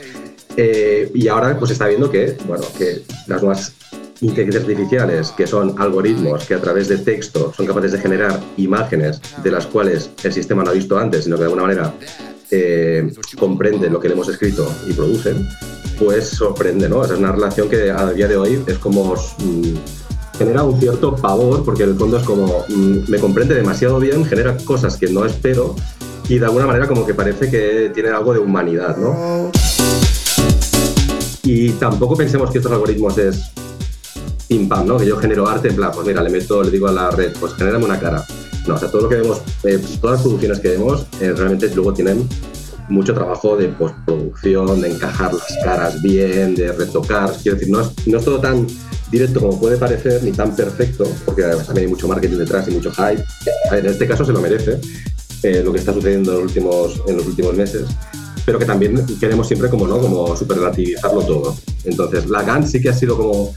Eh, 0.56 1.10
y 1.14 1.28
ahora 1.28 1.58
pues 1.58 1.70
está 1.70 1.88
viendo 1.88 2.10
que, 2.10 2.36
bueno, 2.46 2.64
que 2.78 3.02
las 3.26 3.42
nuevas 3.42 3.72
inteligencias 4.20 4.62
artificiales, 4.64 5.30
que 5.32 5.46
son 5.46 5.74
algoritmos 5.78 6.44
que 6.44 6.54
a 6.54 6.60
través 6.60 6.88
de 6.88 6.98
texto 6.98 7.52
son 7.56 7.66
capaces 7.66 7.92
de 7.92 7.98
generar 7.98 8.40
imágenes 8.56 9.20
de 9.42 9.50
las 9.50 9.66
cuales 9.66 10.10
el 10.22 10.32
sistema 10.32 10.62
no 10.62 10.70
ha 10.70 10.74
visto 10.74 10.96
antes, 10.96 11.24
sino 11.24 11.36
que 11.36 11.40
de 11.40 11.46
alguna 11.46 11.62
manera 11.62 11.94
eh, 12.50 13.12
comprende 13.38 13.90
lo 13.90 13.98
que 13.98 14.08
le 14.08 14.14
hemos 14.14 14.28
escrito 14.28 14.70
y 14.88 14.92
producen, 14.92 15.48
pues 15.98 16.28
sorprende, 16.28 16.88
¿no? 16.88 17.04
Esa 17.04 17.14
es 17.14 17.20
una 17.20 17.32
relación 17.32 17.68
que 17.68 17.90
a 17.90 18.12
día 18.12 18.28
de 18.28 18.36
hoy 18.36 18.62
es 18.66 18.78
como... 18.78 19.14
Mm, 19.14 19.74
genera 20.38 20.64
un 20.64 20.80
cierto 20.80 21.14
pavor, 21.14 21.64
porque 21.64 21.84
en 21.84 21.90
el 21.90 21.94
fondo 21.94 22.16
es 22.16 22.24
como, 22.24 22.64
mm, 22.68 23.08
me 23.08 23.18
comprende 23.18 23.54
demasiado 23.54 24.00
bien, 24.00 24.24
genera 24.24 24.56
cosas 24.64 24.96
que 24.96 25.06
no 25.06 25.24
espero 25.24 25.76
y 26.28 26.38
de 26.38 26.46
alguna 26.46 26.66
manera 26.66 26.88
como 26.88 27.06
que 27.06 27.14
parece 27.14 27.50
que 27.50 27.90
tiene 27.94 28.08
algo 28.08 28.32
de 28.32 28.40
humanidad, 28.40 28.96
¿no? 28.96 29.52
Y 31.44 31.70
tampoco 31.72 32.16
pensemos 32.16 32.50
que 32.50 32.58
estos 32.58 32.72
algoritmos 32.72 33.18
es 33.18 33.52
pim 34.48 34.66
pam, 34.66 34.86
¿no? 34.86 34.96
Que 34.96 35.06
yo 35.06 35.16
genero 35.18 35.46
arte 35.46 35.68
en 35.68 35.76
plan, 35.76 35.90
pues 35.94 36.06
mira, 36.06 36.22
le 36.22 36.30
meto, 36.30 36.62
le 36.62 36.70
digo 36.70 36.88
a 36.88 36.92
la 36.92 37.10
red, 37.10 37.32
pues 37.38 37.52
genérame 37.54 37.84
una 37.84 38.00
cara. 38.00 38.24
No, 38.66 38.74
o 38.74 38.78
sea, 38.78 38.90
todo 38.90 39.02
lo 39.02 39.08
que 39.10 39.16
vemos, 39.16 39.42
eh, 39.64 39.78
todas 40.00 40.16
las 40.16 40.22
producciones 40.22 40.60
que 40.60 40.68
vemos, 40.68 41.06
eh, 41.20 41.32
realmente 41.36 41.68
luego 41.74 41.92
tienen 41.92 42.26
mucho 42.88 43.12
trabajo 43.12 43.56
de 43.56 43.68
postproducción, 43.68 44.80
de 44.80 44.90
encajar 44.90 45.34
las 45.34 45.54
caras 45.62 46.00
bien, 46.02 46.54
de 46.54 46.72
retocar. 46.72 47.30
Quiero 47.42 47.58
decir, 47.58 47.70
no 47.70 47.82
es, 47.82 47.90
no 48.06 48.18
es 48.18 48.24
todo 48.24 48.40
tan 48.40 48.66
directo 49.10 49.40
como 49.40 49.60
puede 49.60 49.76
parecer, 49.76 50.22
ni 50.22 50.32
tan 50.32 50.56
perfecto, 50.56 51.06
porque 51.26 51.44
además 51.44 51.66
también 51.66 51.86
hay 51.86 51.92
mucho 51.92 52.08
marketing 52.08 52.38
detrás 52.38 52.66
y 52.68 52.70
mucho 52.70 52.90
hype. 52.90 53.22
En 53.70 53.86
este 53.86 54.06
caso 54.06 54.24
se 54.24 54.32
lo 54.32 54.40
merece, 54.40 54.80
eh, 55.42 55.62
lo 55.62 55.72
que 55.72 55.78
está 55.78 55.92
sucediendo 55.92 56.32
en 56.32 56.38
los 56.38 56.46
últimos, 56.46 57.02
en 57.06 57.16
los 57.18 57.26
últimos 57.26 57.54
meses 57.54 57.86
pero 58.44 58.58
que 58.58 58.64
también 58.64 59.04
queremos 59.18 59.46
siempre 59.46 59.68
como, 59.68 59.86
¿no? 59.86 59.98
como 59.98 60.36
superlativizarlo 60.36 61.22
todo. 61.22 61.56
Entonces, 61.84 62.28
la 62.28 62.42
GAN 62.42 62.66
sí 62.66 62.80
que 62.80 62.90
ha 62.90 62.92
sido 62.92 63.16
como 63.16 63.52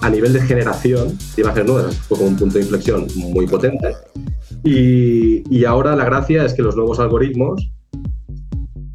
a 0.00 0.10
nivel 0.10 0.32
de 0.32 0.40
generación 0.40 1.16
de 1.36 1.42
imágenes 1.42 1.68
nuevas, 1.68 1.96
fue 1.96 2.18
como 2.18 2.30
un 2.30 2.36
punto 2.36 2.54
de 2.54 2.64
inflexión 2.64 3.06
muy 3.14 3.46
potente. 3.46 3.94
Y, 4.64 5.42
y 5.54 5.64
ahora 5.64 5.94
la 5.96 6.04
gracia 6.04 6.44
es 6.44 6.54
que 6.54 6.62
los 6.62 6.76
nuevos 6.76 6.98
algoritmos 6.98 7.70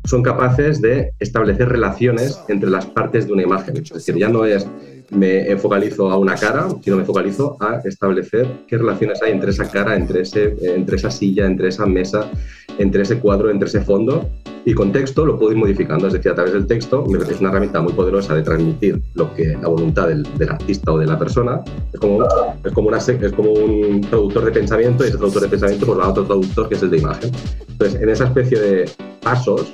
son 0.06 0.24
capaces 0.24 0.82
de 0.82 1.11
establecer 1.19 1.69
relaciones 1.69 2.40
entre 2.48 2.69
las 2.69 2.86
partes 2.86 3.28
de 3.28 3.34
una 3.34 3.44
imagen. 3.44 3.78
Es 3.78 3.90
decir, 3.90 4.15
ya 4.15 4.30
no 4.30 4.45
es 4.45 4.68
me 5.10 5.56
focalizo 5.57 6.10
a 6.10 6.18
una 6.18 6.36
cara, 6.36 6.68
sino 6.82 6.98
me 6.98 7.06
focalizo 7.06 7.57
a 7.61 7.82
establecer 7.86 8.65
qué 8.68 8.78
relaciones 8.78 9.22
hay 9.22 9.32
entre 9.32 9.52
esa 9.52 9.69
cara, 9.69 9.95
entre, 9.95 10.22
ese, 10.22 10.56
entre 10.61 10.98
esa 10.98 11.11
silla, 11.11 11.45
entre 11.45 11.69
esa 11.69 11.86
mesa, 11.86 12.30
entre 12.78 13.03
ese 13.03 13.19
cuadro, 13.19 13.49
entre 13.49 13.68
ese 13.68 13.82
fondo. 13.82 14.30
Y 14.68 14.73
con 14.73 14.91
texto 14.91 15.26
lo 15.26 15.39
puedo 15.39 15.53
ir 15.53 15.57
modificando, 15.57 16.07
es 16.07 16.14
decir, 16.14 16.30
a 16.30 16.35
través 16.35 16.52
del 16.52 16.68
texto 16.68 17.06
parece 17.06 17.39
una 17.39 17.52
herramienta 17.52 17.80
muy 17.80 17.94
poderosa 17.94 18.35
de 18.35 18.41
transmitir 18.41 19.02
lo 19.14 19.34
que 19.34 19.57
la 19.61 19.69
voluntad 19.69 20.10
del, 20.10 20.27
artista 20.49 20.91
o 20.91 20.98
de 20.98 21.06
la 21.06 21.18
persona. 21.18 21.61
Es 21.94 22.02
como, 22.02 22.26
es, 22.26 22.73
como 22.73 22.91
es 22.91 23.34
un 23.38 24.02
traductor 24.02 24.44
de 24.44 24.52
pensamiento 24.52 25.06
y 25.06 25.07
ese 25.07 25.15
traductor 25.15 25.44
de 25.44 25.48
pensamiento 25.48 25.85
pues 25.85 25.98
va 25.98 26.03
a 26.03 26.10
otro 26.10 26.26
traductor 26.26 26.68
que 26.68 26.76
es 26.76 26.84
el 26.84 26.89
de 26.89 26.98
imagen. 26.98 27.31
Entonces, 27.65 28.02
en 28.02 28.10
esa 28.10 28.26
especie 28.26 28.60
de 28.60 28.91
pasos 29.23 29.73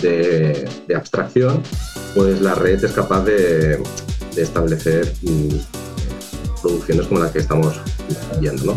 de, 0.00 0.68
abstracción, 0.94 1.60
pues 2.14 2.40
la 2.40 2.54
red 2.54 2.84
es 2.84 2.92
capaz 2.92 3.24
de, 3.24 3.82
establecer 4.36 5.12
mm, 5.22 6.62
producciones 6.62 7.06
como 7.08 7.18
la 7.18 7.32
que 7.32 7.40
estamos 7.40 7.80
viendo. 8.38 8.76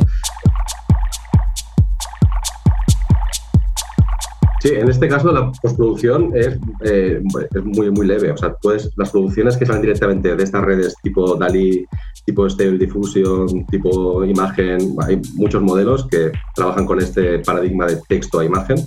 Sí, 4.65 4.73
en 4.73 4.89
este 4.89 5.07
caso 5.07 5.31
la 5.31 5.51
postproducción 5.51 6.31
es, 6.35 6.57
eh, 6.83 7.21
es 7.53 7.63
muy, 7.63 7.91
muy 7.91 8.07
leve. 8.07 8.31
O 8.31 8.37
sea, 8.37 8.55
pues 8.59 8.89
las 8.95 9.11
producciones 9.11 9.57
que 9.57 9.65
salen 9.67 9.83
directamente 9.83 10.35
de 10.35 10.43
estas 10.43 10.63
redes 10.63 10.95
tipo 11.03 11.35
DALI, 11.35 11.85
tipo 12.25 12.49
Stable 12.49 12.79
Diffusion, 12.79 13.67
tipo 13.67 14.25
imagen, 14.25 14.95
hay 15.05 15.21
muchos 15.35 15.61
modelos 15.61 16.07
que 16.07 16.31
trabajan 16.55 16.87
con 16.87 16.99
este 16.99 17.37
paradigma 17.39 17.85
de 17.85 17.99
texto 18.09 18.39
a 18.39 18.45
imagen. 18.45 18.77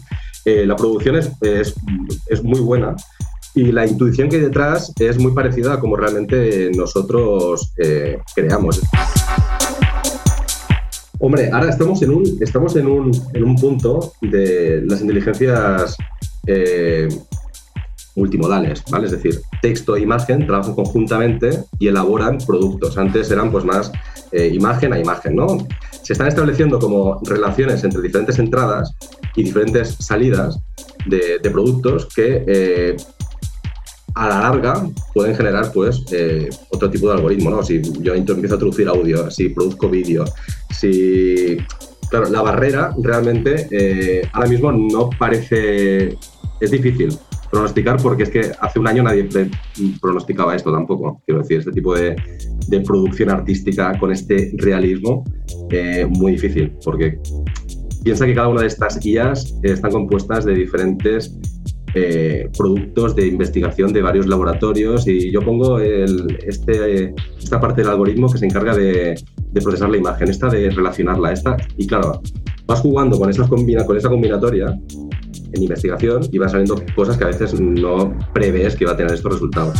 Eh, 0.44 0.66
la 0.66 0.74
producción 0.74 1.14
es, 1.14 1.30
es, 1.42 1.76
es 2.26 2.42
muy 2.42 2.58
buena 2.58 2.96
y 3.54 3.70
la 3.70 3.86
intuición 3.86 4.28
que 4.28 4.36
hay 4.36 4.42
detrás 4.42 4.92
es 4.98 5.16
muy 5.18 5.32
parecida 5.32 5.74
a 5.74 5.80
como 5.80 5.96
realmente 5.96 6.72
nosotros 6.74 7.72
eh, 7.76 8.18
creamos. 8.34 8.80
Hombre, 11.20 11.50
ahora 11.52 11.70
estamos 11.70 12.00
en 12.02 12.10
un, 12.10 12.38
estamos 12.40 12.76
en 12.76 12.86
un, 12.86 13.10
en 13.34 13.44
un 13.44 13.56
punto 13.56 14.12
de 14.20 14.82
las 14.86 15.00
inteligencias 15.00 15.96
eh, 16.46 17.08
multimodales, 18.14 18.84
¿vale? 18.88 19.06
Es 19.06 19.12
decir, 19.12 19.40
texto 19.60 19.96
e 19.96 20.00
imagen 20.00 20.46
trabajan 20.46 20.74
conjuntamente 20.74 21.64
y 21.80 21.88
elaboran 21.88 22.38
productos. 22.38 22.96
Antes 22.98 23.30
eran 23.32 23.50
pues 23.50 23.64
más 23.64 23.90
eh, 24.30 24.48
imagen 24.52 24.92
a 24.92 25.00
imagen, 25.00 25.34
¿no? 25.34 25.58
Se 26.02 26.12
están 26.12 26.28
estableciendo 26.28 26.78
como 26.78 27.20
relaciones 27.24 27.82
entre 27.82 28.00
diferentes 28.00 28.38
entradas 28.38 28.94
y 29.34 29.42
diferentes 29.42 29.96
salidas 29.98 30.56
de, 31.06 31.40
productos 31.50 32.06
que 32.14 32.96
a 34.14 34.28
la 34.28 34.40
larga 34.40 34.88
pueden 35.14 35.34
generar 35.36 35.70
pues 35.72 36.02
eh, 36.10 36.48
otro 36.70 36.90
tipo 36.90 37.08
de 37.08 37.14
algoritmo, 37.14 37.50
¿no? 37.50 37.62
Si 37.62 37.80
yo 38.00 38.14
empiezo 38.14 38.54
a 38.54 38.58
traducir 38.58 38.88
audio, 38.88 39.30
si 39.30 39.48
produzco 39.50 39.88
vídeo, 39.88 40.24
si... 40.70 41.58
Claro, 42.10 42.30
la 42.30 42.40
barrera 42.40 42.94
realmente 43.02 43.68
eh, 43.70 44.22
ahora 44.32 44.48
mismo 44.48 44.72
no 44.72 45.10
parece... 45.18 46.16
Es 46.60 46.70
difícil 46.72 47.16
pronosticar 47.50 48.00
porque 48.02 48.24
es 48.24 48.30
que 48.30 48.52
hace 48.60 48.78
un 48.78 48.88
año 48.88 49.02
nadie 49.02 49.28
pronosticaba 50.00 50.56
esto 50.56 50.72
tampoco. 50.72 51.22
Quiero 51.26 51.42
decir, 51.42 51.58
este 51.58 51.72
tipo 51.72 51.94
de, 51.94 52.16
producción 52.84 53.30
artística 53.30 53.98
con 53.98 54.12
este 54.12 54.52
realismo, 54.56 55.24
eh, 55.70 56.06
muy 56.08 56.32
difícil, 56.32 56.76
porque 56.84 57.18
piensa 58.02 58.26
que 58.26 58.34
cada 58.34 58.48
una 58.48 58.62
de 58.62 58.66
estas 58.66 58.98
guías 59.00 59.54
están 59.62 59.92
compuestas 59.92 60.44
de 60.44 60.54
diferentes 60.54 61.36
eh, 62.00 62.50
productos 62.56 63.16
de 63.16 63.26
investigación 63.26 63.92
de 63.92 64.02
varios 64.02 64.26
laboratorios 64.26 65.06
y 65.08 65.32
yo 65.32 65.40
pongo 65.40 65.80
este, 65.80 67.14
esta 67.36 67.60
parte 67.60 67.82
del 67.82 67.90
algoritmo 67.90 68.30
que 68.30 68.38
se 68.38 68.46
encarga 68.46 68.76
de, 68.76 69.20
procesar 69.52 69.90
la 69.90 69.96
imagen, 69.96 70.28
esta 70.28 70.48
de 70.48 70.70
relacionarla, 70.70 71.32
esta, 71.32 71.56
y 71.76 71.86
claro, 71.86 72.22
vas 72.66 72.80
jugando 72.80 73.18
con, 73.18 73.28
esas 73.28 73.48
combina, 73.48 73.84
con 73.84 73.96
esa 73.96 74.08
combinatoria 74.08 74.66
en 75.52 75.62
investigación 75.62 76.22
y 76.30 76.38
van 76.38 76.50
saliendo 76.50 76.80
cosas 76.94 77.16
que 77.16 77.24
a 77.24 77.28
veces 77.28 77.60
no 77.60 78.16
prevés 78.32 78.76
que 78.76 78.84
va 78.84 78.92
a 78.92 78.96
tener 78.96 79.12
estos 79.12 79.32
resultados. 79.32 79.76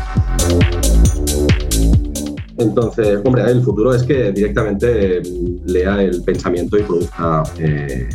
Entonces, 2.59 3.21
hombre, 3.25 3.43
el 3.49 3.63
futuro 3.63 3.95
es 3.95 4.03
que 4.03 4.33
directamente 4.33 5.23
lea 5.67 6.03
el 6.03 6.23
pensamiento 6.25 6.77
y 6.77 6.83
produzca, 6.83 7.45
eh, 7.61 8.09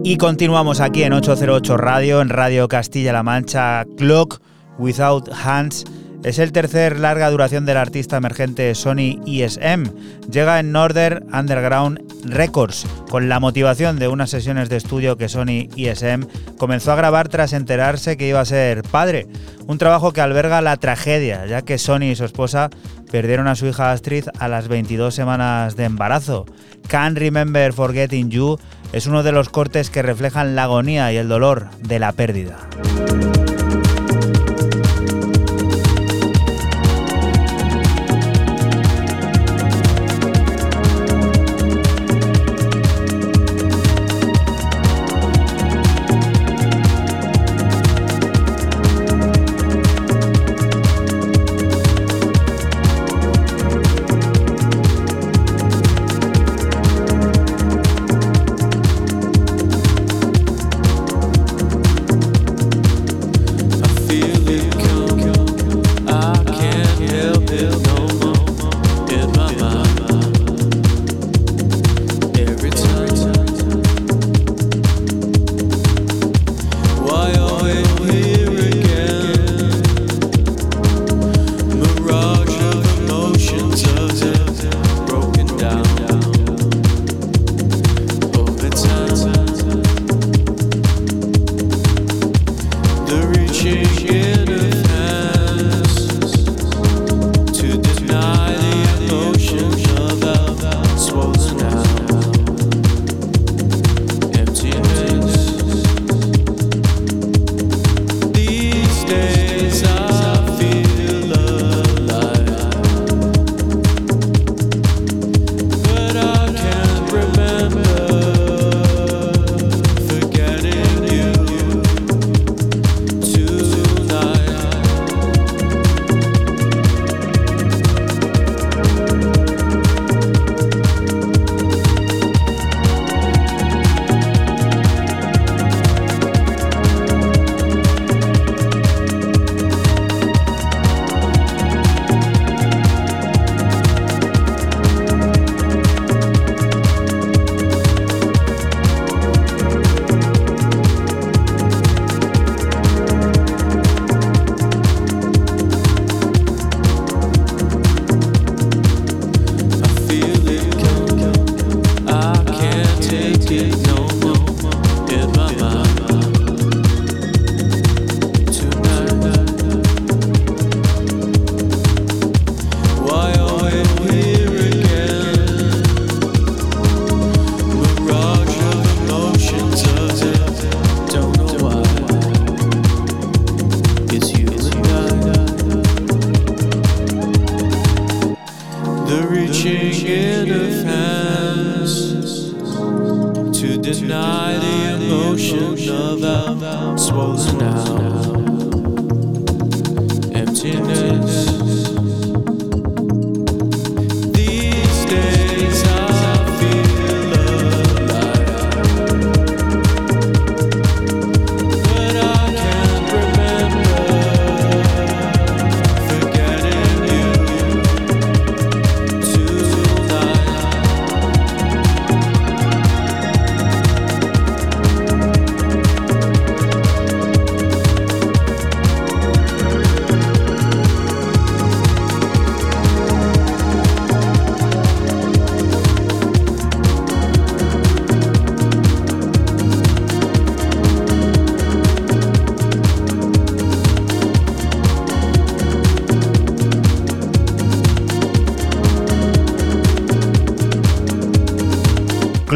Y 0.03 0.17
continuamos 0.17 0.81
aquí 0.81 1.01
en 1.01 1.13
808 1.13 1.77
Radio, 1.77 2.21
en 2.21 2.29
Radio 2.29 2.67
Castilla-La 2.67 3.23
Mancha, 3.23 3.85
Clock 3.97 4.39
Without 4.77 5.31
Hands 5.33 5.83
es 6.25 6.39
el 6.39 6.51
tercer 6.51 6.99
larga 6.99 7.29
duración 7.29 7.67
del 7.67 7.77
artista 7.77 8.17
emergente 8.17 8.73
Sony 8.73 9.21
ESM. 9.27 9.83
Llega 10.31 10.59
en 10.59 10.71
Northern 10.71 11.23
Underground 11.31 12.01
Records. 12.25 12.87
Con 13.11 13.29
la 13.29 13.39
motivación 13.39 13.99
de 13.99 14.07
unas 14.07 14.31
sesiones 14.31 14.67
de 14.69 14.77
estudio 14.77 15.17
que 15.17 15.29
Sony 15.29 15.69
ESM 15.77 16.25
comenzó 16.57 16.93
a 16.93 16.95
grabar 16.95 17.29
tras 17.29 17.53
enterarse 17.53 18.17
que 18.17 18.27
iba 18.27 18.39
a 18.39 18.45
ser 18.45 18.81
padre. 18.81 19.27
Un 19.67 19.77
trabajo 19.77 20.13
que 20.13 20.21
alberga 20.21 20.61
la 20.61 20.77
tragedia, 20.77 21.45
ya 21.45 21.61
que 21.61 21.77
Sony 21.77 22.05
y 22.05 22.15
su 22.15 22.25
esposa 22.25 22.71
perdieron 23.11 23.47
a 23.47 23.55
su 23.55 23.67
hija 23.67 23.91
Astrid 23.91 24.25
a 24.39 24.47
las 24.47 24.67
22 24.67 25.13
semanas 25.13 25.75
de 25.75 25.83
embarazo. 25.83 26.47
Can't 26.87 27.19
Remember 27.19 27.71
Forgetting 27.71 28.31
You 28.31 28.57
es 28.93 29.05
uno 29.05 29.21
de 29.21 29.31
los 29.31 29.49
cortes 29.49 29.91
que 29.91 30.01
reflejan 30.01 30.55
la 30.55 30.63
agonía 30.63 31.13
y 31.13 31.17
el 31.17 31.27
dolor 31.27 31.69
de 31.81 31.99
la 31.99 32.13
pérdida. 32.13 32.57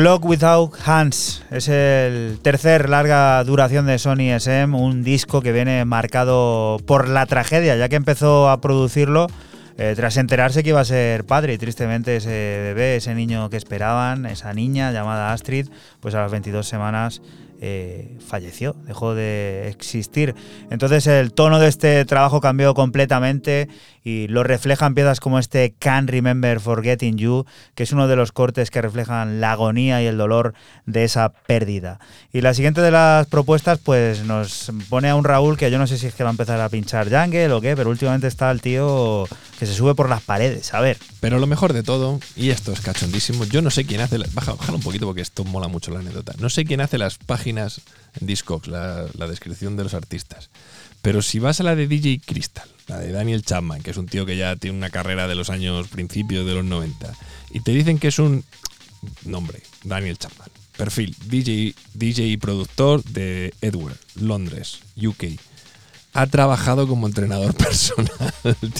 Clock 0.10 0.26
Without 0.26 0.74
Hands. 0.88 1.44
Es 1.52 1.68
el 1.68 2.40
tercer 2.42 2.90
larga 2.90 3.44
duración 3.44 3.86
de 3.86 4.00
Sony 4.00 4.34
SM, 4.40 4.76
un 4.76 5.04
disco 5.04 5.40
que 5.40 5.52
viene 5.52 5.86
marcado 5.86 6.80
por 6.88 7.08
la 7.08 7.28
tragedia, 7.28 7.76
ya 7.76 7.90
que 7.90 7.96
empezó 7.96 8.50
a 8.50 8.60
producirlo 8.60 9.28
eh, 9.78 9.94
tras 9.96 10.18
enterarse 10.18 10.64
que 10.64 10.70
iba 10.70 10.80
a 10.80 10.86
ser 10.86 11.26
padre. 11.26 11.54
Y 11.54 11.58
tristemente 11.60 12.16
ese 12.16 12.30
bebé, 12.30 12.96
ese 12.96 13.14
niño 13.14 13.52
que 13.52 13.58
esperaban, 13.58 14.26
esa 14.26 14.52
niña 14.52 14.92
llamada 14.92 15.32
Astrid, 15.32 15.68
pues 16.00 16.16
a 16.16 16.22
las 16.22 16.32
22 16.32 16.68
semanas 16.68 17.22
eh, 17.62 18.18
falleció, 18.26 18.76
dejó 18.86 19.16
de 19.16 19.68
existir. 19.68 20.34
Entonces 20.70 21.08
el 21.08 21.34
tono 21.34 21.60
de 21.60 21.68
este 21.68 22.06
trabajo 22.06 22.40
cambió 22.40 22.74
completamente 22.74 23.68
y 24.02 24.28
lo 24.28 24.44
reflejan 24.44 24.96
piezas 24.96 25.20
como 25.20 25.40
este 25.40 25.74
Can't 25.78 26.10
Remember 26.10 26.62
Forgetting 26.62 27.18
You, 27.18 27.46
que 27.76 27.84
es 27.84 27.92
uno 27.92 28.08
de 28.08 28.16
los 28.16 28.32
cortes 28.32 28.72
que 28.72 28.82
reflejan 28.82 29.42
la 29.42 29.52
agonía 29.52 30.02
y 30.02 30.06
el 30.06 30.18
dolor 30.18 30.54
de 30.86 31.04
esa 31.04 31.34
pérdida. 31.34 32.00
Y 32.32 32.40
la 32.40 32.54
siguiente 32.54 32.82
de 32.82 32.92
las 32.92 33.28
propuestas, 33.28 33.80
pues 33.80 34.24
nos 34.24 34.72
pone 34.90 35.10
a 35.10 35.16
un 35.16 35.26
Raúl 35.26 35.58
que 35.58 35.70
yo 35.70 35.80
no 35.80 35.88
sé 35.88 35.98
si 35.98 36.08
es 36.08 36.16
que 36.16 36.24
va 36.24 36.30
a 36.30 36.32
empezar 36.32 36.62
a 36.62 36.70
pinchar 36.70 37.10
Jungle 37.10 37.52
o 37.52 37.60
qué, 37.60 37.76
pero 37.76 37.90
últimamente 37.90 38.28
está 38.28 38.50
el 38.52 38.62
tío 38.62 39.26
que 39.60 39.66
se 39.66 39.74
sube 39.74 39.96
por 39.96 40.08
las 40.08 40.22
paredes, 40.22 40.74
a 40.74 40.80
ver. 40.80 40.98
Pero 41.20 41.40
lo 41.40 41.48
mejor 41.48 41.74
de 41.74 41.84
todo, 41.84 42.20
y 42.38 42.52
esto 42.52 42.72
es 42.72 42.80
cachondísimo, 42.80 43.44
yo 43.44 43.62
no 43.62 43.70
sé 43.70 43.86
quién 43.86 44.00
hace, 44.00 44.18
baja, 44.34 44.54
bájalo 44.54 44.78
un 44.78 44.84
poquito 44.84 45.06
porque 45.06 45.22
esto 45.22 45.44
mola 45.44 45.68
mucho 45.68 45.92
la 45.92 46.00
anécdota, 46.00 46.34
no 46.40 46.50
sé 46.50 46.64
quién 46.64 46.80
hace 46.80 46.98
las 46.98 47.18
páginas 47.18 47.49
en 47.58 48.28
Discogs, 48.28 48.68
la, 48.68 49.06
la 49.18 49.28
descripción 49.28 49.76
de 49.78 49.84
los 49.84 49.94
artistas. 49.94 50.50
Pero 51.02 51.22
si 51.22 51.40
vas 51.40 51.60
a 51.60 51.64
la 51.64 51.76
de 51.76 51.88
DJ 51.88 52.22
Crystal, 52.26 52.68
la 52.88 53.00
de 53.00 53.12
Daniel 53.12 53.44
Chapman, 53.44 53.82
que 53.82 53.92
es 53.92 53.98
un 53.98 54.08
tío 54.08 54.26
que 54.26 54.38
ya 54.38 54.56
tiene 54.56 54.78
una 54.78 54.90
carrera 54.90 55.28
de 55.28 55.36
los 55.36 55.50
años 55.50 55.88
principios 55.88 56.46
de 56.46 56.56
los 56.56 56.66
90, 56.66 57.14
y 57.52 57.62
te 57.62 57.72
dicen 57.72 58.00
que 58.00 58.10
es 58.10 58.20
un 58.20 58.44
Nombre, 59.26 59.62
Daniel 59.84 60.18
Chapman. 60.18 60.50
Perfil, 60.78 61.16
DJ, 61.26 61.76
DJ 61.94 62.28
y 62.28 62.38
productor 62.38 63.04
de 63.04 63.54
Edward, 63.62 63.98
Londres, 64.16 64.80
UK. 64.96 65.26
Ha 66.14 66.26
trabajado 66.28 66.88
como 66.88 67.06
entrenador 67.08 67.54
personal, 67.56 68.10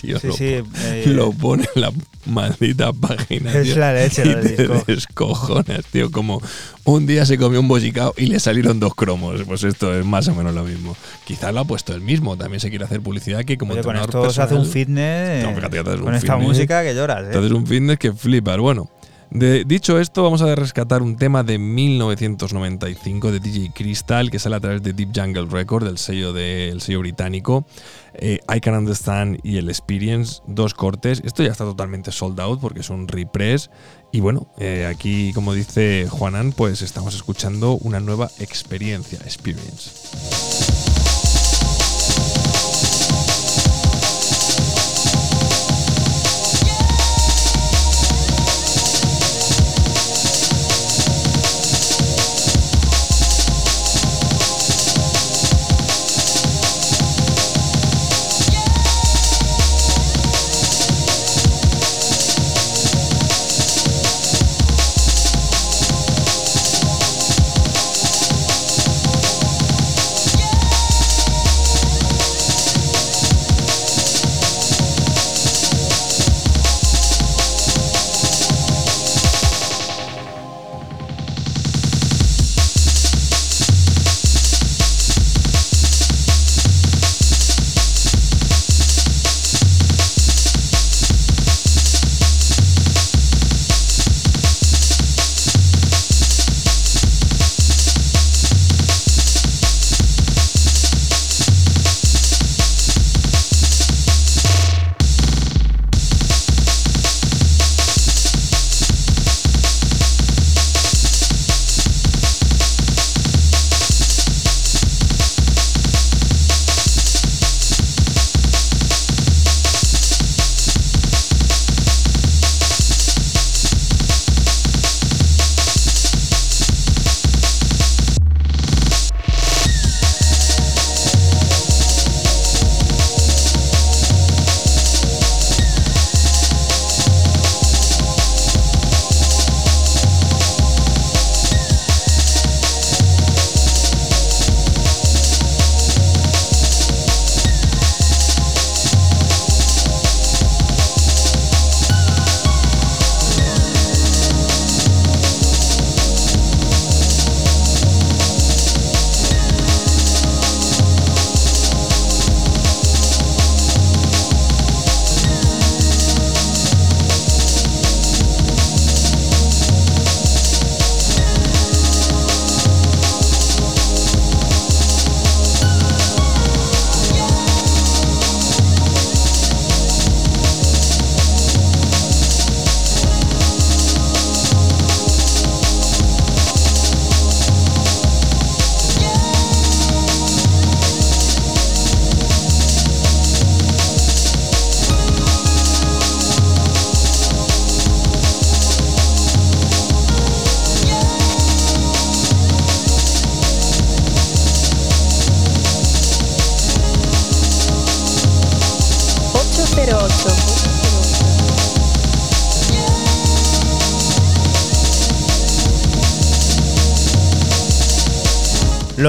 tío. 0.02 0.20
Sí, 0.20 0.28
lo, 0.28 0.34
sí, 0.34 0.46
eh, 0.46 1.04
lo 1.08 1.32
pone 1.32 1.68
en 1.76 1.82
la 1.82 1.92
maldita 2.26 2.92
página. 2.92 3.54
Es 3.54 3.68
tío, 3.68 3.78
la 3.78 3.94
leche, 3.94 4.24
y 4.26 4.34
te 4.34 4.64
disco. 4.68 4.84
descojonas, 4.88 5.86
tío. 5.92 6.12
Como 6.12 6.42
un 6.86 7.06
día 7.06 7.26
se 7.26 7.38
comió 7.38 7.60
un 7.60 7.68
bollicao 7.68 8.14
y 8.18 8.26
le 8.26 8.40
salieron 8.40 8.80
dos 8.80 8.96
cromos. 8.96 9.44
Pues 9.44 9.64
esto 9.64 9.98
es 9.98 10.04
más 10.06 10.28
o 10.28 10.34
menos 10.36 10.56
lo 10.56 10.64
mismo. 10.64 10.98
Quizás 11.26 11.54
lo 11.54 11.60
ha 11.60 11.66
puesto 11.66 11.94
él 11.94 12.02
mismo. 12.02 12.36
También 12.36 12.60
se 12.60 12.70
quiere 12.70 12.86
hacer 12.86 13.00
publicidad 13.02 13.46
que 13.46 13.58
como 13.58 13.74
Oye, 13.74 13.84
con 13.84 13.96
entrenador 13.96 14.26
esto 14.28 14.34
se 14.34 14.42
hace 14.42 14.56
un 14.56 14.66
fitness. 14.66 15.44
No, 15.44 15.54
fíjate, 15.56 15.70
te 15.84 15.90
haces 15.90 16.00
un 16.00 16.06
con 16.06 16.16
esta 16.16 16.34
fitness. 16.34 16.48
música 16.48 16.84
que 16.84 16.96
lloras, 16.96 17.22
¿eh? 17.24 17.28
Entonces 17.28 17.52
un 17.52 17.68
fitness 17.68 18.00
que 18.00 18.12
flipas. 18.12 18.58
Bueno, 18.58 18.90
de- 19.32 19.64
dicho 19.66 20.00
esto, 20.00 20.24
vamos 20.24 20.42
a 20.42 20.56
rescatar 20.56 21.02
un 21.02 21.16
tema 21.16 21.44
de 21.44 21.58
1995 21.60 23.32
de 23.32 23.40
DJ 23.40 23.72
Crystal 23.74 24.30
que 24.32 24.40
sale 24.40 24.56
a 24.56 24.60
través 24.60 24.82
de 24.82 24.94
Deep 24.94 25.12
Jungle 25.16 25.46
Record, 25.50 25.86
del 25.86 25.98
sello, 25.98 26.34
sello 26.80 27.00
británico. 27.00 27.66
Eh, 28.14 28.40
I 28.54 28.60
Can 28.60 28.76
Understand 28.76 29.40
y 29.44 29.58
el 29.58 29.70
Experience, 29.70 30.42
dos 30.48 30.74
cortes. 30.74 31.22
Esto 31.24 31.44
ya 31.44 31.52
está 31.52 31.64
totalmente 31.64 32.12
sold 32.12 32.40
out 32.40 32.60
porque 32.60 32.80
es 32.82 32.90
un 32.90 33.08
repress. 33.08 33.70
Y 34.12 34.20
bueno, 34.20 34.52
eh, 34.58 34.88
aquí, 34.90 35.32
como 35.34 35.54
dice 35.54 36.08
Juanan, 36.10 36.52
pues 36.52 36.82
estamos 36.82 37.14
escuchando 37.16 37.74
una 37.74 38.00
nueva 38.00 38.30
experiencia, 38.40 39.20
Experience. 39.20 40.79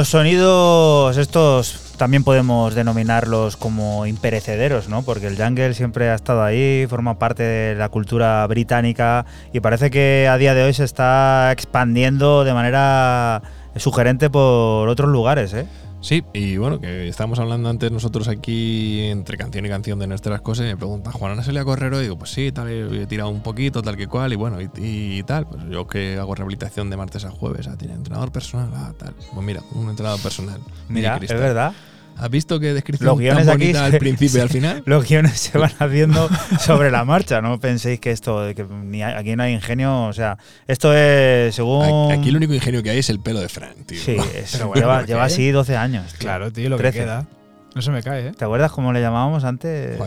Los 0.00 0.08
sonidos 0.08 1.18
estos 1.18 1.92
también 1.98 2.24
podemos 2.24 2.74
denominarlos 2.74 3.58
como 3.58 4.06
imperecederos, 4.06 4.88
¿no? 4.88 5.02
Porque 5.02 5.26
el 5.26 5.36
jungle 5.36 5.74
siempre 5.74 6.08
ha 6.08 6.14
estado 6.14 6.42
ahí, 6.42 6.86
forma 6.88 7.18
parte 7.18 7.42
de 7.42 7.74
la 7.74 7.90
cultura 7.90 8.46
británica 8.46 9.26
y 9.52 9.60
parece 9.60 9.90
que 9.90 10.26
a 10.26 10.38
día 10.38 10.54
de 10.54 10.62
hoy 10.62 10.72
se 10.72 10.84
está 10.84 11.52
expandiendo 11.52 12.44
de 12.44 12.54
manera 12.54 13.42
sugerente 13.76 14.30
por 14.30 14.88
otros 14.88 15.10
lugares, 15.10 15.52
¿eh? 15.52 15.66
Sí, 16.00 16.24
y 16.32 16.56
bueno, 16.56 16.80
que 16.80 17.08
estábamos 17.08 17.38
hablando 17.38 17.68
antes 17.68 17.92
nosotros 17.92 18.26
aquí 18.28 19.02
entre 19.02 19.36
canción 19.36 19.66
y 19.66 19.68
canción 19.68 19.98
de 19.98 20.06
nuestras 20.06 20.40
cosas 20.40 20.64
y 20.64 20.68
me 20.68 20.76
preguntan, 20.76 21.12
¿Juan 21.12 21.32
Ana 21.32 21.42
salía 21.42 21.60
a 21.60 21.64
correr 21.64 21.92
hoy? 21.92 22.00
Y 22.00 22.02
digo, 22.04 22.18
pues 22.18 22.30
sí, 22.30 22.52
tal, 22.52 22.68
he 22.70 23.06
tirado 23.06 23.28
un 23.28 23.42
poquito, 23.42 23.82
tal 23.82 23.96
que 23.96 24.06
cual, 24.06 24.32
y 24.32 24.36
bueno, 24.36 24.60
y, 24.60 24.70
y 24.78 25.22
tal. 25.24 25.46
Pues 25.46 25.62
yo 25.70 25.86
que 25.86 26.16
hago 26.18 26.34
rehabilitación 26.34 26.88
de 26.88 26.96
martes 26.96 27.24
a 27.26 27.30
jueves, 27.30 27.68
ah, 27.68 27.76
tiene 27.76 27.94
entrenador 27.94 28.32
personal, 28.32 28.70
ah, 28.74 28.92
tal. 28.98 29.14
Pues 29.34 29.46
mira, 29.46 29.60
un 29.72 29.90
entrenador 29.90 30.20
personal. 30.20 30.60
Mira, 30.88 31.18
es 31.20 31.28
verdad. 31.28 31.74
¿Has 32.20 32.30
visto 32.30 32.60
qué 32.60 32.72
descripción 32.74 33.06
Los 33.06 33.16
tan 33.16 33.22
guiones 33.22 33.48
aquí 33.48 33.58
bonita 33.58 33.78
se- 33.80 33.84
al 33.94 33.98
principio 33.98 34.38
y 34.38 34.40
al 34.42 34.48
final? 34.50 34.82
Los 34.86 35.08
guiones 35.08 35.38
se 35.40 35.58
van 35.58 35.72
haciendo 35.78 36.28
sobre 36.60 36.90
la 36.90 37.04
marcha, 37.04 37.40
no 37.40 37.58
penséis 37.58 37.98
que 38.00 38.10
esto, 38.10 38.52
que 38.54 38.64
ni 38.64 39.02
hay- 39.02 39.14
aquí 39.14 39.36
no 39.36 39.42
hay 39.42 39.54
ingenio, 39.54 40.04
o 40.06 40.12
sea, 40.12 40.36
esto 40.66 40.94
es 40.94 41.54
según... 41.54 42.12
Aquí 42.12 42.28
el 42.28 42.36
único 42.36 42.52
ingenio 42.54 42.82
que 42.82 42.90
hay 42.90 42.98
es 42.98 43.10
el 43.10 43.20
pelo 43.20 43.40
de 43.40 43.48
Fran, 43.48 43.74
tío. 43.86 44.00
Sí, 44.00 44.16
es- 44.36 44.52
Pero 44.52 44.68
bueno, 44.68 44.80
lleva, 44.82 44.98
¿por 45.00 45.06
lleva 45.08 45.24
así 45.24 45.50
12 45.50 45.76
años. 45.76 46.06
tío. 46.12 46.18
Claro, 46.20 46.52
tío, 46.52 46.68
lo 46.70 46.76
13. 46.76 46.92
que 46.98 47.04
queda. 47.04 47.26
No 47.74 47.82
se 47.82 47.90
me 47.92 48.02
cae, 48.02 48.28
¿eh? 48.28 48.32
¿Te 48.36 48.44
acuerdas 48.44 48.72
cómo 48.72 48.92
le 48.92 49.00
llamábamos 49.00 49.44
antes? 49.44 49.98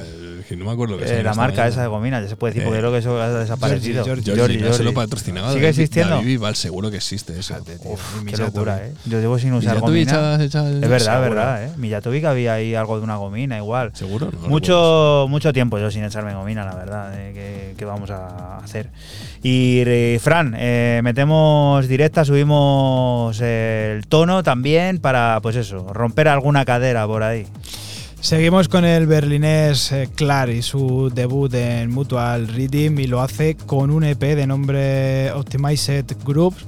que 0.48 0.58
no 0.58 0.66
me 0.66 0.72
acuerdo 0.72 0.98
que 0.98 1.06
eh, 1.06 1.24
La 1.24 1.34
marca 1.34 1.68
esa 1.68 1.82
de 1.82 1.88
gomina, 1.88 2.22
ya 2.22 2.28
se 2.28 2.36
puede 2.36 2.54
decir, 2.54 2.66
porque 2.66 2.80
creo 2.80 2.92
que 2.92 2.98
eso 2.98 3.22
ha 3.22 3.30
desaparecido. 3.30 4.04
Georgie, 4.04 4.34
Georgie, 4.34 4.60
Georgie, 4.60 4.78
se 4.78 4.84
lo 4.84 4.94
patrocinaba. 4.94 5.54
¿Sigue 5.54 5.70
existiendo? 5.70 6.16
David 6.16 6.28
Vival, 6.28 6.56
seguro 6.56 6.92
que 6.92 6.98
existe 6.98 7.40
eso. 7.40 7.56
Uf, 7.86 8.24
qué 8.26 8.38
locura, 8.38 8.86
¿eh? 8.86 8.94
Yo 9.06 9.20
llevo 9.20 9.40
sin 9.40 9.54
usar 9.54 9.80
gomina. 9.80 10.36
es 10.44 10.52
verdad, 10.52 11.24
es 11.24 11.30
verdad, 11.30 11.64
¿eh? 11.64 11.72
Millatovic 11.78 12.26
había 12.26 12.56
ahí 12.56 12.76
algo 12.76 12.98
de 12.98 13.04
una 13.04 13.16
gomina 13.16 13.58
igual. 13.58 13.92
Seguro, 13.94 14.30
no 14.32 14.50
Mucho, 14.50 15.28
mucho 15.30 15.54
tiempo 15.54 15.80
yo 15.80 15.90
sin 15.90 16.04
echarme 16.04 16.34
gomina, 16.34 16.66
la 16.66 16.76
verdad, 16.76 17.14
¿eh? 17.16 17.74
¿Qué, 17.78 17.86
vamos 17.86 18.12
a 18.12 18.58
hacer? 18.58 18.90
Y 19.42 19.84
eh, 19.86 20.20
Fran, 20.22 20.56
eh, 20.58 21.02
metemos 21.04 21.88
directa, 21.88 22.26
subimos 22.26 23.40
el 23.42 24.06
tono 24.08 24.44
también 24.44 25.00
para, 25.00 25.40
pues 25.42 25.56
eso, 25.56 25.92
romper 25.94 26.28
alguna 26.28 26.66
cadera 26.66 27.06
por 27.08 27.24
ahí. 27.24 27.46
Seguimos 28.24 28.70
con 28.70 28.86
el 28.86 29.06
berlinés 29.06 29.92
eh, 29.92 30.08
Clar 30.16 30.50
y 30.50 30.62
su 30.62 31.12
debut 31.14 31.54
en 31.54 31.92
Mutual 31.92 32.48
Reading 32.48 32.98
y 32.98 33.08
lo 33.08 33.22
hace 33.22 33.58
con 33.58 33.92
un 33.92 34.06
EP 34.06 34.22
de 34.22 34.48
nombre 34.48 35.30
Optimized 35.34 36.06
Groups. 36.24 36.66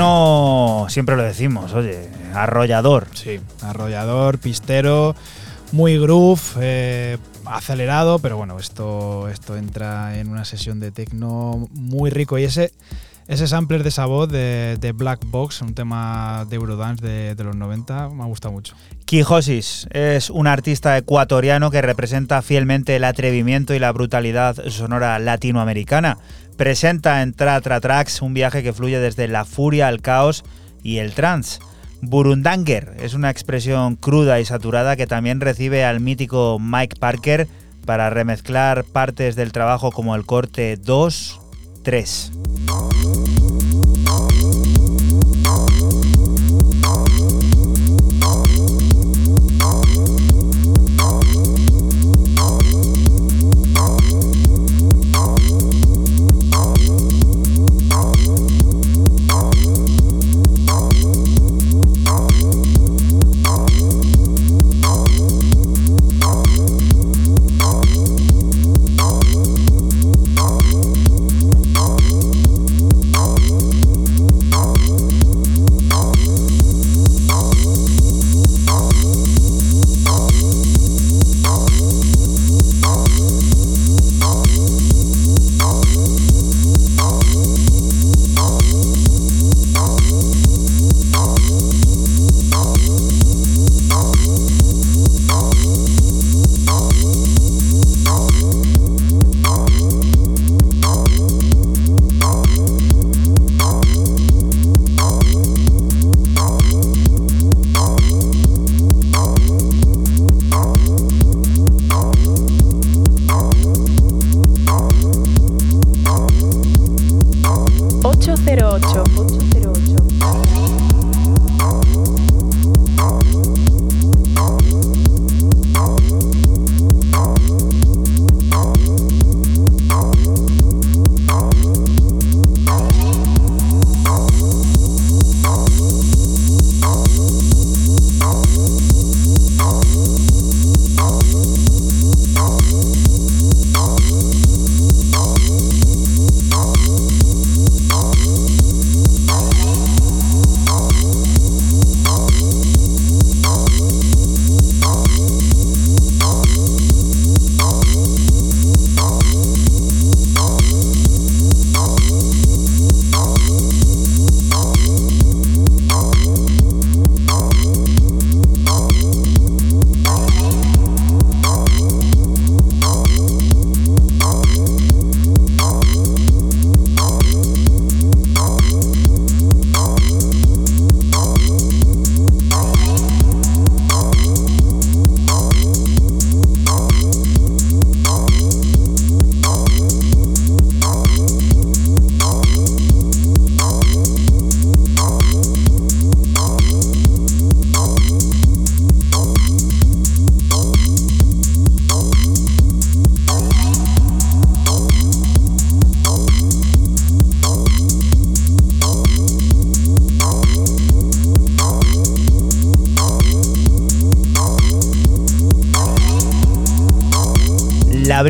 'No, 0.01 0.87
siempre 0.89 1.15
lo 1.15 1.21
decimos, 1.21 1.73
oye, 1.73 2.09
arrollador. 2.33 3.05
Sí, 3.13 3.39
arrollador, 3.61 4.39
pistero, 4.39 5.15
muy 5.73 5.99
groove, 5.99 6.41
eh, 6.59 7.19
acelerado, 7.45 8.17
pero 8.17 8.35
bueno, 8.35 8.57
esto, 8.57 9.29
esto 9.29 9.55
entra 9.57 10.17
en 10.17 10.29
una 10.29 10.43
sesión 10.43 10.79
de 10.79 10.89
tecno 10.89 11.67
muy 11.71 12.09
rico. 12.09 12.39
Y 12.39 12.45
ese, 12.45 12.71
ese 13.27 13.47
sampler 13.47 13.83
de 13.83 13.89
esa 13.89 14.07
voz 14.07 14.27
de, 14.27 14.91
Black 14.95 15.19
Box, 15.27 15.61
un 15.61 15.75
tema 15.75 16.47
de 16.49 16.55
Eurodance 16.55 17.05
de, 17.05 17.35
de 17.35 17.43
los 17.43 17.55
90, 17.55 18.09
me 18.09 18.23
ha 18.23 18.25
gustado 18.25 18.53
mucho. 18.53 18.73
Quijosis 19.05 19.87
es 19.91 20.31
un 20.31 20.47
artista 20.47 20.97
ecuatoriano 20.97 21.69
que 21.69 21.83
representa 21.83 22.41
fielmente 22.41 22.95
el 22.95 23.03
atrevimiento 23.03 23.75
y 23.75 23.79
la 23.79 23.91
brutalidad 23.91 24.55
sonora 24.67 25.19
latinoamericana 25.19 26.17
presenta 26.61 27.23
en 27.23 27.33
Tratra 27.33 27.81
Tracks 27.81 28.21
un 28.21 28.35
viaje 28.35 28.61
que 28.61 28.71
fluye 28.71 28.99
desde 28.99 29.27
la 29.27 29.45
furia 29.45 29.87
al 29.87 29.99
caos 29.99 30.43
y 30.83 30.99
el 30.99 31.15
trance. 31.15 31.59
Burundanger 32.03 32.97
es 32.99 33.15
una 33.15 33.31
expresión 33.31 33.95
cruda 33.95 34.39
y 34.39 34.45
saturada 34.45 34.95
que 34.95 35.07
también 35.07 35.41
recibe 35.41 35.83
al 35.83 36.01
mítico 36.01 36.59
Mike 36.61 36.97
Parker 36.99 37.47
para 37.83 38.11
remezclar 38.11 38.83
partes 38.83 39.35
del 39.35 39.51
trabajo 39.51 39.91
como 39.91 40.13
el 40.15 40.27
corte 40.27 40.77
2, 40.77 41.39
3. 41.81 42.30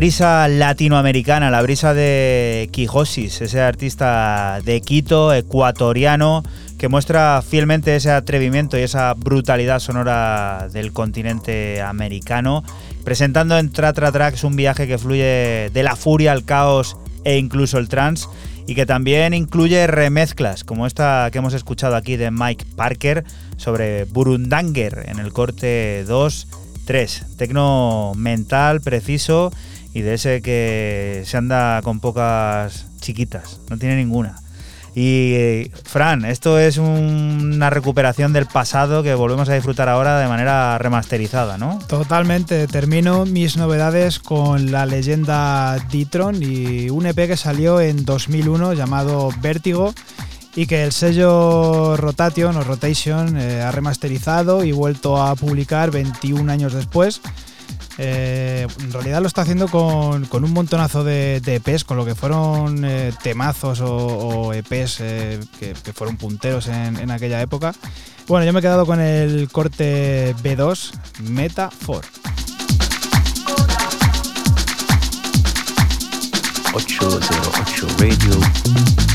Brisa 0.02 0.48
latinoamericana, 0.48 1.48
la 1.52 1.62
brisa 1.62 1.94
de 1.94 2.68
Quijosis, 2.72 3.40
ese 3.40 3.60
artista 3.60 4.58
de 4.64 4.80
Quito, 4.80 5.32
ecuatoriano, 5.32 6.42
que 6.76 6.88
muestra 6.88 7.40
fielmente 7.40 7.94
ese 7.94 8.10
atrevimiento 8.10 8.76
y 8.76 8.80
esa 8.80 9.14
brutalidad 9.14 9.78
sonora 9.78 10.66
del 10.72 10.92
continente 10.92 11.80
americano, 11.80 12.64
presentando 13.04 13.56
en 13.56 13.70
Tratra 13.70 14.10
Tracks 14.10 14.42
un 14.42 14.56
viaje 14.56 14.88
que 14.88 14.98
fluye 14.98 15.70
de 15.72 15.82
la 15.84 15.94
furia 15.94 16.32
al 16.32 16.44
caos 16.44 16.96
e 17.22 17.38
incluso 17.38 17.78
el 17.78 17.88
trance 17.88 18.26
y 18.66 18.74
que 18.74 18.86
también 18.86 19.34
incluye 19.34 19.86
remezclas, 19.86 20.64
como 20.64 20.88
esta 20.88 21.28
que 21.30 21.38
hemos 21.38 21.54
escuchado 21.54 21.94
aquí 21.94 22.16
de 22.16 22.32
Mike 22.32 22.64
Parker 22.74 23.22
sobre 23.56 24.06
Burundanger 24.06 25.04
en 25.06 25.20
el 25.20 25.32
corte 25.32 26.02
2. 26.08 26.48
3. 26.84 27.36
Tecno 27.36 28.12
mental, 28.16 28.80
preciso 28.80 29.52
y 29.94 30.02
de 30.02 30.14
ese 30.14 30.42
que 30.42 31.22
se 31.26 31.36
anda 31.36 31.80
con 31.82 32.00
pocas 32.00 32.86
chiquitas, 33.00 33.60
no 33.68 33.78
tiene 33.78 33.96
ninguna. 33.96 34.42
Y 34.94 35.32
eh, 35.34 35.70
Fran, 35.84 36.26
esto 36.26 36.58
es 36.58 36.76
una 36.76 37.70
recuperación 37.70 38.34
del 38.34 38.44
pasado 38.44 39.02
que 39.02 39.14
volvemos 39.14 39.48
a 39.48 39.54
disfrutar 39.54 39.88
ahora 39.88 40.18
de 40.18 40.28
manera 40.28 40.76
remasterizada, 40.76 41.56
¿no? 41.56 41.78
Totalmente, 41.88 42.66
termino 42.66 43.24
mis 43.24 43.56
novedades 43.56 44.18
con 44.18 44.70
la 44.70 44.84
leyenda 44.84 45.78
Ditron 45.90 46.42
y 46.42 46.90
un 46.90 47.06
EP 47.06 47.16
que 47.26 47.38
salió 47.38 47.80
en 47.80 48.04
2001 48.04 48.74
llamado 48.74 49.30
Vértigo 49.40 49.94
y 50.54 50.66
que 50.66 50.84
el 50.84 50.92
sello 50.92 51.96
Rotation 51.96 52.54
o 52.56 52.62
Rotation 52.62 53.38
eh, 53.38 53.62
ha 53.62 53.72
remasterizado 53.72 54.62
y 54.62 54.72
vuelto 54.72 55.22
a 55.22 55.34
publicar 55.36 55.90
21 55.90 56.52
años 56.52 56.74
después. 56.74 57.22
Eh, 58.04 58.66
en 58.80 58.92
realidad 58.92 59.20
lo 59.20 59.28
está 59.28 59.42
haciendo 59.42 59.68
con, 59.68 60.26
un 60.32 60.52
montonazo 60.52 61.04
de, 61.04 61.36
EPs, 61.36 61.84
con 61.84 61.96
lo 61.96 62.04
que 62.04 62.16
fueron 62.16 62.84
eh, 62.84 63.12
temazos 63.22 63.80
o, 63.80 64.52
EPs 64.52 64.98
eh, 65.00 65.40
que, 65.60 65.92
fueron 65.92 66.16
punteros 66.16 66.66
en, 66.66 66.96
en, 66.96 67.12
aquella 67.12 67.40
época. 67.40 67.72
Bueno, 68.26 68.44
yo 68.44 68.52
me 68.52 68.58
he 68.58 68.62
quedado 68.62 68.86
con 68.86 69.00
el 69.00 69.48
corte 69.52 70.34
B2 70.42 70.90
Meta 71.20 71.70
4. 71.86 72.10
808 76.74 77.86
Radio. 77.98 79.11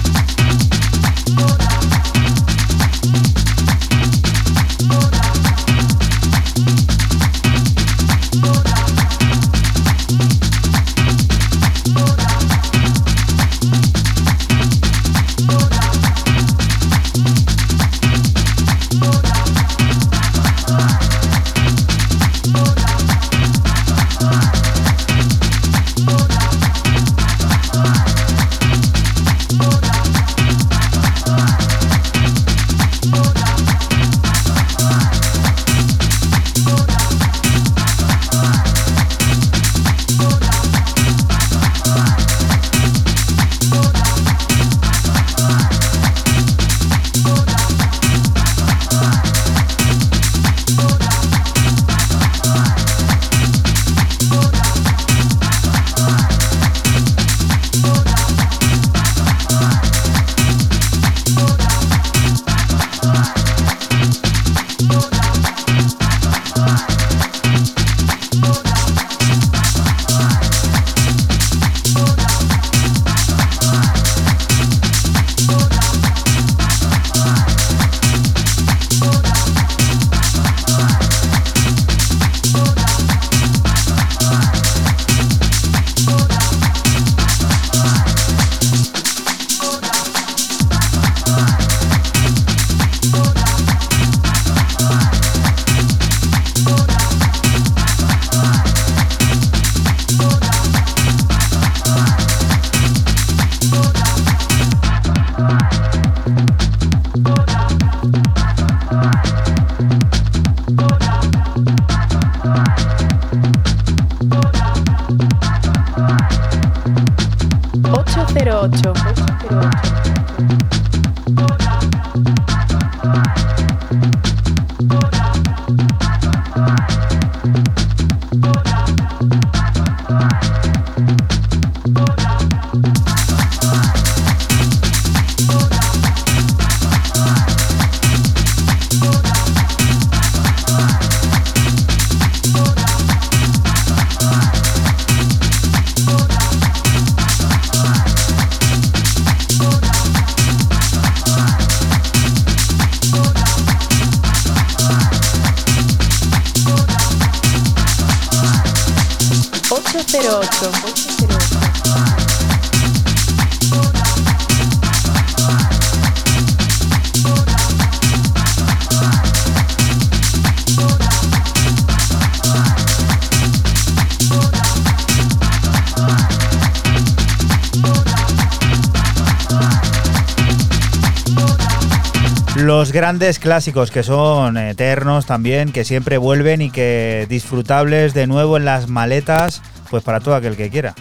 Grandes 182.97 183.37
clásicos 183.37 183.91
que 183.91 184.01
son 184.01 184.57
eternos 184.57 185.27
también, 185.27 185.71
que 185.71 185.85
siempre 185.85 186.17
vuelven 186.17 186.63
y 186.63 186.71
que 186.71 187.27
disfrutables 187.29 188.15
de 188.15 188.25
nuevo 188.25 188.57
en 188.57 188.65
las 188.65 188.89
maletas, 188.89 189.61
pues 189.91 190.01
para 190.01 190.19
todo 190.19 190.33
aquel 190.33 190.57
que 190.57 190.71
quiera. 190.71 190.95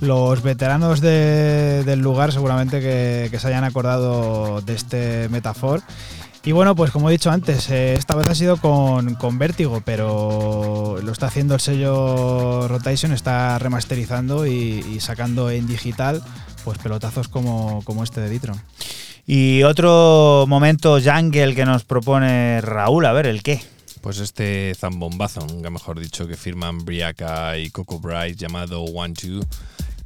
Los 0.00 0.42
veteranos 0.42 1.00
del 1.00 2.00
lugar 2.00 2.32
seguramente 2.32 2.80
que, 2.80 3.38
se 3.38 3.46
hayan 3.46 3.62
acordado 3.62 4.62
de 4.62 4.74
este 4.74 5.28
metafor. 5.28 5.80
Y 6.42 6.50
bueno, 6.50 6.74
pues 6.74 6.90
como 6.90 7.08
he 7.08 7.12
dicho 7.12 7.30
antes, 7.30 7.70
eh, 7.70 7.94
esta 7.94 8.16
vez 8.16 8.26
ha 8.26 8.34
sido 8.34 8.56
con, 8.56 9.38
Vértigo, 9.38 9.80
pero 9.84 10.98
lo 11.00 11.12
está 11.12 11.26
haciendo 11.26 11.54
el 11.54 11.60
sello 11.60 12.66
Rotation, 12.66 13.12
está 13.12 13.60
remasterizando 13.60 14.44
y, 14.44 14.98
sacando 14.98 15.50
en 15.50 15.68
digital 15.68 16.20
pues 16.64 16.78
pelotazos 16.78 17.28
como, 17.28 17.82
como 17.84 18.02
este 18.02 18.20
de 18.20 18.28
Ditron. 18.28 18.60
Y 19.30 19.62
otro 19.62 20.46
momento 20.48 20.98
jungle 21.04 21.54
que 21.54 21.66
nos 21.66 21.84
propone 21.84 22.62
Raúl, 22.62 23.04
a 23.04 23.12
ver, 23.12 23.26
¿el 23.26 23.42
qué? 23.42 23.60
Pues 24.00 24.20
este 24.20 24.74
zambombazo, 24.74 25.46
nunca 25.46 25.68
mejor 25.68 26.00
dicho, 26.00 26.26
que 26.26 26.34
firman 26.34 26.82
Briaca 26.82 27.58
y 27.58 27.68
Coco 27.68 27.98
Bright 27.98 28.38
llamado 28.38 28.84
One 28.84 29.12
Two, 29.12 29.40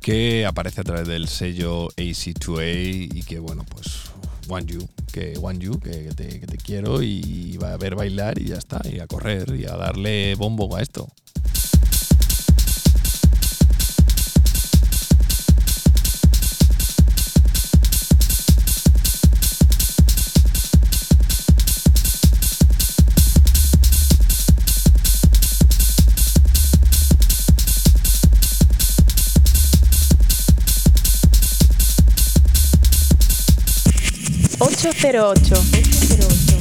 que 0.00 0.44
aparece 0.44 0.80
a 0.80 0.84
través 0.84 1.06
del 1.06 1.28
sello 1.28 1.86
AC2A 1.90 3.14
y 3.14 3.22
que, 3.22 3.38
bueno, 3.38 3.64
pues 3.70 4.10
One 4.48 4.66
You, 4.66 4.88
que 5.12 5.38
One 5.40 5.60
You, 5.60 5.78
te, 5.78 6.40
que 6.40 6.46
te 6.48 6.56
quiero 6.56 7.00
y 7.00 7.56
va 7.58 7.74
a 7.74 7.76
ver 7.76 7.94
bailar 7.94 8.40
y 8.40 8.46
ya 8.46 8.56
está, 8.56 8.80
y 8.90 8.98
a 8.98 9.06
correr 9.06 9.54
y 9.54 9.66
a 9.66 9.76
darle 9.76 10.34
bombo 10.34 10.74
a 10.74 10.82
esto. 10.82 11.06
808. 34.84 36.51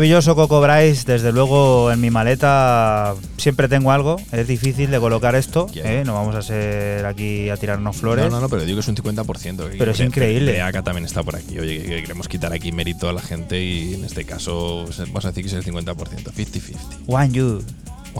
Maravilloso 0.00 0.34
Coco 0.34 0.62
Bryce, 0.62 1.04
desde 1.04 1.30
luego 1.30 1.92
en 1.92 2.00
mi 2.00 2.08
maleta 2.08 3.14
siempre 3.36 3.68
tengo 3.68 3.92
algo, 3.92 4.16
es 4.32 4.48
difícil 4.48 4.90
de 4.90 4.98
colocar 4.98 5.34
esto, 5.34 5.66
¿eh? 5.74 6.04
no 6.06 6.14
vamos 6.14 6.34
a 6.36 6.40
ser 6.40 7.04
aquí 7.04 7.50
a 7.50 7.58
tirarnos 7.58 7.98
flores. 7.98 8.24
No, 8.24 8.30
no, 8.30 8.40
no, 8.40 8.48
pero 8.48 8.64
digo 8.64 8.76
que 8.76 8.80
es 8.80 8.88
un 8.88 8.96
50%. 8.96 9.76
Pero 9.76 9.90
es 9.90 10.00
increíble. 10.00 10.62
Acá 10.62 10.82
también 10.82 11.04
está 11.04 11.22
por 11.22 11.36
aquí, 11.36 11.58
oye, 11.58 11.82
que 11.82 12.00
queremos 12.00 12.28
quitar 12.28 12.50
aquí 12.54 12.72
mérito 12.72 13.10
a 13.10 13.12
la 13.12 13.20
gente 13.20 13.62
y 13.62 13.92
en 13.92 14.06
este 14.06 14.24
caso 14.24 14.86
vamos 15.08 15.26
a 15.26 15.32
decir 15.32 15.44
que 15.44 15.48
es 15.48 15.66
el 15.66 15.70
50%, 15.70 15.94
50-50. 15.94 16.76
One 17.06 17.30
You, 17.32 17.62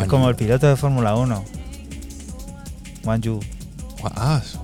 es 0.03 0.07
como 0.07 0.29
el 0.29 0.37
piloto 0.37 0.69
de 0.69 0.77
Fórmula 0.77 1.15
1. 1.17 1.45
One 3.07 3.21
You. 3.23 3.41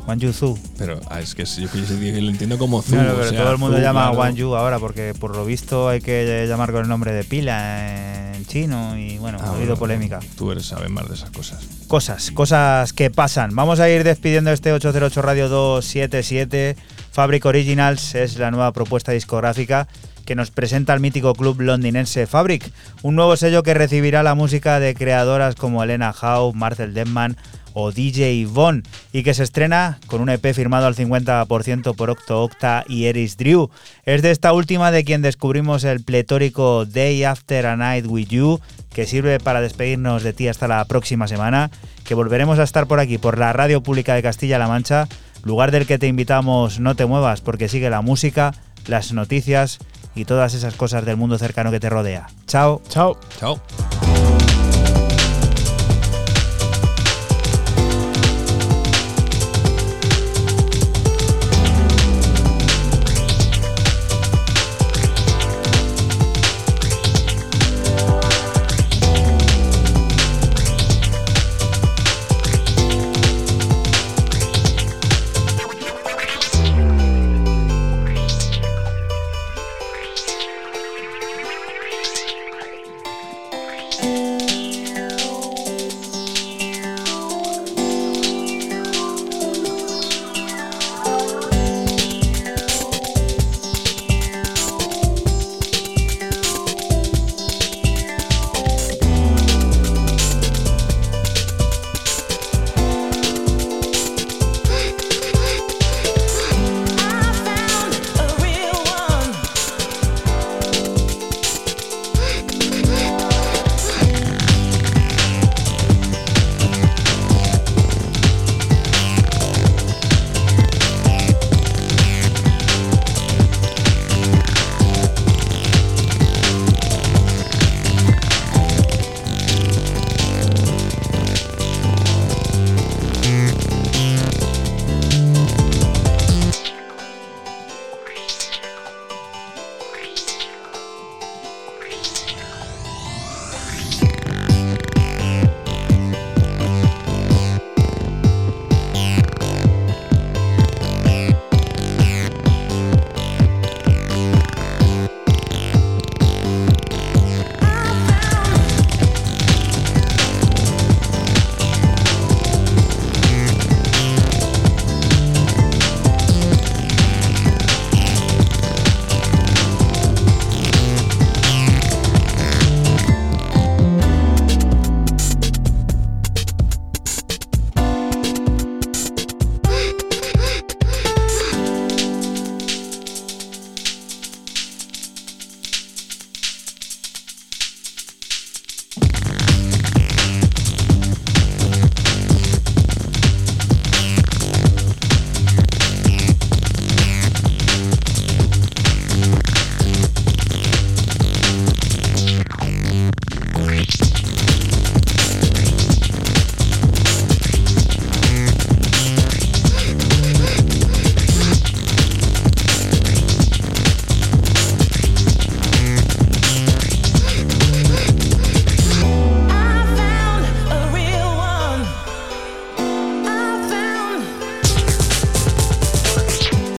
Ah, 0.06 0.12
One 0.12 0.20
Yu 0.20 0.32
Zu. 0.32 0.58
Pero 0.78 1.00
ah, 1.10 1.20
es 1.20 1.34
que 1.34 1.44
yo, 1.44 1.68
lo 1.72 2.30
entiendo 2.30 2.58
como 2.58 2.82
Zu. 2.82 2.92
pero 2.92 3.32
todo 3.32 3.52
el 3.52 3.58
mundo 3.58 3.78
llama 3.78 4.30
Yu 4.30 4.54
ahora 4.54 4.78
porque 4.78 5.14
por 5.18 5.34
lo 5.34 5.44
visto 5.44 5.88
hay 5.88 6.00
que 6.00 6.46
llamar 6.48 6.72
con 6.72 6.82
el 6.82 6.88
nombre 6.88 7.12
de 7.12 7.24
pila 7.24 8.32
en 8.34 8.46
chino 8.46 8.96
y 8.96 9.18
bueno, 9.18 9.38
ha 9.40 9.54
habido 9.54 9.76
polémica. 9.76 10.20
Tú 10.36 10.52
eres, 10.52 10.66
sabes 10.66 10.90
más 10.90 11.08
de 11.08 11.14
esas 11.14 11.30
cosas. 11.30 11.64
Cosas, 11.88 12.30
cosas 12.30 12.92
que 12.92 13.10
pasan. 13.10 13.54
Vamos 13.54 13.80
a 13.80 13.88
ir 13.88 14.04
despidiendo 14.04 14.50
este 14.52 14.72
808 14.72 15.22
Radio 15.22 15.48
277. 15.48 16.76
Fabric 17.10 17.44
Originals 17.46 18.14
es 18.14 18.38
la 18.38 18.50
nueva 18.50 18.72
propuesta 18.72 19.12
discográfica 19.12 19.88
que 20.26 20.34
nos 20.34 20.50
presenta 20.50 20.92
el 20.92 21.00
mítico 21.00 21.34
club 21.34 21.60
londinense 21.60 22.26
Fabric, 22.26 22.70
un 23.02 23.14
nuevo 23.14 23.36
sello 23.36 23.62
que 23.62 23.74
recibirá 23.74 24.22
la 24.22 24.34
música 24.34 24.80
de 24.80 24.94
creadoras 24.94 25.54
como 25.54 25.82
Elena 25.82 26.10
Howe, 26.12 26.52
Marcel 26.52 26.92
Denman 26.92 27.36
o 27.78 27.92
DJ 27.92 28.46
Von 28.46 28.82
y 29.12 29.22
que 29.22 29.34
se 29.34 29.42
estrena 29.42 29.98
con 30.06 30.22
un 30.22 30.30
EP 30.30 30.54
firmado 30.54 30.86
al 30.86 30.94
50% 30.94 31.94
por 31.94 32.08
Octo 32.08 32.42
Octa 32.42 32.84
y 32.88 33.04
Eris 33.04 33.36
Drew. 33.36 33.68
Es 34.06 34.22
de 34.22 34.30
esta 34.30 34.54
última 34.54 34.90
de 34.90 35.04
quien 35.04 35.20
descubrimos 35.20 35.84
el 35.84 36.02
pletórico 36.02 36.86
Day 36.86 37.24
After 37.24 37.66
a 37.66 37.76
Night 37.76 38.06
With 38.08 38.28
You 38.28 38.60
que 38.94 39.04
sirve 39.04 39.38
para 39.40 39.60
despedirnos 39.60 40.22
de 40.22 40.32
ti 40.32 40.48
hasta 40.48 40.68
la 40.68 40.82
próxima 40.86 41.28
semana, 41.28 41.70
que 42.06 42.14
volveremos 42.14 42.58
a 42.58 42.62
estar 42.62 42.86
por 42.86 42.98
aquí, 42.98 43.18
por 43.18 43.36
la 43.36 43.52
Radio 43.52 43.82
Pública 43.82 44.14
de 44.14 44.22
Castilla-La 44.22 44.68
Mancha, 44.68 45.06
lugar 45.44 45.70
del 45.70 45.86
que 45.86 45.98
te 45.98 46.06
invitamos 46.06 46.80
no 46.80 46.96
te 46.96 47.04
muevas 47.04 47.42
porque 47.42 47.68
sigue 47.68 47.90
la 47.90 48.00
música, 48.00 48.54
las 48.86 49.12
noticias 49.12 49.80
y 50.14 50.24
todas 50.24 50.54
esas 50.54 50.76
cosas 50.76 51.04
del 51.04 51.18
mundo 51.18 51.36
cercano 51.36 51.70
que 51.70 51.78
te 51.78 51.90
rodea. 51.90 52.28
Chao. 52.46 52.80
Chao. 52.88 53.20
Chao. 53.38 53.60